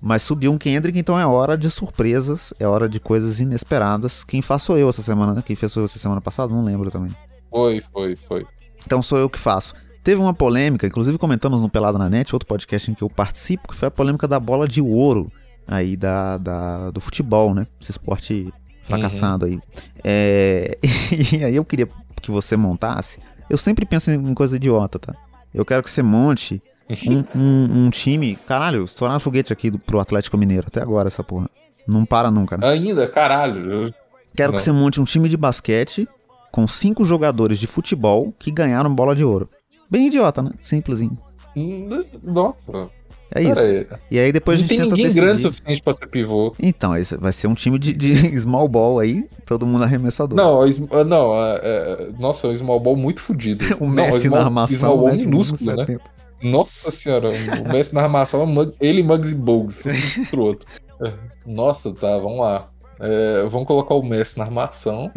Mas 0.00 0.22
subiu 0.22 0.52
um 0.52 0.58
Kendrick, 0.58 0.98
então 0.98 1.18
é 1.18 1.26
hora 1.26 1.56
de 1.56 1.70
surpresas, 1.70 2.52
é 2.58 2.66
hora 2.66 2.88
de 2.88 2.98
coisas 3.00 3.40
inesperadas. 3.40 4.24
Quem 4.24 4.40
faz 4.42 4.62
sou 4.62 4.76
eu 4.78 4.88
essa 4.88 5.02
semana, 5.02 5.34
né? 5.34 5.42
Quem 5.44 5.56
fez 5.56 5.72
foi 5.74 5.82
você 5.82 5.98
semana 5.98 6.20
passada? 6.20 6.52
Não 6.52 6.62
lembro 6.64 6.90
também. 6.90 7.14
Foi, 7.50 7.82
foi, 7.92 8.16
foi. 8.28 8.46
Então 8.86 9.02
sou 9.02 9.18
eu 9.18 9.28
que 9.28 9.38
faço. 9.38 9.74
Teve 10.02 10.20
uma 10.20 10.32
polêmica, 10.32 10.86
inclusive 10.86 11.18
comentamos 11.18 11.60
no 11.60 11.68
Pelada 11.68 11.98
na 11.98 12.08
Net, 12.08 12.34
outro 12.34 12.46
podcast 12.46 12.90
em 12.90 12.94
que 12.94 13.02
eu 13.02 13.10
participo, 13.10 13.68
que 13.68 13.74
foi 13.74 13.88
a 13.88 13.90
polêmica 13.90 14.26
da 14.26 14.40
bola 14.40 14.66
de 14.66 14.80
ouro 14.80 15.30
aí 15.66 15.96
da, 15.96 16.38
da- 16.38 16.90
do 16.90 17.00
futebol, 17.00 17.54
né? 17.54 17.66
Esse 17.80 17.90
esporte 17.90 18.52
fracassado 18.84 19.44
aí. 19.44 19.58
É, 20.02 20.78
e 21.38 21.44
aí 21.44 21.56
eu 21.56 21.64
queria 21.64 21.88
que 22.22 22.30
você 22.30 22.56
montasse. 22.56 23.18
Eu 23.50 23.58
sempre 23.58 23.84
penso 23.84 24.10
em 24.10 24.34
coisa 24.34 24.56
idiota, 24.56 24.98
tá? 24.98 25.14
Eu 25.52 25.64
quero 25.64 25.82
que 25.82 25.90
você 25.90 26.02
monte 26.02 26.62
um, 27.06 27.24
um, 27.38 27.86
um 27.86 27.90
time. 27.90 28.36
Caralho, 28.46 28.84
estouraram 28.84 29.20
foguete 29.20 29.52
aqui 29.52 29.70
do, 29.70 29.78
pro 29.78 30.00
Atlético 30.00 30.36
Mineiro 30.38 30.66
até 30.68 30.80
agora, 30.80 31.08
essa 31.08 31.22
porra. 31.22 31.48
Não 31.86 32.04
para 32.04 32.30
nunca, 32.30 32.56
né? 32.56 32.66
Ainda, 32.68 33.08
caralho. 33.08 33.92
Quero 34.36 34.52
não. 34.52 34.56
que 34.56 34.62
você 34.62 34.72
monte 34.72 35.00
um 35.00 35.04
time 35.04 35.28
de 35.28 35.36
basquete 35.36 36.06
com 36.52 36.66
cinco 36.66 37.04
jogadores 37.04 37.58
de 37.58 37.66
futebol 37.66 38.32
que 38.38 38.50
ganharam 38.50 38.94
bola 38.94 39.14
de 39.14 39.24
ouro. 39.24 39.48
Bem 39.90 40.06
idiota, 40.06 40.42
né? 40.42 40.50
Simplesinho. 40.60 41.16
Hum, 41.56 42.04
Nossa. 42.22 42.90
É 43.34 43.42
isso. 43.42 43.66
Aí. 43.66 43.86
E 44.10 44.18
aí 44.18 44.32
depois 44.32 44.58
a 44.58 44.62
não 44.62 44.68
gente 44.68 44.76
tem 44.76 44.84
tenta 44.88 44.96
ninguém 44.96 45.14
grande 45.14 45.30
o 45.30 45.34
decidir. 45.34 45.52
suficiente 45.52 45.82
pra 45.82 45.92
ser 45.94 46.06
pivô. 46.06 46.54
Então, 46.58 46.96
esse 46.96 47.16
vai 47.16 47.32
ser 47.32 47.46
um 47.46 47.54
time 47.54 47.78
de, 47.78 47.92
de 47.92 48.14
small 48.40 48.66
ball 48.68 48.98
aí, 48.98 49.28
todo 49.44 49.66
mundo 49.66 49.84
arremessador. 49.84 50.36
Não, 50.36 50.62
ah, 50.62 51.04
não, 51.04 51.34
é, 51.34 51.60
é, 51.62 52.08
nossa, 52.18 52.48
o 52.48 52.56
small 52.56 52.80
ball 52.80 52.96
muito 52.96 53.20
fodido. 53.20 53.64
o 53.80 53.84
Não, 53.86 53.90
Messi 54.04 54.28
small- 54.28 54.40
na 54.40 54.46
armação, 54.46 54.78
small 54.78 54.98
ball 54.98 55.08
né? 55.08 55.16
tipo, 55.16 55.28
minúsculo, 55.30 55.76
né? 55.76 55.84
1,70. 55.84 56.00
Nossa 56.42 56.90
senhora, 56.90 57.30
o 57.30 57.68
Messi 57.72 57.94
na 57.94 58.02
armação, 58.02 58.42
é 58.42 58.46
Mug- 58.46 58.74
ele 58.80 59.00
e 59.00 59.02
Muggsy 59.02 59.34
Bogues, 59.34 59.84
um 60.18 60.24
pro 60.26 60.42
outro. 60.42 60.66
É, 61.04 61.12
Nossa, 61.46 61.92
tá, 61.92 62.16
vamos 62.18 62.40
lá. 62.40 62.68
É, 63.00 63.46
vamos 63.48 63.66
colocar 63.66 63.94
o 63.94 64.02
Messi 64.02 64.38
na 64.38 64.44
armação. 64.44 65.10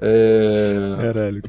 É, 0.00 0.76
Caralho. 1.00 1.42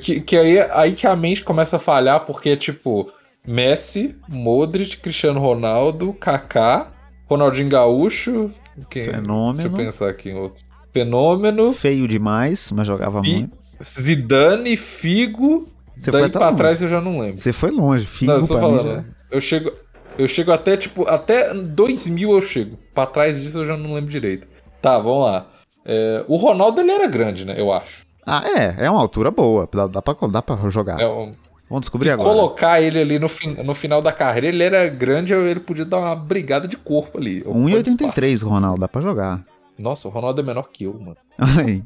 que, 0.00 0.20
que 0.20 0.36
aí, 0.36 0.58
aí 0.60 0.92
que 0.92 1.06
a 1.06 1.16
mente 1.16 1.42
começa 1.42 1.76
a 1.76 1.80
falhar, 1.80 2.20
porque 2.26 2.50
é 2.50 2.56
tipo 2.56 3.10
Messi, 3.46 4.14
Modric, 4.28 4.98
Cristiano 4.98 5.40
Ronaldo, 5.40 6.12
Kaká, 6.12 6.88
Ronaldinho 7.26 7.68
Gaúcho. 7.68 8.50
Quem, 8.90 9.04
Fenômeno. 9.04 9.68
Deixa 9.70 9.82
eu 9.82 9.86
pensar 9.92 10.08
aqui 10.10 10.30
em 10.30 10.34
outro. 10.34 10.62
Fenômeno, 10.92 11.72
Feio 11.72 12.06
demais, 12.06 12.70
mas 12.72 12.86
jogava 12.86 13.20
Fi- 13.22 13.34
muito. 13.34 13.56
Zidane, 13.88 14.76
Figo. 14.76 15.68
Você 15.98 16.10
daí 16.10 16.22
foi 16.22 16.30
pra 16.30 16.46
longe. 16.46 16.56
trás 16.58 16.82
eu 16.82 16.88
já 16.88 17.00
não 17.00 17.18
lembro. 17.20 17.36
Você 17.38 17.52
foi 17.52 17.70
longe, 17.70 18.06
Figo 18.06 18.32
Não, 18.32 18.40
eu 18.40 18.46
pra 18.46 18.60
falando. 18.60 18.82
já- 18.82 19.04
Eu 19.30 19.40
chego, 19.40 19.72
eu 20.18 20.28
chego 20.28 20.52
até, 20.52 20.76
tipo, 20.76 21.08
até 21.08 21.52
2000 21.54 22.30
eu 22.32 22.42
chego. 22.42 22.78
Pra 22.94 23.06
trás 23.06 23.40
disso 23.40 23.58
eu 23.58 23.66
já 23.66 23.76
não 23.76 23.94
lembro 23.94 24.10
direito. 24.10 24.46
Tá, 24.82 24.98
vamos 24.98 25.24
lá. 25.24 25.46
É, 25.84 26.24
o 26.28 26.36
Ronaldo, 26.36 26.80
ele 26.80 26.90
era 26.90 27.06
grande, 27.06 27.44
né? 27.44 27.54
Eu 27.58 27.72
acho. 27.72 28.04
Ah, 28.26 28.42
é, 28.46 28.86
é 28.86 28.90
uma 28.90 29.00
altura 29.00 29.30
boa, 29.30 29.68
dá, 29.72 29.86
dá, 29.86 30.00
pra, 30.02 30.14
dá 30.28 30.40
pra 30.42 30.56
jogar. 30.70 31.00
É 31.00 31.06
um- 31.06 31.32
Vamos 31.68 31.80
descobrir 31.82 32.08
se 32.08 32.12
agora. 32.12 32.28
colocar 32.30 32.80
ele 32.80 32.98
ali 33.00 33.18
no, 33.18 33.28
fin- 33.28 33.54
no 33.62 33.74
final 33.74 34.00
da 34.02 34.12
carreira, 34.12 34.46
ele 34.48 34.62
era 34.62 34.86
grande, 34.88 35.32
ele 35.32 35.60
podia 35.60 35.84
dar 35.84 35.98
uma 35.98 36.14
brigada 36.14 36.68
de 36.68 36.76
corpo 36.76 37.18
ali. 37.18 37.40
ocupando 37.40 37.60
1,83 37.70 38.42
Ronaldo, 38.42 38.80
dá 38.80 38.86
pra 38.88 39.00
jogar. 39.02 39.42
Nossa, 39.78 40.06
o 40.06 40.10
Ronaldo 40.10 40.40
é 40.40 40.44
menor 40.44 40.68
que 40.72 40.84
eu, 40.84 40.94
mano. 40.94 41.16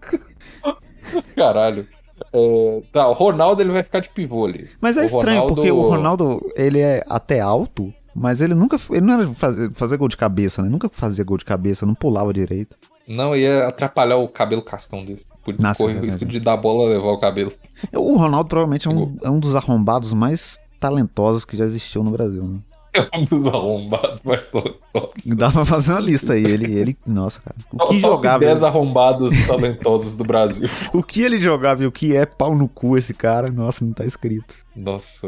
Caralho. 1.36 1.86
É, 2.32 2.82
tá, 2.92 3.08
o 3.08 3.12
Ronaldo 3.12 3.62
ele 3.62 3.72
vai 3.72 3.82
ficar 3.82 4.00
de 4.00 4.08
pivô 4.08 4.46
ali. 4.46 4.68
Mas 4.80 4.96
é 4.96 5.02
O 5.02 5.04
estranho, 5.06 5.40
Ronaldo- 5.40 5.54
porque 5.54 5.70
o 5.70 5.82
Ronaldo, 5.82 6.40
ele 6.56 6.80
é 6.80 7.02
até 7.08 7.40
alto, 7.40 7.92
mas 8.14 8.40
ele 8.40 8.54
nunca, 8.54 8.76
ele 8.90 9.00
não 9.02 9.14
era 9.14 9.28
fazer, 9.28 9.72
fazer 9.72 9.96
gol 9.96 10.08
de 10.08 10.16
cabeça, 10.16 10.62
né? 10.62 10.68
Nunca 10.68 10.88
fazia 10.90 11.24
gol 11.24 11.36
de 11.38 11.44
cabeça, 11.44 11.84
não 11.86 11.94
pulava 11.94 12.32
direito. 12.32 12.76
Não 13.06 13.34
ia 13.34 13.66
atrapalhar 13.68 14.16
o 14.16 14.28
cabelo 14.28 14.62
cascão 14.62 15.04
dele. 15.04 15.22
Podia 15.44 15.62
Nossa, 15.66 15.82
correr 15.82 15.94
é 15.94 16.00
o 16.00 16.04
risco 16.04 16.18
verdade. 16.20 16.38
de 16.38 16.44
dar 16.44 16.52
a 16.52 16.56
bola 16.58 16.88
levar 16.90 17.08
o 17.12 17.18
cabelo. 17.18 17.52
O 17.94 18.16
Ronaldo 18.16 18.48
provavelmente 18.48 18.86
é 18.86 18.90
um, 18.90 19.16
é 19.22 19.30
um 19.30 19.38
dos 19.40 19.56
arrombados 19.56 20.12
mais 20.12 20.58
talentosos 20.78 21.44
que 21.44 21.56
já 21.56 21.64
existiu 21.64 22.02
no 22.04 22.10
Brasil, 22.10 22.42
né? 22.44 22.58
Dos 23.28 23.46
arrombados 23.46 24.22
mais 24.22 24.48
talentosos. 24.48 25.26
Dá 25.36 25.50
pra 25.50 25.64
fazer 25.64 25.92
uma 25.92 26.00
lista 26.00 26.34
aí, 26.34 26.44
ele, 26.44 26.72
ele 26.78 26.96
nossa, 27.06 27.40
cara. 27.40 27.56
O 27.72 27.78
que 27.78 27.84
Top 27.84 27.98
jogava, 28.00 28.38
10 28.40 28.62
arrombados 28.62 29.46
talentosos 29.46 30.14
do 30.14 30.24
Brasil. 30.24 30.68
o 30.92 31.02
que 31.02 31.22
ele 31.22 31.40
jogava 31.40 31.82
e 31.82 31.86
o 31.86 31.92
que 31.92 32.16
é 32.16 32.26
pau 32.26 32.54
no 32.54 32.68
cu 32.68 32.96
esse 32.96 33.14
cara, 33.14 33.50
nossa, 33.50 33.84
não 33.84 33.92
tá 33.92 34.04
escrito. 34.04 34.54
Nossa, 34.76 35.26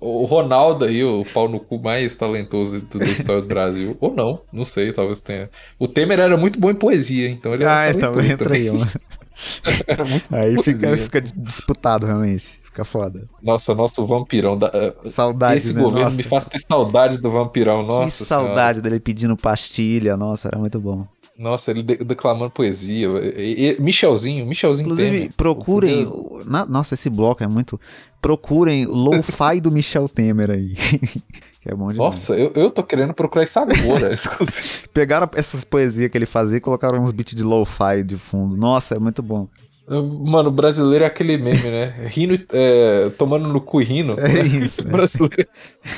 o 0.00 0.24
Ronaldo 0.24 0.86
aí, 0.86 1.04
o 1.04 1.22
pau 1.22 1.46
no 1.46 1.60
cu 1.60 1.78
mais 1.78 2.14
talentoso 2.14 2.80
de 2.80 2.86
toda 2.86 3.04
a 3.04 3.08
história 3.08 3.42
do 3.42 3.48
Brasil. 3.48 3.96
Ou 4.00 4.14
não, 4.14 4.40
não 4.50 4.64
sei, 4.64 4.92
talvez 4.94 5.20
tenha. 5.20 5.50
O 5.78 5.86
Temer 5.86 6.18
era 6.18 6.38
muito 6.38 6.58
bom 6.58 6.70
em 6.70 6.74
poesia, 6.74 7.28
então 7.28 7.52
ele 7.52 7.64
era 7.64 7.80
Ah, 7.80 7.90
então 7.90 8.18
entra 8.20 8.46
também. 8.48 8.62
aí, 8.62 8.70
muito 10.08 10.34
Aí 10.34 10.62
fica, 10.62 10.96
fica 10.96 11.20
disputado, 11.20 12.06
realmente. 12.06 12.60
Fica 12.78 12.84
foda. 12.84 13.28
Nossa, 13.42 13.74
nosso 13.74 14.06
vampirão. 14.06 14.56
Da, 14.56 14.70
eh, 14.72 14.94
Saudade, 15.06 15.58
esse 15.58 15.72
né? 15.72 15.82
governo 15.82 16.04
Nossa. 16.04 16.16
me 16.16 16.22
faz 16.22 16.44
ter 16.44 16.60
saudade 16.60 17.18
do 17.18 17.28
vampirão. 17.30 17.82
Nossa, 17.82 18.18
que 18.18 18.24
saudade 18.28 18.80
dele 18.80 19.00
pedindo 19.00 19.36
pastilha, 19.36 20.16
nossa, 20.16 20.46
era 20.48 20.58
muito 20.58 20.78
bom. 20.78 20.92
senhora. 20.92 21.08
Nossa, 21.36 21.70
ele 21.70 21.82
de- 21.82 21.96
declamando 21.98 22.50
poesia. 22.50 23.08
E- 23.36 23.76
e- 23.76 23.80
Michelzinho, 23.82 24.44
Michelzinho 24.46 24.86
Inclusive, 24.86 25.16
Temer. 25.18 25.32
procurem. 25.36 26.06
O- 26.06 26.42
na- 26.44 26.66
nossa, 26.66 26.94
esse 26.94 27.08
bloco 27.10 27.42
é 27.42 27.46
muito. 27.48 27.80
Procurem 28.20 28.86
Lo-Fi 28.86 29.60
do 29.60 29.70
Michel 29.70 30.08
Temer 30.08 30.50
aí. 30.50 30.74
que 31.62 31.68
é 31.68 31.74
bom 31.74 31.92
demais. 31.92 31.96
Nossa, 31.96 32.36
eu, 32.36 32.52
eu 32.54 32.70
tô 32.70 32.82
querendo 32.82 33.12
procurar 33.14 33.44
isso 33.44 33.58
agora. 33.58 34.18
Pegaram 34.92 35.28
essas 35.34 35.62
poesias 35.64 36.10
que 36.10 36.18
ele 36.18 36.26
fazia 36.26 36.58
e 36.58 36.60
colocaram 36.60 37.00
uns 37.02 37.12
beats 37.12 37.34
de 37.34 37.42
Lo-Fi 37.42 38.02
de 38.04 38.16
fundo. 38.18 38.56
Nossa, 38.56 38.94
é 38.96 38.98
muito 38.98 39.22
bom. 39.22 39.48
Mano, 39.88 40.48
o 40.50 40.52
brasileiro 40.52 41.04
é 41.04 41.06
aquele 41.06 41.36
meme, 41.38 41.62
né? 41.70 41.94
Rindo, 42.12 42.38
é, 42.52 43.08
tomando 43.18 43.48
no 43.48 43.60
cu 43.60 43.80
e 43.80 43.84
rindo. 43.84 44.16
É 44.20 44.42
isso, 44.44 44.82
O 44.82 44.84
né? 44.84 44.90
brasileiro... 44.92 45.48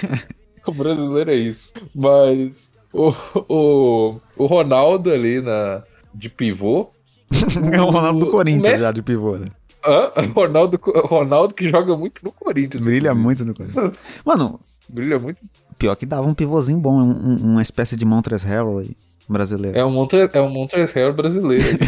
o 0.66 0.72
brasileiro 0.72 1.30
é 1.30 1.34
isso. 1.34 1.72
Mas 1.94 2.68
o, 2.92 3.12
o, 3.48 4.20
o 4.36 4.46
Ronaldo 4.46 5.12
ali 5.12 5.40
na, 5.40 5.82
de 6.14 6.28
pivô. 6.30 6.90
É 7.72 7.80
o 7.80 7.90
Ronaldo 7.90 8.20
do 8.20 8.26
o 8.26 8.30
Corinthians 8.30 8.72
Messi- 8.72 8.84
já 8.84 8.90
de 8.92 9.02
pivô, 9.02 9.36
né? 9.36 9.46
Hã? 9.84 10.10
Ronaldo, 10.34 10.78
Ronaldo 10.82 11.54
que 11.54 11.68
joga 11.70 11.96
muito 11.96 12.20
no 12.22 12.30
Corinthians. 12.32 12.82
Brilha 12.82 13.12
inclusive. 13.12 13.22
muito 13.24 13.44
no 13.46 13.54
Corinthians. 13.54 13.92
Mano, 14.24 14.60
Brilha 14.88 15.18
muito. 15.18 15.40
pior 15.78 15.94
que 15.96 16.04
dava 16.04 16.28
um 16.28 16.34
pivôzinho 16.34 16.78
bom, 16.78 16.92
um- 17.00 17.30
um- 17.30 17.52
uma 17.52 17.62
espécie 17.62 17.96
de 17.96 18.04
Montres 18.04 18.42
Harrell 18.42 18.84
brasileiro. 19.28 19.78
É 19.78 19.84
um 19.84 19.90
Montre, 19.90 20.28
é 20.32 20.40
um 20.40 20.50
Montreal 20.50 21.12
brasileiro. 21.14 21.78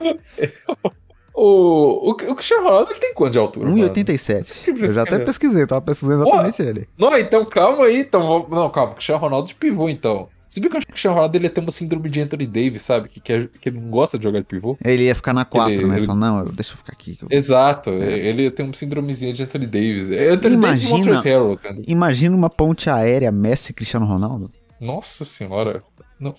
o, 1.34 2.10
o, 2.10 2.10
o 2.10 2.34
Cristiano 2.34 2.64
Ronaldo 2.64 2.92
ele 2.92 3.00
tem 3.00 3.14
quanto 3.14 3.32
de 3.32 3.38
altura? 3.38 3.68
mano? 3.68 3.82
1,87. 3.82 4.68
Eu 4.80 4.92
já 4.92 5.02
até 5.02 5.18
pesquisei, 5.18 5.66
tava 5.66 5.82
pesquisando 5.82 6.22
exatamente 6.22 6.62
ele. 6.62 6.88
Não, 6.98 7.16
então 7.18 7.44
calma 7.44 7.84
aí. 7.86 8.00
Então, 8.00 8.46
não, 8.48 8.70
calma. 8.70 8.94
Cristiano 8.94 9.20
Ronaldo 9.20 9.48
de 9.48 9.54
pivô, 9.54 9.88
então. 9.88 10.28
Se 10.48 10.60
bem 10.60 10.70
que 10.70 10.76
eu 10.76 10.78
acho 10.78 10.86
que 10.86 10.92
o 10.92 10.94
Cristiano 10.94 11.16
Ronaldo 11.16 11.36
ele 11.36 11.50
tem 11.50 11.64
uma 11.64 11.72
síndrome 11.72 12.08
de 12.08 12.20
Anthony 12.20 12.46
Davis, 12.46 12.82
sabe? 12.82 13.08
Que, 13.08 13.18
que, 13.20 13.32
é- 13.32 13.48
que 13.60 13.68
ele 13.68 13.80
não 13.80 13.90
gosta 13.90 14.16
de 14.16 14.22
jogar 14.22 14.38
de 14.38 14.46
pivô. 14.46 14.78
Ele 14.84 15.02
ia 15.02 15.14
ficar 15.16 15.32
na 15.34 15.44
4, 15.44 15.72
Ele- 15.72 15.84
né? 15.86 15.96
Ele 15.96 16.06
falou, 16.06 16.20
não, 16.20 16.44
deixa 16.46 16.74
eu 16.74 16.76
ficar 16.76 16.92
aqui. 16.92 17.18
eu- 17.20 17.26
Exato. 17.28 17.90
Ele 17.90 18.48
tem 18.52 18.64
uma 18.64 18.72
síndromezinha 18.72 19.32
de 19.32 19.42
Anthony 19.42 19.66
Davis. 19.66 20.10
É 20.12 20.28
Anthony 20.28 20.54
Imagina- 20.54 21.20
Davis 21.20 21.24
e 21.24 21.56
cara. 21.60 21.82
Imagina 21.88 22.36
uma 22.36 22.48
ponte 22.48 22.88
aérea 22.88 23.32
Messi 23.32 23.72
e 23.72 23.74
Cristiano 23.74 24.06
Ronaldo. 24.06 24.48
Nossa 24.80 25.24
senhora. 25.24 25.82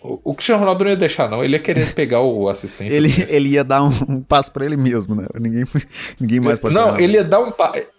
O, 0.02 0.34
Cristiano 0.34 0.60
Ronaldo 0.62 0.84
não 0.84 0.92
ia 0.92 0.98
deixar, 0.98 1.30
não. 1.30 1.44
Ele 1.44 1.54
ia 1.54 1.60
querer 1.60 1.94
pegar 1.94 2.22
o 2.22 2.48
assistente. 2.48 2.94
Ele, 2.94 3.10
ele 3.30 3.50
ia 3.50 3.64
dar 3.64 3.84
um, 3.84 3.90
um 4.10 4.22
passo 4.22 4.52
pra 4.52 4.66
ele 4.66 4.78
mesmo, 4.78 5.14
né? 5.16 5.28
Ninguém, 5.40 5.64
ninguém 6.20 6.40
mais 6.40 6.60
pode 6.60 6.74
Não, 6.74 6.94
pegar. 6.94 7.02
ele 7.02 7.14
ia, 7.18 7.24
dar 7.24 7.42
um 7.42 7.52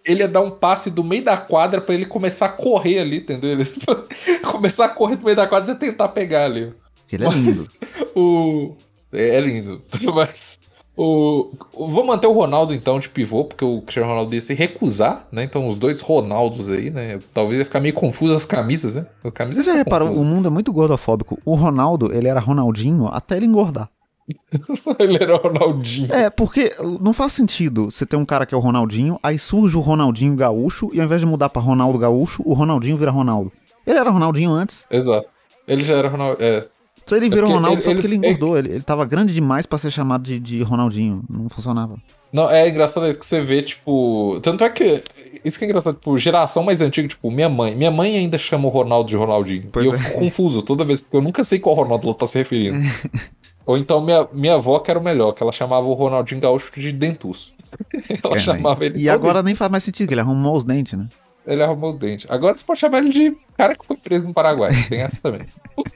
ele 0.05 0.20
ia 0.20 0.29
dar 0.29 0.40
um 0.40 0.51
passe 0.51 0.90
do 0.90 1.05
meio 1.05 1.25
da 1.25 1.37
quadra 1.37 1.81
pra 1.81 1.94
ele 1.94 2.07
começar 2.07 2.46
a 2.46 2.51
correr 2.51 3.01
ali, 3.01 3.18
entendeu? 3.18 3.51
Ele 3.51 3.66
começar 4.51 4.87
a 4.87 4.88
correr 4.88 5.16
do 5.16 5.25
meio 5.25 5.37
da 5.37 5.46
quadra 5.46 5.72
e 5.72 5.77
tentar 5.77 6.09
pegar 6.09 6.44
ali. 6.44 6.72
Ele 7.12 7.25
é 7.25 7.29
lindo. 7.29 7.66
O. 8.18 8.75
É, 9.12 9.37
é 9.37 9.40
lindo. 9.40 9.83
Mas. 10.14 10.59
O... 10.96 11.50
Vou 11.74 12.04
manter 12.06 12.26
o 12.26 12.32
Ronaldo 12.32 12.72
então 12.72 12.98
de 12.98 13.09
pivô, 13.09 13.44
porque 13.44 13.64
o 13.64 13.82
Cristiano 13.82 14.09
Ronaldo 14.09 14.35
ia 14.35 14.40
se 14.40 14.54
recusar, 14.54 15.26
né? 15.30 15.44
Então 15.44 15.68
os 15.68 15.76
dois 15.76 16.00
Ronaldos 16.00 16.70
aí, 16.70 16.90
né? 16.90 17.18
Talvez 17.35 17.59
ia 17.59 17.64
ficar 17.66 17.80
meio 17.80 17.94
confuso 17.94 18.35
as 18.35 18.46
camisas, 18.46 18.94
né? 18.94 19.06
A 19.22 19.30
camisa 19.30 19.62
Você 19.62 19.66
já 19.66 19.74
reparou, 19.74 20.09
confusa. 20.09 20.24
o 20.24 20.26
mundo 20.26 20.48
é 20.48 20.50
muito 20.50 20.72
gordofóbico. 20.72 21.38
O 21.44 21.54
Ronaldo, 21.54 22.14
ele 22.14 22.28
era 22.28 22.40
Ronaldinho 22.40 23.09
até 23.09 23.37
ele 23.37 23.46
engordar. 23.46 23.90
Ele 24.98 25.22
era 25.22 25.37
Ronaldinho. 25.37 26.12
É, 26.12 26.28
porque 26.28 26.74
não 27.00 27.12
faz 27.12 27.32
sentido 27.32 27.90
você 27.90 28.04
ter 28.04 28.16
um 28.16 28.24
cara 28.24 28.44
que 28.44 28.52
é 28.52 28.59
o 28.59 28.61
Ronaldinho, 28.61 29.20
aí 29.22 29.38
surge 29.38 29.76
o 29.76 29.80
Ronaldinho 29.80 30.35
Gaúcho, 30.35 30.90
e 30.92 30.98
ao 30.98 31.06
invés 31.06 31.20
de 31.20 31.26
mudar 31.28 31.48
pra 31.48 31.62
Ronaldo 31.62 31.96
Gaúcho, 31.96 32.42
o 32.44 32.52
Ronaldinho 32.52 32.96
vira 32.96 33.12
Ronaldo. 33.12 33.52
Ele 33.87 33.96
era 33.96 34.11
Ronaldinho 34.11 34.50
antes. 34.50 34.85
Exato. 34.90 35.28
Ele 35.68 35.85
já 35.85 35.94
era 35.94 36.09
Ronaldo. 36.09 36.42
É. 36.42 36.66
Só 37.07 37.16
ele 37.16 37.29
virou 37.29 37.45
porque 37.45 37.55
Ronaldo 37.55 37.75
ele- 37.77 37.81
só 37.83 37.92
porque 37.92 38.07
ele 38.07 38.14
ele- 38.16 38.27
engordou. 38.27 38.59
Ele, 38.59 38.71
ele 38.73 38.81
tava 38.83 39.05
grande 39.05 39.33
demais 39.33 39.64
pra 39.64 39.79
ser 39.79 39.90
chamado 39.90 40.23
de, 40.25 40.40
de 40.40 40.62
Ronaldinho. 40.62 41.23
Não 41.31 41.49
funcionava. 41.49 41.97
Não, 42.33 42.51
é 42.51 42.69
engraçado 42.69 43.09
isso 43.09 43.19
que 43.19 43.25
você 43.27 43.40
vê, 43.40 43.62
tipo. 43.62 44.40
Tanto 44.42 44.64
é 44.64 44.69
que. 44.69 45.03
Isso 45.45 45.57
que 45.59 45.64
é 45.64 45.69
engraçado, 45.69 45.95
tipo, 45.95 46.19
geração 46.19 46.64
mais 46.64 46.81
antiga, 46.81 47.07
tipo, 47.07 47.31
minha 47.31 47.49
mãe. 47.49 47.75
Minha 47.77 47.90
mãe 47.92 48.16
ainda 48.16 48.37
chama 48.37 48.66
o 48.66 48.71
Ronaldo 48.71 49.09
de 49.09 49.16
Ronaldinho. 49.16 49.69
Pois 49.71 49.87
e 49.87 49.89
eu 49.89 49.95
é. 49.95 49.99
fico 49.99 50.18
confuso 50.18 50.61
toda 50.62 50.85
vez, 50.85 51.01
porque 51.01 51.16
eu 51.16 51.22
nunca 51.22 51.45
sei 51.45 51.61
qual 51.61 51.76
Ronaldo 51.76 52.09
ela 52.09 52.14
tá 52.16 52.26
se 52.26 52.39
referindo. 52.39 52.78
Ou 53.64 53.78
então 53.78 54.01
minha, 54.05 54.26
minha 54.33 54.55
avó 54.55 54.78
que 54.80 54.91
era 54.91 54.99
o 54.99 55.03
melhor, 55.03 55.33
que 55.33 55.43
ela 55.43 55.53
chamava 55.53 55.87
o 55.87 55.93
Ronaldinho 55.95 56.41
Gaúcho 56.41 56.70
de 56.78 56.91
Dentus. 56.93 57.53
ela 58.24 58.37
É, 58.37 58.41
chamava 58.41 58.80
né? 58.80 58.87
ele. 58.87 58.99
E 59.01 59.09
agora 59.09 59.43
nem 59.43 59.55
faz 59.55 59.70
mais 59.70 59.85
sentido, 59.85 60.09
que 60.09 60.14
ele 60.14 60.20
arrumou 60.20 60.57
os 60.57 60.64
dentes, 60.64 60.93
né? 60.99 61.07
Ele 61.47 61.62
arrumou 61.62 61.91
os 61.91 61.97
dentes. 61.97 62.26
Agora 62.28 62.57
você 62.57 62.64
pode 62.64 62.80
chamar 62.80 62.99
ele 62.99 63.11
de 63.11 63.37
cara 63.57 63.76
que 63.76 63.87
foi 63.87 63.97
preso 63.97 64.26
no 64.26 64.35
Paraguai. 64.35 64.72
Tem 64.89 65.01
essa 65.01 65.20
também. 65.22 65.43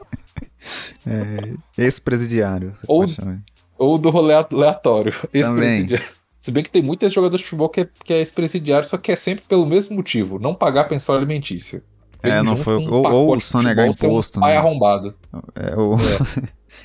É, 1.06 1.52
ex-presidiário. 1.82 2.72
Ou-. 2.86 3.06
Ou 3.78 3.98
do 3.98 4.10
rolê 4.10 4.34
aleatório. 4.34 5.12
Também. 5.32 5.88
Se 6.40 6.50
bem 6.50 6.62
que 6.62 6.70
tem 6.70 6.82
muitos 6.82 7.12
jogadores 7.12 7.42
de 7.42 7.48
futebol 7.50 7.68
que 7.68 7.82
é, 7.82 7.88
que 8.04 8.12
é 8.12 8.18
ex-presidiário, 8.18 8.86
só 8.88 8.96
que 8.96 9.12
é 9.12 9.16
sempre 9.16 9.44
pelo 9.46 9.66
mesmo 9.66 9.96
motivo, 9.96 10.38
não 10.38 10.54
pagar 10.54 10.84
pensão 10.84 11.14
alimentícia. 11.14 11.82
É, 12.22 12.28
Vem 12.30 12.42
não 12.42 12.52
junto 12.56 12.62
foi- 12.64 12.76
um 12.76 12.92
ou- 12.92 13.28
ou 13.28 13.36
de 13.36 13.42
sonegar 13.44 13.86
um 13.86 13.90
imposto, 13.90 14.40
pai 14.40 14.52
né? 14.52 14.58
arrombado. 14.58 15.14
É, 15.54 15.74
o. 15.74 15.96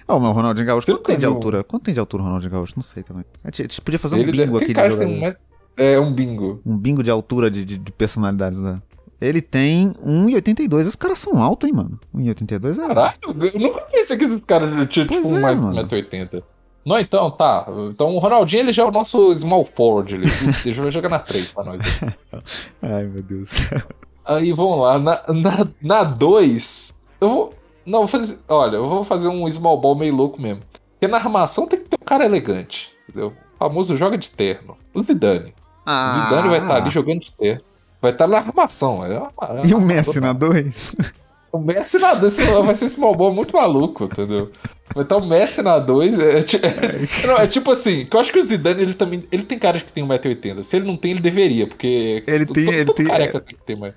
Ó, 0.08 0.20
mas 0.20 0.30
o 0.30 0.32
Ronaldinho 0.32 0.66
Gaúcho, 0.68 0.86
Você 0.86 0.92
quanto 0.94 1.06
tem 1.06 1.18
de 1.18 1.26
não 1.26 1.34
altura? 1.34 1.64
Quanto 1.64 1.84
tem 1.84 1.94
de 1.94 2.00
altura 2.00 2.24
o 2.24 2.26
Ronaldinho 2.26 2.52
Gaúcho? 2.54 2.74
Não 2.76 2.84
sei 2.84 3.04
também. 3.04 3.24
A 3.44 3.48
gente, 3.48 3.62
a 3.62 3.64
gente 3.64 3.82
podia 3.82 4.00
fazer 4.00 4.16
um 4.16 4.20
Ele 4.20 4.32
bingo 4.32 4.54
deve- 4.60 4.64
aqui 4.66 4.74
de 4.74 4.82
jogador. 4.90 5.06
um 5.08 5.34
É, 5.78 6.00
um 6.00 6.12
bingo. 6.14 6.62
Um 6.66 6.78
bingo 6.78 7.04
de 7.04 7.12
altura 7.12 7.52
de, 7.52 7.66
de, 7.66 7.78
de 7.78 7.92
personalidades, 7.92 8.62
né? 8.62 8.82
Ele 9.20 9.42
tem 9.42 9.94
1,82. 9.94 10.82
Esses 10.82 10.96
caras 10.96 11.20
são 11.20 11.42
altos, 11.42 11.68
hein, 11.68 11.76
mano? 11.76 12.00
1,82 12.14 12.84
é. 12.84 12.88
Caralho, 12.88 13.18
eu 13.26 13.60
nunca 13.60 13.82
pensei 13.82 14.18
que 14.18 14.26
esses 14.26 14.42
caras 14.42 14.70
tinham 14.90 15.08
tipo 15.08 15.22
Pois 15.22 15.32
é, 15.32 15.56
mano. 15.56 15.88
1,80m. 15.88 16.44
Não, 16.86 17.00
então, 17.00 17.32
tá. 17.32 17.66
Então 17.90 18.16
o 18.16 18.20
Ronaldinho 18.20 18.62
ele 18.62 18.72
já 18.72 18.84
é 18.84 18.86
o 18.86 18.92
nosso 18.92 19.34
small 19.36 19.66
forward 19.66 20.14
ali. 20.14 20.28
Ele 20.64 20.76
já 20.76 20.84
vai 20.84 20.92
jogar 20.92 21.10
na 21.10 21.18
3 21.18 21.50
pra 21.50 21.64
nós. 21.64 21.82
Ai, 22.80 23.06
meu 23.06 23.24
Deus. 23.24 23.68
Aí 24.24 24.54
vamos 24.54 24.80
lá, 24.80 25.00
na 25.00 25.16
2. 25.16 25.42
Na, 25.42 25.68
na 25.82 26.04
dois, 26.04 26.94
eu 27.20 27.30
vou. 27.30 27.54
Não, 27.86 28.00
vou 28.00 28.08
fazer. 28.08 28.38
Olha, 28.48 28.76
eu 28.78 28.88
vou 28.88 29.04
fazer 29.04 29.28
um 29.28 29.50
small 29.50 29.82
ball 29.82 29.96
meio 29.96 30.16
louco 30.16 30.40
mesmo. 30.40 30.62
Porque 30.92 31.08
na 31.08 31.18
armação 31.18 31.68
tem 31.68 31.80
que 31.80 31.90
ter 31.90 31.98
um 32.00 32.06
cara 32.06 32.26
elegante. 32.26 32.92
Entendeu? 33.10 33.34
O 33.56 33.58
famoso 33.58 33.96
joga 33.96 34.18
de 34.18 34.30
terno. 34.30 34.78
O 34.94 35.02
Zidane. 35.02 35.54
O 35.88 36.24
Zidane 36.24 36.50
vai 36.50 36.60
estar 36.60 36.76
ali 36.76 36.90
jogando 36.92 37.22
de 37.22 37.32
terno. 37.36 37.64
Vai 38.02 38.12
estar 38.12 38.28
na 38.28 38.38
armação. 38.38 39.06
é 39.06 39.18
uma- 39.20 39.60
é. 39.62 39.66
E 39.68 39.74
o 39.74 39.82
Messi 39.82 40.20
na 40.20 40.34
2? 40.34 40.96
O 41.52 41.58
Messi 41.58 41.98
na 41.98 42.14
2 42.14 42.36
vai 42.66 42.76
ser 42.76 42.84
um 42.84 42.90
small 42.90 43.16
ball 43.16 43.34
muito 43.34 43.56
maluco, 43.56 44.04
entendeu? 44.04 44.52
Vai 44.94 45.06
estar 45.06 45.16
o 45.16 45.26
Messi 45.26 45.62
na 45.62 45.80
2. 45.80 46.20
É, 46.20 46.44
ti- 46.44 46.60
não, 47.26 47.38
é 47.38 47.48
tipo 47.48 47.72
assim, 47.72 48.06
que 48.06 48.14
eu 48.14 48.20
acho 48.20 48.34
que 48.34 48.40
o 48.40 48.44
Zidane 48.44 48.82
ele 48.82 48.94
também. 48.94 49.26
Ele 49.32 49.44
tem 49.44 49.58
cara 49.58 49.80
que 49.80 49.90
tem 49.90 50.06
1,80m. 50.06 50.64
Se 50.64 50.76
ele 50.76 50.86
não 50.86 50.98
tem, 50.98 51.12
ele 51.12 51.22
deveria, 51.22 51.66
porque. 51.66 52.24
Ele 52.28 52.46
tem- 52.46 52.66
todo- 52.66 52.74
ele 52.76 52.86
todo 52.86 52.96
tem- 52.98 53.06
careca 53.08 53.40
tem 53.40 53.56
que 53.58 53.64
ter, 53.64 53.78
mas. 53.78 53.94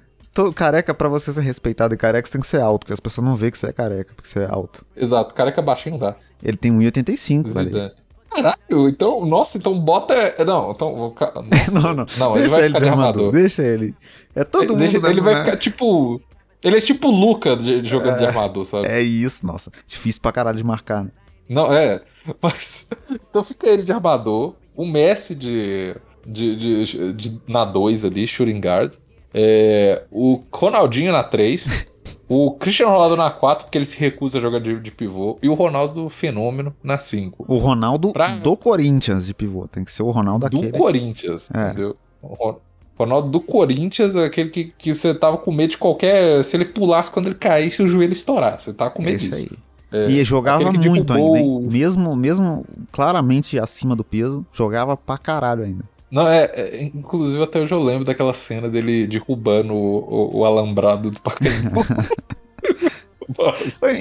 Careca, 0.55 0.95
pra 0.95 1.09
você 1.09 1.33
ser 1.33 1.41
respeitado 1.41 1.93
e 1.93 1.97
careca, 1.99 2.25
você 2.29 2.33
tem 2.35 2.41
que 2.41 2.47
ser 2.47 2.61
alto, 2.61 2.83
porque 2.83 2.93
as 2.93 3.01
pessoas 3.01 3.27
não 3.27 3.35
veem 3.35 3.51
que 3.51 3.59
você 3.59 3.67
é 3.67 3.73
careca, 3.73 4.15
porque 4.15 4.29
você 4.29 4.39
é 4.39 4.47
alto. 4.49 4.87
Exato, 4.97 5.35
careca 5.35 5.61
baixinho 5.61 5.95
não 5.95 5.99
dá. 6.01 6.15
Ele 6.41 6.57
tem 6.57 6.71
1,85, 6.71 7.51
velho. 7.51 7.91
Caralho, 8.31 8.89
então, 8.89 9.25
nossa, 9.25 9.59
então 9.59 9.79
bota. 9.79 10.35
Não, 10.45 10.71
então. 10.73 10.95
vou. 10.95 11.15
Não, 11.73 11.95
não. 11.95 12.07
Não, 12.19 12.33
ele 12.33 12.41
deixa 12.41 12.57
vai 12.57 12.65
ele 12.65 12.75
ficar 12.75 12.79
de 12.85 12.89
armador. 12.91 13.33
Deixa 13.33 13.63
ele. 13.63 13.95
É 14.35 14.45
todo 14.45 14.63
Ele- 14.65 14.73
mundo. 14.73 14.79
deixa- 14.81 15.01
da- 15.01 15.11
ele 15.11 15.21
vai 15.21 15.37
ficar 15.45 15.57
tipo. 15.57 16.21
Ele 16.63 16.77
é 16.77 16.81
tipo 16.81 17.09
o 17.09 17.11
Luca 17.11 17.57
de, 17.57 17.81
de 17.83 17.89
jogando 17.89 18.19
de 18.19 18.27
armador, 18.27 18.65
sabe? 18.65 18.87
É 18.87 19.01
isso, 19.01 19.47
nossa. 19.47 19.71
Difícil 19.87 20.21
pra 20.21 20.33
caralho 20.33 20.57
de 20.57 20.65
marcar, 20.65 21.05
né? 21.05 21.11
Não, 21.49 21.73
é. 21.73 22.03
Mas. 22.43 22.89
Então 23.31 23.43
fica 23.43 23.69
ele 23.69 23.83
de 23.83 23.93
armador, 23.93 24.55
o 24.77 24.85
Messi 24.87 25.35
de. 25.35 25.95
de, 26.27 26.85
de, 26.85 27.13
de- 27.15 27.41
na 27.49 27.65
2 27.65 28.05
ali, 28.05 28.27
shooting 28.27 28.61
guard. 28.61 28.95
é, 29.33 30.05
o 30.11 30.43
Ronaldinho 30.53 31.13
na 31.13 31.23
3. 31.25 31.87
o 32.29 32.53
Cristiano 32.53 32.93
Ronaldo 32.93 33.17
na 33.17 33.31
4, 33.31 33.65
porque 33.65 33.79
ele 33.79 33.85
se 33.87 33.97
recusa 33.99 34.39
a 34.39 34.41
jogar 34.41 34.61
de, 34.61 34.79
de 34.81 34.91
pivô. 34.91 35.39
E 35.43 35.49
o 35.49 35.55
Ronaldo 35.55 36.09
Fenômeno 36.09 36.75
na 36.83 36.99
5. 36.99 37.45
O 37.49 37.57
Ronaldo 37.57 38.13
Pra- 38.13 38.37
do 38.37 38.57
Corinthians 38.57 39.27
de 39.27 39.35
pivô. 39.35 39.67
Tem 39.67 39.83
que 39.85 39.91
ser 39.91 40.03
o 40.03 40.11
Ronaldo 40.11 40.49
Do 40.49 40.57
daquele. 40.57 40.77
Corinthians, 40.79 41.49
É. 41.55 41.67
entendeu? 41.69 41.97
O 42.23 42.35
Ron- 42.35 42.57
Ronaldo 42.99 43.29
do 43.29 43.41
Corinthians 43.41 44.17
é 44.17 44.25
aquele 44.25 44.51
que, 44.51 44.73
que 44.77 44.93
você 44.95 45.15
tava 45.15 45.39
com 45.39 45.53
medo 45.53 45.71
de 45.71 45.79
qualquer. 45.79 46.45
Se 46.45 46.57
ele 46.57 46.65
pulasse 46.65 47.11
quando 47.11 47.27
ele 47.27 47.37
caísse, 47.37 47.81
o 47.83 47.89
joelho 47.89 48.13
estourasse. 48.13 48.65
Você 48.67 48.73
tava 48.75 48.91
com 48.91 49.01
medo 49.03 49.15
Esse 49.17 49.31
disso. 49.31 49.49
aí. 49.93 50.01
É, 50.01 50.07
E 50.11 50.23
jogava 50.25 50.63
aquele 50.69 50.79
que 50.83 50.89
muito 50.91 51.13
ainda, 51.15 51.39
hein? 51.39 51.61
Mesmo, 51.71 52.15
mesmo 52.17 52.67
claramente 52.93 53.59
acima 53.59 53.95
do 53.97 54.05
peso, 54.05 54.45
jogava 54.53 54.97
pra 54.97 55.17
caralho 55.17 55.63
ainda. 55.65 55.85
Não, 56.11 56.27
é, 56.27 56.45
é, 56.55 56.85
Inclusive, 56.85 57.43
até 57.43 57.61
hoje 57.61 57.73
eu 57.73 57.83
lembro 57.83 58.05
daquela 58.05 58.33
cena 58.33 58.69
dele 58.69 59.07
derrubando 59.07 59.75
o, 59.75 59.99
o, 59.99 60.39
o 60.39 60.45
alambrado 60.45 61.11
do 61.11 61.21
Pacaembu. 61.21 61.81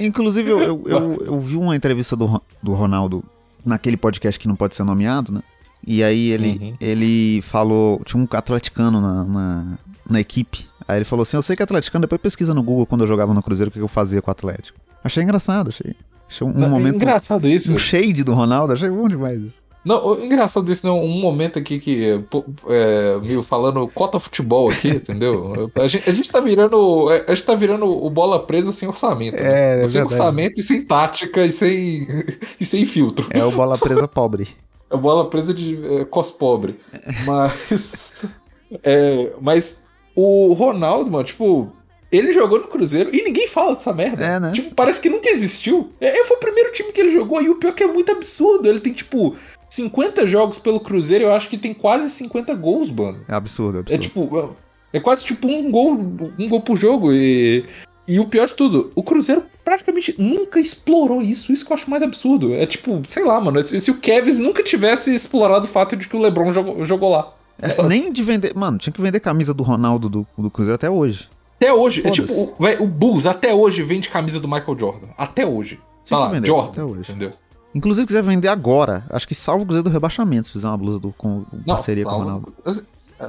Inclusive, 0.03 0.49
eu, 0.49 0.60
eu, 0.60 0.84
eu, 0.86 1.18
eu 1.26 1.39
vi 1.39 1.58
uma 1.58 1.76
entrevista 1.76 2.16
do, 2.16 2.41
do 2.62 2.74
Ronaldo 2.74 3.24
naquele 3.66 3.97
podcast 3.97 4.39
que 4.39 4.47
não 4.47 4.55
pode 4.55 4.76
ser 4.76 4.84
nomeado, 4.84 5.32
né? 5.34 5.41
E 5.86 6.03
aí 6.03 6.32
ele, 6.32 6.58
Uhum. 6.60 6.78
ele 6.82 7.41
falou. 7.43 8.01
Tinha 8.05 8.22
um 8.22 8.28
atleticano 8.32 8.99
na, 8.99 9.24
na, 9.24 9.78
na 10.10 10.20
equipe. 10.20 10.66
Aí 10.88 10.97
ele 10.97 11.05
falou 11.05 11.24
assim: 11.24 11.38
Eu 11.38 11.41
sei 11.41 11.55
que 11.55 11.62
é 11.62 11.66
atleticano, 11.66 12.01
depois 12.01 12.22
pesquisa 12.22 12.53
no 12.53 12.64
Google 12.64 12.86
quando 12.86 13.01
eu 13.01 13.08
jogava 13.08 13.34
no 13.34 13.41
Cruzeiro 13.43 13.70
o 13.70 13.74
que 13.74 13.80
eu 13.80 13.88
fazia 13.88 14.22
com 14.22 14.30
o 14.30 14.32
Atlético. 14.32 14.80
Achei 15.03 15.24
engraçado, 15.24 15.70
achei. 15.70 15.95
Achei 16.30 16.45
um, 16.45 16.51
um 16.58 16.64
é 16.64 16.68
momento. 16.68 16.95
engraçado 16.95 17.47
isso. 17.47 17.72
Um 17.72 17.78
shade 17.78 18.24
do 18.24 18.34
Ronaldo, 18.34 18.74
achei 18.74 18.89
bom 18.89 19.08
demais. 19.08 19.41
isso. 19.41 19.66
Não, 19.88 20.06
o 20.06 20.26
engraçado 20.26 20.70
isso, 20.70 20.86
não. 20.86 21.02
Um 21.02 21.18
momento 21.18 21.58
aqui 21.58 21.80
que. 21.80 22.22
É, 22.68 23.18
meio 23.22 23.42
falando 23.42 23.88
cota 23.88 24.20
futebol 24.20 24.70
aqui, 24.70 24.90
entendeu? 24.90 25.72
A 25.76 25.88
gente, 25.88 26.10
a 26.10 26.14
gente 26.14 26.30
tá 26.30 26.42
virando. 26.42 27.08
A 27.26 27.34
gente 27.34 27.46
tá 27.46 27.56
virando 27.56 27.86
o 27.86 28.10
bola 28.10 28.46
presa 28.46 28.74
sem 28.74 28.90
orçamento. 28.90 29.42
né? 29.42 29.78
É, 29.80 29.84
é 29.84 29.88
sem 29.88 29.94
verdade. 29.94 30.14
orçamento 30.14 30.60
e 30.60 30.64
sem 30.64 30.82
tática 30.82 31.46
e 31.46 31.54
sem, 31.54 32.06
e 32.60 32.66
sem 32.66 32.86
filtro. 32.86 33.28
É 33.30 33.42
o 33.46 33.52
bola 33.52 33.78
presa 33.78 34.10
pobre. 34.10 34.50
É 34.92 34.98
bola 34.98 35.30
presa 35.30 35.54
de 35.54 35.80
é, 36.00 36.04
cos 36.04 36.32
pobre. 36.32 36.78
Mas. 37.26 38.26
é, 38.84 39.32
mas 39.40 39.86
o 40.14 40.52
Ronaldo, 40.52 41.10
mano, 41.10 41.24
tipo. 41.24 41.72
Ele 42.10 42.32
jogou 42.32 42.60
no 42.60 42.68
Cruzeiro 42.68 43.14
e 43.14 43.22
ninguém 43.22 43.50
fala 43.50 43.74
dessa 43.74 43.92
merda. 43.92 44.26
É, 44.26 44.40
né? 44.40 44.52
Tipo, 44.54 44.74
parece 44.74 45.02
que 45.02 45.10
nunca 45.10 45.30
existiu. 45.30 45.92
É, 46.00 46.24
foi 46.24 46.38
o 46.38 46.40
primeiro 46.40 46.72
time 46.72 46.94
que 46.94 47.02
ele 47.02 47.12
jogou 47.12 47.42
e 47.42 47.50
o 47.50 47.56
pior 47.56 47.72
é 47.72 47.74
que 47.74 47.84
é 47.84 47.88
muito 47.88 48.10
absurdo. 48.10 48.68
Ele 48.68 48.80
tem, 48.80 48.94
tipo, 48.94 49.36
50 49.70 50.26
jogos 50.28 50.59
pelo 50.59 50.80
Cruzeiro 50.80 51.26
eu 51.26 51.34
acho 51.34 51.49
que 51.49 51.57
tem 51.57 51.74
quase 51.74 52.09
50 52.09 52.53
gols, 52.55 52.89
mano. 52.89 53.20
É 53.28 53.34
absurdo, 53.34 53.78
é 53.78 53.93
É 53.93 53.95
absurdo. 53.95 54.01
tipo. 54.01 54.55
É 54.93 54.99
quase 54.99 55.26
tipo 55.26 55.47
um 55.47 55.70
gol, 55.70 55.93
um 56.39 56.47
gol 56.49 56.61
por 56.61 56.78
jogo. 56.78 57.11
E, 57.13 57.65
e 58.07 58.20
o 58.20 58.26
pior 58.26 58.47
de 58.47 58.53
tudo, 58.53 58.91
o 58.95 59.03
Cruzeiro 59.03 59.43
praticamente 59.65 60.15
nunca 60.18 60.59
explorou 60.61 61.22
isso. 61.22 61.51
Isso 61.51 61.65
que 61.65 61.72
eu 61.72 61.76
acho 61.76 61.89
mais 61.89 62.01
absurdo. 62.01 62.53
É 62.53 62.65
tipo, 62.65 63.01
sei 63.09 63.26
lá, 63.26 63.39
mano. 63.41 63.61
Se, 63.61 63.80
se 63.82 63.91
o 63.91 63.95
Kevs 63.97 64.38
nunca 64.38 64.63
tivesse 64.63 65.13
explorado 65.13 65.65
o 65.65 65.70
fato 65.70 65.95
de 65.97 66.07
que 66.07 66.15
o 66.15 66.20
Lebron 66.22 66.51
jogou, 66.51 66.86
jogou 66.86 67.11
lá. 67.11 67.34
É, 67.61 67.84
nem 67.84 68.11
de 68.11 68.24
vender. 68.24 68.53
Mano, 68.55 68.78
tinha 68.78 68.93
que 68.93 69.01
vender 69.01 69.20
camisa 69.20 69.53
do 69.53 69.61
Ronaldo 69.63 70.07
do, 70.07 70.28
do 70.38 70.49
Cruzeiro 70.49 70.76
até 70.76 70.89
hoje. 70.89 71.28
Até 71.57 71.74
hoje, 71.74 72.05
é 72.07 72.11
tipo, 72.11 72.32
o, 72.34 72.53
o 72.84 72.88
Bulls 72.88 73.26
até 73.26 73.51
hoje 73.53 73.82
vende 73.84 74.09
camisa 74.09 74.39
do 74.39 74.47
Michael 74.47 74.78
Jordan. 74.80 75.07
Até 75.18 75.45
hoje. 75.45 75.80
Tinha 76.05 76.18
Tá 76.20 76.26
lá, 76.26 76.28
vender, 76.30 76.47
Jordan. 76.47 76.70
até 76.70 76.84
hoje. 76.84 77.11
Entendeu? 77.11 77.32
Inclusive, 77.76 78.07
quiser 78.07 78.24
vender 78.24 78.47
agora. 78.47 79.03
Acho 79.09 79.28
que 79.28 79.36
salvo 79.36 79.63
o 79.63 79.65
Cruzeiro 79.65 79.89
do 79.89 79.93
rebaixamento 79.93 80.47
se 80.47 80.53
fizer 80.53 80.68
uma 80.68 80.78
blusa 80.78 80.99
do, 80.99 81.11
com 81.13 81.43
com 81.45 81.57
Não, 81.57 81.63
parceria 81.76 82.03
com 82.03 82.09
o 82.09 82.13
salvo- 82.13 82.26
Ronaldo. 82.26 82.53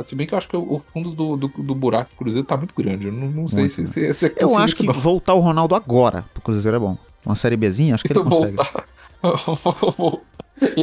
Se 0.04 0.14
bem 0.14 0.26
que 0.26 0.34
eu 0.34 0.38
acho 0.38 0.48
que 0.48 0.56
o 0.56 0.82
fundo 0.92 1.10
do, 1.12 1.36
do, 1.36 1.48
do 1.48 1.74
buraco 1.74 2.10
do 2.10 2.16
Cruzeiro 2.16 2.46
tá 2.46 2.56
muito 2.56 2.74
grande. 2.76 3.06
Eu 3.06 3.12
não, 3.12 3.28
não 3.28 3.48
sei 3.48 3.60
Muito, 3.60 3.74
se, 3.74 3.82
né? 3.82 3.88
se, 3.88 4.14
se 4.14 4.26
é 4.26 4.34
Eu 4.38 4.56
acho 4.56 4.76
que 4.76 4.82
não. 4.86 4.92
voltar 4.94 5.34
o 5.34 5.40
Ronaldo 5.40 5.74
agora 5.74 6.24
pro 6.34 6.42
Cruzeiro 6.42 6.76
é 6.76 6.80
bom. 6.80 6.96
Uma 7.24 7.34
série 7.34 7.56
Bzinha, 7.56 7.94
acho 7.94 8.04
que 8.04 8.12
ele 8.12 8.20
consegue. 8.24 8.56
Voltar. 9.22 10.22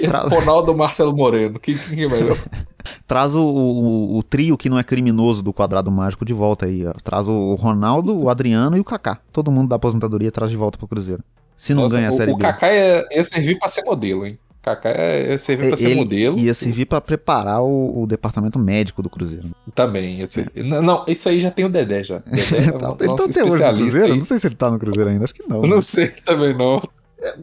Tra- 0.08 0.20
Ronaldo 0.30 0.74
Marcelo 0.76 1.16
Moreno? 1.16 1.60
Quem, 1.60 1.78
quem 1.78 2.04
é 2.04 2.08
melhor? 2.08 2.38
Traz 3.08 3.36
o, 3.36 3.44
o- 3.46 4.18
o 4.18 4.24
trio 4.24 4.58
que 4.58 4.70
não 4.70 4.80
é 4.80 4.84
criminoso 4.84 5.44
do 5.44 5.52
quadrado 5.54 5.92
mágico 5.92 6.24
de 6.26 6.34
volta 6.34 6.66
aí. 6.66 6.86
Ó. 6.88 6.92
Traz 7.04 7.28
o 7.28 7.56
Ronaldo, 7.56 8.18
o 8.18 8.30
Adriano 8.30 8.78
e 8.78 8.80
o 8.80 8.84
Kaká. 8.84 9.20
Todo 9.32 9.52
mundo 9.52 9.70
da 9.70 9.76
aposentadoria 9.76 10.32
traz 10.32 10.50
de 10.52 10.58
volta 10.58 10.78
pro 10.78 10.88
Cruzeiro. 10.88 11.24
Se 11.58 11.74
não 11.74 11.84
Nossa, 11.84 11.96
ganha 11.96 12.08
a 12.10 12.12
o, 12.12 12.14
série 12.16 12.32
o 12.32 12.36
B. 12.38 12.44
Kaká 12.44 12.74
ia, 12.74 13.06
ia 13.12 13.24
servir 13.24 13.58
pra 13.58 13.68
ser 13.68 13.84
modelo, 13.84 14.26
hein? 14.26 14.38
Kaká 14.62 14.90
ia, 14.90 15.38
servir 15.38 15.68
pra 15.70 15.78
ser 15.78 15.86
Ele 15.86 15.96
modelo. 15.96 16.38
ia 16.40 16.54
servir 16.54 16.86
pra 16.86 17.00
preparar 17.00 17.62
o, 17.62 18.02
o 18.02 18.08
departamento 18.08 18.58
médico 18.58 19.02
do 19.04 19.10
Cruzeiro. 19.10 19.50
Também 19.76 20.20
ia 20.20 20.28
ser. 20.28 20.52
Não, 20.56 20.82
não, 20.82 21.06
isso 21.08 21.30
aí 21.30 21.40
já 21.40 21.52
tem 21.52 21.64
o 21.66 21.70
Dedé 21.70 22.04
já. 22.04 22.18
Dedé 22.26 22.68
é 22.68 22.72
Tá- 22.72 22.92
o 22.92 22.98
ele 23.00 23.16
tá 23.16 23.26
até 23.26 23.44
hoje 23.44 23.64
no 23.64 23.74
Cruzeiro? 23.76 24.14
aí. 24.14 24.20
Não 24.20 24.26
sei 24.26 24.40
se 24.40 24.48
ele 24.48 24.56
tá 24.56 24.70
no 24.72 24.80
Cruzeiro 24.80 25.10
ainda, 25.10 25.24
acho 25.24 25.34
que 25.36 25.44
não. 25.48 25.62
Não 25.62 25.82
sei 25.82 26.08
também 26.26 26.56
não. 26.58 26.82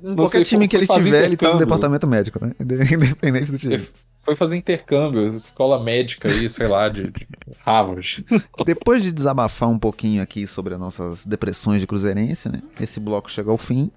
Não 0.03 0.17
Qualquer 0.17 0.45
time 0.45 0.69
que 0.69 0.77
ele 0.77 0.87
tiver, 0.87 1.19
ele 1.19 1.29
no 1.29 1.35
intercâmbio. 1.35 1.59
departamento 1.59 2.07
médico, 2.07 2.45
né? 2.45 2.53
Independente 2.61 3.53
do 3.53 3.59
time. 3.59 3.89
Foi 4.25 4.37
fazer 4.37 4.57
intercâmbio, 4.57 5.35
escola 5.35 5.83
médica 5.83 6.29
aí, 6.29 6.49
sei 6.49 6.69
lá, 6.69 6.89
de, 6.89 7.03
de 7.03 7.27
Harvard. 7.65 8.25
Depois 8.65 9.03
de 9.03 9.11
desabafar 9.11 9.69
um 9.69 9.79
pouquinho 9.79 10.23
aqui 10.23 10.47
sobre 10.47 10.75
as 10.75 10.81
nossas 10.81 11.27
depressões 11.27 11.81
de 11.81 11.89
cruzeirense, 11.89 12.49
né? 12.49 12.63
Esse 12.81 13.01
bloco 13.01 13.29
chegou 13.29 13.51
ao 13.51 13.59
fim. 13.59 13.91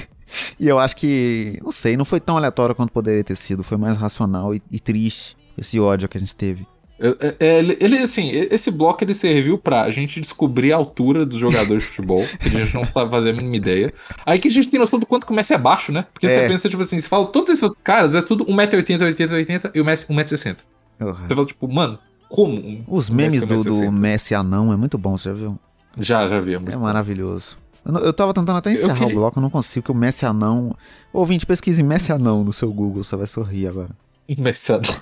e 0.60 0.68
eu 0.68 0.78
acho 0.78 0.94
que, 0.96 1.58
não 1.62 1.72
sei, 1.72 1.96
não 1.96 2.04
foi 2.04 2.20
tão 2.20 2.36
aleatório 2.36 2.74
quanto 2.74 2.92
poderia 2.92 3.24
ter 3.24 3.36
sido. 3.36 3.64
Foi 3.64 3.78
mais 3.78 3.96
racional 3.96 4.54
e, 4.54 4.62
e 4.70 4.78
triste 4.78 5.34
esse 5.56 5.80
ódio 5.80 6.08
que 6.10 6.18
a 6.18 6.20
gente 6.20 6.36
teve. 6.36 6.66
É, 7.00 7.36
é, 7.40 7.58
ele, 7.58 7.78
ele, 7.80 7.98
assim, 7.98 8.30
esse 8.50 8.70
bloco 8.70 9.02
ele 9.02 9.14
serviu 9.14 9.56
pra 9.56 9.90
gente 9.90 10.20
descobrir 10.20 10.72
a 10.72 10.76
altura 10.76 11.24
dos 11.24 11.38
jogadores 11.38 11.84
de 11.84 11.88
futebol, 11.90 12.22
que 12.38 12.48
a 12.48 12.64
gente 12.64 12.74
não 12.74 12.86
sabe 12.86 13.10
fazer 13.10 13.30
a 13.30 13.32
mínima 13.32 13.56
ideia. 13.56 13.92
Aí 14.26 14.38
que 14.38 14.48
a 14.48 14.50
gente 14.50 14.68
tem 14.68 14.78
noção 14.78 14.98
do 14.98 15.06
quanto 15.06 15.24
que 15.26 15.32
o 15.32 15.34
Messi 15.34 15.54
é 15.54 15.58
baixo, 15.58 15.90
né? 15.92 16.04
Porque 16.12 16.26
É. 16.26 16.42
você 16.42 16.48
pensa, 16.48 16.68
tipo 16.68 16.82
assim, 16.82 17.00
você 17.00 17.08
fala, 17.08 17.26
todos 17.26 17.54
esses 17.54 17.70
caras 17.82 18.14
é 18.14 18.20
tudo 18.20 18.44
1,80m, 18.44 19.02
80, 19.06 19.34
80 19.34 19.70
e 19.74 19.80
o 19.80 19.84
Messi 19.84 20.04
1,60m. 20.06 20.56
Você 20.98 21.34
fala, 21.34 21.46
tipo, 21.46 21.66
mano, 21.66 21.98
como? 22.28 22.84
Os 22.86 23.08
memes 23.08 23.42
Messi 23.42 23.46
do, 23.46 23.64
do 23.64 23.70
1,60m? 23.70 23.90
Messi 23.92 24.34
anão 24.34 24.70
é 24.72 24.76
muito 24.76 24.98
bom, 24.98 25.16
você 25.16 25.30
já 25.30 25.34
viu? 25.34 25.58
Já, 25.98 26.28
já 26.28 26.38
vi. 26.40 26.52
é 26.54 26.56
É 26.56 26.76
maravilhoso. 26.76 27.56
Eu, 27.82 27.94
eu 27.96 28.12
tava 28.12 28.34
tentando 28.34 28.58
até 28.58 28.70
encerrar 28.72 28.94
queria- 28.98 29.14
o 29.14 29.16
bloco, 29.18 29.38
eu 29.38 29.42
não 29.42 29.48
consigo, 29.48 29.84
porque 29.84 29.96
o 29.96 29.98
Messi 29.98 30.26
anão. 30.26 30.76
Ouvinte, 31.14 31.46
pesquise 31.46 31.82
Messi 31.82 32.12
anão 32.12 32.44
no 32.44 32.52
seu 32.52 32.70
Google, 32.70 33.02
você 33.02 33.16
vai 33.16 33.26
sorrir 33.26 33.66
agora. 33.68 33.88
Messi 34.36 34.70
anão. 34.72 34.94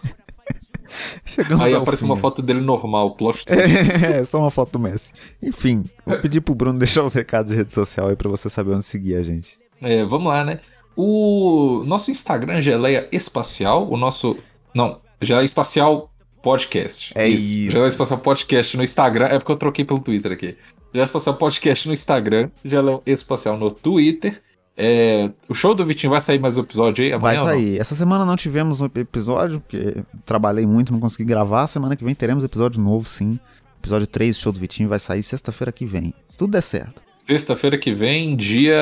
Chegamos 1.25 1.65
Aí 1.65 1.75
aparece 1.75 2.03
fim. 2.03 2.07
uma 2.11 2.17
foto 2.17 2.41
dele 2.43 2.61
normal, 2.61 3.15
plot 3.15 3.45
twist. 3.47 3.61
É, 4.05 4.25
só 4.25 4.39
uma 4.41 4.51
foto 4.51 4.73
do 4.73 4.79
Messi. 4.79 5.13
Enfim, 5.43 5.85
vou 6.07 6.19
pedir 6.21 6.41
pro 6.41 6.55
Bruno 6.55 6.79
deixar 6.79 7.05
os 7.05 7.13
recados 7.15 7.51
de 7.51 7.57
rede 7.57 7.73
social 7.73 8.09
aí 8.09 8.17
pra 8.17 8.29
você 8.29 8.49
saber 8.49 8.73
onde 8.73 8.85
seguir 8.85 9.17
a 9.17 9.23
gente. 9.23 9.59
É, 9.81 10.05
vamos 10.05 10.27
lá, 10.29 10.45
né? 10.45 10.61
O 10.97 11.85
nosso 11.87 12.11
Instagram 12.11 12.55
é 12.55 12.61
Geleia 12.61 13.09
Espacial, 13.13 13.89
o 13.89 13.97
nosso. 13.97 14.37
Não, 14.75 14.99
Geleia 15.23 15.45
Espacial 15.45 16.11
Podcast. 16.43 17.13
É 17.15 17.29
isso. 17.29 17.73
Geleia 17.73 17.89
Espacial 17.89 18.19
Podcast 18.19 18.77
no 18.77 18.83
Instagram. 18.83 19.27
É 19.27 19.39
porque 19.39 19.53
eu 19.53 19.57
troquei 19.57 19.85
pelo 19.85 20.01
Twitter 20.01 20.33
aqui. 20.33 20.57
Geleia 20.93 21.05
Espacial 21.05 21.37
Podcast 21.37 21.87
no 21.87 21.95
Instagram, 21.95 22.51
Geleia 22.65 23.01
Espacial 23.07 23.57
no 23.57 23.71
Twitter. 23.71 24.43
É, 24.81 25.29
o 25.49 25.55
show 25.55 25.75
do 25.75 25.85
Vitinho 25.85 26.11
vai 26.11 26.21
sair 26.21 26.39
mais 26.39 26.57
um 26.57 26.61
episódio 26.61 27.05
aí? 27.05 27.11
Vai 27.19 27.37
amanhã 27.37 27.41
não? 27.41 27.61
sair. 27.61 27.81
Essa 27.81 27.97
semana 27.97 28.25
não 28.25 28.37
tivemos 28.37 28.81
um 28.81 28.85
episódio, 28.95 29.61
porque 29.61 30.05
trabalhei 30.25 30.65
muito, 30.65 30.93
não 30.93 31.01
consegui 31.01 31.25
gravar. 31.25 31.67
Semana 31.67 31.97
que 31.97 32.05
vem 32.05 32.15
teremos 32.15 32.45
episódio 32.45 32.81
novo, 32.81 33.05
sim. 33.09 33.41
Episódio 33.81 34.07
3 34.07 34.37
do 34.37 34.41
Show 34.41 34.53
do 34.53 34.61
Vitinho 34.61 34.89
vai 34.89 35.01
sair 35.01 35.25
sexta-feira 35.25 35.73
que 35.73 35.85
vem. 35.85 36.15
Se 36.29 36.39
tudo 36.39 36.53
der 36.53 36.61
certo. 36.63 37.03
Sexta-feira 37.27 37.77
que 37.77 37.93
vem, 37.93 38.37
dia 38.37 38.79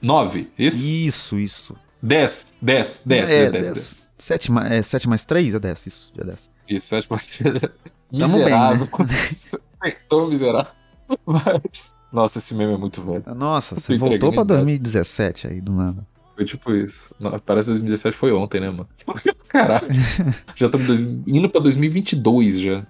9, 0.00 0.48
isso? 0.56 0.84
Isso, 0.84 1.38
isso. 1.38 1.76
10, 2.00 2.54
10, 2.62 3.02
10, 3.04 3.24
é, 3.24 3.26
10, 3.26 3.52
10, 3.52 3.62
10. 3.64 4.06
7, 4.18 4.52
mais, 4.52 4.72
é, 4.72 4.82
7 4.82 5.08
mais 5.08 5.24
3 5.24 5.54
é 5.54 5.58
10, 5.58 5.86
isso, 5.86 6.12
dia 6.14 6.24
10. 6.24 6.50
Isso, 6.68 6.86
7 6.86 7.08
mais 7.10 7.26
Tamo 7.26 8.38
bem, 8.38 8.44
né? 8.44 8.68
Miserável. 8.70 8.88
Acertou, 9.82 10.28
miserável. 10.28 10.72
Mas. 11.26 11.99
Nossa, 12.12 12.38
esse 12.38 12.54
meme 12.54 12.74
é 12.74 12.76
muito 12.76 13.02
velho. 13.02 13.22
Nossa, 13.36 13.74
você 13.78 13.96
voltou 13.96 14.30
pra 14.32 14.40
a 14.42 14.44
idade. 14.44 14.60
2017 14.62 15.46
aí, 15.48 15.60
do 15.60 15.72
nada. 15.72 16.04
Foi 16.34 16.44
tipo 16.44 16.72
isso. 16.74 17.14
Parece 17.46 17.66
que 17.66 17.72
2017 17.78 18.16
foi 18.16 18.32
ontem, 18.32 18.60
né, 18.60 18.70
mano? 18.70 18.88
Caralho. 19.48 19.88
já 20.56 20.66
estamos 20.66 20.86
dois- 20.86 21.00
indo 21.26 21.48
pra 21.48 21.60
2022 21.60 22.58
já. 22.60 22.82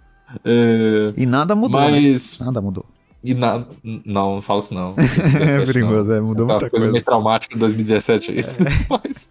É, 0.44 1.12
E 1.16 1.26
nada 1.26 1.54
mudou, 1.56 1.80
né? 1.80 1.90
mas. 1.90 2.38
Nada 2.38 2.60
mudou. 2.60 2.86
E 3.22 3.34
na... 3.34 3.66
Não, 3.84 4.36
não 4.36 4.42
fala 4.42 4.60
isso 4.60 4.72
não. 4.72 4.94
É 5.40 5.66
perigoso, 5.66 6.10
é, 6.12 6.20
mudou 6.20 6.46
muita 6.46 6.70
coisa 6.70 6.86
coisa. 6.86 6.92
meio 6.92 7.04
traumática 7.04 7.54
em 7.54 7.58
2017 7.58 8.30
aí. 8.30 8.44
Mas, 8.88 9.28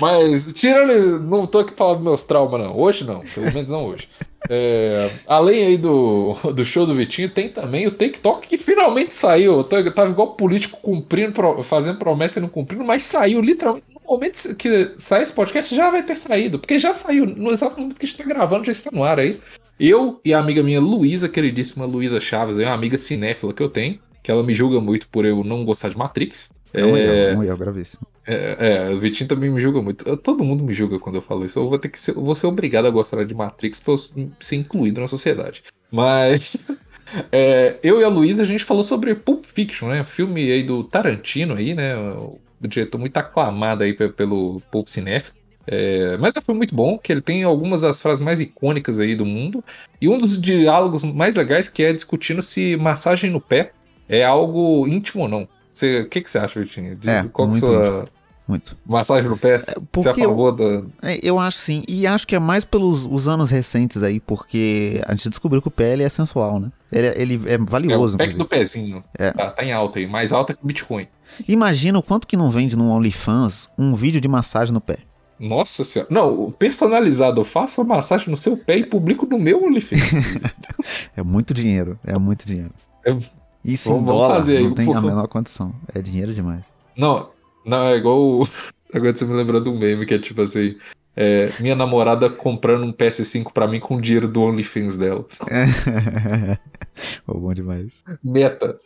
mas, 0.00 0.52
tirando. 0.52 1.20
Não 1.20 1.46
tô 1.46 1.58
aqui 1.58 1.74
falando 1.76 1.96
dos 1.96 2.04
meus 2.04 2.22
traumas, 2.24 2.60
não. 2.60 2.76
Hoje 2.78 3.04
não, 3.04 3.20
pelo 3.20 3.52
menos 3.52 3.70
não 3.70 3.84
hoje. 3.86 4.08
É, 4.48 5.08
além 5.26 5.64
aí 5.64 5.76
do, 5.76 6.34
do 6.54 6.64
show 6.64 6.84
do 6.84 6.94
Vitinho, 6.94 7.28
tem 7.28 7.48
também 7.48 7.86
o 7.86 7.90
TikTok 7.90 8.48
que 8.48 8.56
finalmente 8.56 9.14
saiu. 9.14 9.58
Eu, 9.58 9.64
tô, 9.64 9.76
eu 9.78 9.94
tava 9.94 10.10
igual 10.10 10.34
político 10.34 10.78
cumprindo, 10.80 11.62
fazendo 11.62 11.98
promessa 11.98 12.38
e 12.38 12.42
não 12.42 12.48
cumprindo, 12.48 12.84
mas 12.84 13.04
saiu 13.04 13.40
literalmente. 13.40 13.86
No 13.94 14.00
momento 14.16 14.54
que 14.56 14.92
sair 14.96 15.22
esse 15.22 15.32
podcast, 15.32 15.74
já 15.74 15.90
vai 15.90 16.02
ter 16.02 16.16
saído. 16.16 16.58
Porque 16.58 16.78
já 16.78 16.92
saiu. 16.92 17.26
No 17.26 17.52
exato 17.52 17.78
momento 17.78 17.96
que 17.96 18.04
a 18.04 18.08
gente 18.08 18.18
tá 18.18 18.24
gravando, 18.24 18.64
já 18.64 18.72
está 18.72 18.90
no 18.92 19.04
ar 19.04 19.18
aí. 19.18 19.40
Eu 19.78 20.20
e 20.24 20.34
a 20.34 20.38
amiga 20.38 20.62
minha 20.62 20.80
Luísa, 20.80 21.28
queridíssima 21.28 21.84
Luísa 21.84 22.20
Chaves, 22.20 22.58
é 22.58 22.66
uma 22.66 22.74
amiga 22.74 22.98
cinéfila 22.98 23.52
que 23.52 23.62
eu 23.62 23.68
tenho, 23.68 23.98
que 24.22 24.30
ela 24.30 24.42
me 24.42 24.52
julga 24.54 24.80
muito 24.80 25.08
por 25.08 25.24
eu 25.24 25.42
não 25.42 25.64
gostar 25.64 25.88
de 25.88 25.96
Matrix. 25.96 26.52
É 26.74 26.84
um 26.84 26.96
É, 26.96 27.30
erro, 27.30 27.40
um 27.40 27.44
erro 27.44 27.56
gravíssimo. 27.58 28.06
é, 28.26 28.86
é, 28.88 28.90
o 28.90 28.98
Vitinho 28.98 29.28
também 29.28 29.50
me 29.50 29.60
julga 29.60 29.82
muito. 29.82 30.08
Eu- 30.08 30.16
Todo 30.16 30.42
mundo 30.44 30.64
me 30.64 30.72
julga 30.74 30.98
quando 30.98 31.16
eu 31.16 31.22
falo 31.22 31.44
isso. 31.44 31.58
Eu 31.58 31.68
vou 31.68 31.78
ter 31.78 31.88
que 31.88 32.00
ser, 32.00 32.12
vou 32.14 32.34
ser 32.34 32.46
obrigado 32.46 32.86
a 32.86 32.90
gostar 32.90 33.24
de 33.24 33.34
Matrix 33.34 33.80
pra 33.80 33.94
eu 33.94 33.98
ser 34.40 34.56
incluído 34.56 35.00
na 35.00 35.08
sociedade. 35.08 35.62
Mas 35.90 36.56
é, 37.30 37.76
eu 37.82 38.00
e 38.00 38.04
a 38.04 38.08
Luísa 38.08 38.42
a 38.42 38.46
gente 38.46 38.64
falou 38.64 38.84
sobre 38.84 39.14
Pulp 39.14 39.44
Fiction, 39.54 39.88
né? 39.88 40.04
Filme 40.04 40.50
aí 40.50 40.62
do 40.62 40.82
Tarantino 40.84 41.54
aí, 41.54 41.74
né? 41.74 41.94
O 41.96 42.38
diretor 42.62 42.98
muito 42.98 43.16
aclamado 43.16 43.82
aí 43.82 43.92
pe- 43.92 44.08
pelo 44.08 44.60
Pulp 44.70 44.88
Cinef. 44.88 45.30
É, 45.66 46.16
mas 46.16 46.34
foi 46.44 46.54
muito 46.56 46.74
bom, 46.74 46.98
que 46.98 47.12
ele 47.12 47.20
tem 47.20 47.44
algumas 47.44 47.82
das 47.82 48.00
frases 48.02 48.20
mais 48.24 48.40
icônicas 48.40 48.98
aí 48.98 49.14
do 49.14 49.24
mundo. 49.26 49.62
E 50.00 50.08
um 50.08 50.18
dos 50.18 50.40
diálogos 50.40 51.04
mais 51.04 51.34
legais 51.36 51.68
que 51.68 51.82
é 51.84 51.92
discutindo 51.92 52.42
se 52.42 52.76
massagem 52.76 53.30
no 53.30 53.40
pé 53.40 53.72
é 54.08 54.24
algo 54.24 54.86
íntimo 54.88 55.22
ou 55.24 55.28
não. 55.28 55.48
Você- 55.72 56.00
O 56.02 56.08
que, 56.08 56.20
que 56.20 56.30
você 56.30 56.38
acha, 56.38 56.60
Vitinho? 56.60 56.94
Diz 56.96 57.08
É, 57.10 57.24
qual 57.24 57.48
é 57.48 57.50
muito 57.50 57.66
sua 57.66 58.08
Muito. 58.46 58.76
massagem 58.86 59.28
no 59.30 59.36
pé? 59.38 59.58
Você 59.60 59.70
é 59.70 59.74
a 59.76 59.80
porque 59.90 60.20
eu- 60.20 60.28
favor 60.28 60.52
da. 60.52 60.82
É, 61.02 61.18
eu 61.22 61.38
acho 61.38 61.56
sim. 61.58 61.82
E 61.88 62.06
acho 62.06 62.26
que 62.26 62.34
é 62.34 62.38
mais 62.38 62.64
pelos 62.64 63.06
os 63.06 63.26
anos 63.28 63.50
recentes 63.50 64.02
aí, 64.02 64.20
porque 64.20 65.00
a 65.06 65.14
gente 65.14 65.28
descobriu 65.28 65.62
que 65.62 65.68
o 65.68 65.70
pé 65.70 65.92
ele 65.92 66.02
é 66.02 66.08
sensual, 66.08 66.60
né? 66.60 66.70
Ele, 66.90 67.06
é- 67.06 67.20
ele 67.22 67.40
é 67.46 67.54
É 67.54 67.58
valioso, 67.58 68.16
o 68.16 68.18
pack 68.18 68.36
do 68.36 68.44
pezinho. 68.44 69.02
É. 69.18 69.30
Tá, 69.32 69.50
tá 69.50 69.64
em 69.64 69.72
alta 69.72 69.98
aí, 69.98 70.06
mais 70.06 70.32
alta 70.32 70.52
que 70.54 70.62
o 70.62 70.66
Bitcoin. 70.66 71.06
Imagina 71.48 71.98
o 71.98 72.02
quanto 72.02 72.26
que 72.26 72.36
não 72.36 72.50
vende 72.50 72.76
no 72.76 72.90
OnlyFans 72.90 73.68
um 73.78 73.94
vídeo 73.94 74.20
de 74.20 74.28
massagem 74.28 74.74
no 74.74 74.80
pé. 74.80 74.98
Nossa 75.40 75.82
senhora. 75.82 76.08
Não, 76.12 76.44
o 76.44 76.52
personalizado, 76.52 77.40
eu 77.40 77.44
faço 77.44 77.80
a 77.80 77.84
massagem 77.84 78.28
no 78.28 78.36
seu 78.36 78.56
pé 78.56 78.76
e 78.76 78.86
publico 78.86 79.26
no 79.26 79.38
meu 79.38 79.64
OnlyFans. 79.64 79.98
É 81.16 81.22
muito 81.22 81.52
dinheiro, 81.54 81.98
é 82.04 82.16
muito 82.18 82.46
dinheiro. 82.46 82.70
É- 83.04 83.16
Isso 83.64 83.88
Vamos- 83.90 84.02
em 84.02 84.06
dólar 84.06 84.34
fazer 84.36 84.60
não 84.60 84.74
tem 84.74 84.94
a 84.94 85.00
menor 85.00 85.28
condição. 85.28 85.74
É 85.94 86.00
dinheiro 86.02 86.32
demais. 86.34 86.64
não, 86.96 87.30
não, 87.64 87.86
é 87.88 87.96
igual. 87.96 88.18
o- 88.20 88.48
Agora 88.94 89.12
você 89.16 89.24
me 89.24 89.32
lembrou 89.34 89.60
de 89.60 89.68
um 89.70 89.78
meme 89.78 90.04
que 90.04 90.14
é 90.14 90.18
tipo 90.18 90.42
assim. 90.42 90.76
é, 91.16 91.48
minha 91.60 91.74
namorada 91.74 92.28
comprando 92.28 92.84
um 92.84 92.92
PS5 92.92 93.52
pra 93.52 93.66
mim 93.68 93.80
com 93.80 93.96
o 93.96 94.00
dinheiro 94.00 94.26
do 94.28 94.42
OnlyFans 94.42 94.96
dela. 94.98 95.24
Pô, 97.26 97.38
bom 97.38 97.54
demais. 97.54 98.04
Meta. 98.22 98.78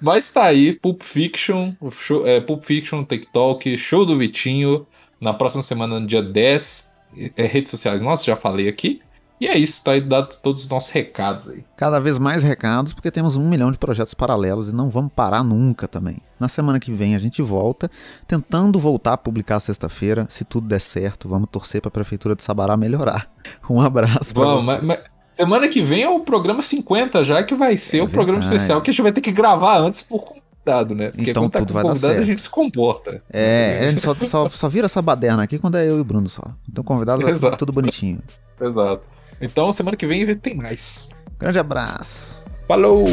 Mas 0.00 0.30
tá 0.30 0.44
aí, 0.44 0.72
Pulp 0.74 1.02
Fiction, 1.02 1.70
show, 1.90 2.26
é, 2.26 2.40
Pulp 2.40 2.62
Fiction, 2.64 3.04
TikTok, 3.04 3.76
show 3.78 4.04
do 4.06 4.16
Vitinho, 4.18 4.86
na 5.20 5.32
próxima 5.34 5.62
semana, 5.62 5.98
no 5.98 6.06
dia 6.06 6.22
10, 6.22 6.90
é, 7.36 7.46
redes 7.46 7.70
sociais 7.70 8.00
nossas, 8.00 8.24
já 8.26 8.36
falei 8.36 8.68
aqui. 8.68 9.00
E 9.40 9.46
é 9.46 9.56
isso, 9.56 9.82
tá 9.82 9.92
aí 9.92 10.02
dado 10.02 10.36
todos 10.42 10.64
os 10.64 10.68
nossos 10.68 10.90
recados 10.90 11.48
aí. 11.48 11.64
Cada 11.76 11.98
vez 11.98 12.18
mais 12.18 12.42
recados, 12.42 12.92
porque 12.92 13.10
temos 13.10 13.36
um 13.36 13.48
milhão 13.48 13.70
de 13.72 13.78
projetos 13.78 14.12
paralelos 14.12 14.68
e 14.68 14.74
não 14.74 14.90
vamos 14.90 15.10
parar 15.16 15.42
nunca 15.42 15.88
também. 15.88 16.18
Na 16.38 16.46
semana 16.46 16.78
que 16.78 16.92
vem 16.92 17.14
a 17.14 17.18
gente 17.18 17.40
volta, 17.40 17.90
tentando 18.26 18.78
voltar 18.78 19.14
a 19.14 19.16
publicar 19.16 19.58
sexta-feira. 19.58 20.26
Se 20.28 20.44
tudo 20.44 20.68
der 20.68 20.80
certo, 20.80 21.26
vamos 21.26 21.48
torcer 21.50 21.80
pra 21.80 21.90
Prefeitura 21.90 22.36
de 22.36 22.42
Sabará 22.44 22.76
melhorar. 22.76 23.30
Um 23.70 23.80
abraço 23.80 24.34
pra 24.34 24.44
Vamos, 24.44 24.64
você. 24.64 24.72
mas, 24.72 24.82
mas 24.84 25.00
semana 25.34 25.68
que 25.68 25.82
vem 25.82 26.02
é 26.02 26.08
o 26.10 26.20
programa 26.20 26.60
50 26.60 27.24
já, 27.24 27.42
que 27.42 27.54
vai 27.54 27.78
ser 27.78 27.98
É 28.00 28.02
o 28.02 28.08
programa 28.08 28.40
verdade. 28.40 28.56
especial 28.56 28.82
que 28.82 28.90
a 28.90 28.92
gente 28.92 29.02
vai 29.02 29.12
ter 29.12 29.22
que 29.22 29.32
gravar 29.32 29.78
antes 29.78 30.02
por 30.02 30.22
convidado, 30.22 30.94
né? 30.94 31.10
Porque 31.12 31.30
Então 31.30 31.48
tá 31.48 31.60
tudo 31.60 31.72
vai 31.72 31.82
dar 31.82 31.88
convidado 31.88 32.12
a 32.12 32.16
certo. 32.16 32.26
gente 32.26 32.40
se 32.42 32.50
comporta. 32.50 33.22
É, 33.32 33.78
a 33.86 33.90
gente 33.90 34.02
só, 34.02 34.14
só, 34.20 34.48
só 34.50 34.68
vira 34.68 34.84
essa 34.84 35.00
baderna 35.00 35.42
aqui 35.42 35.58
quando 35.58 35.76
é 35.78 35.88
eu 35.88 35.96
e 35.96 36.00
o 36.00 36.04
Bruno 36.04 36.28
só. 36.28 36.42
Então 36.70 36.84
convidado 36.84 37.24
Exato. 37.28 37.56
tudo 37.56 37.72
bonitinho. 37.72 38.20
Exato. 38.60 39.02
Então 39.40 39.72
semana 39.72 39.96
que 39.96 40.06
vem 40.06 40.34
tem 40.36 40.54
mais. 40.54 41.10
Grande 41.38 41.58
abraço. 41.58 42.42
Falou! 42.68 43.06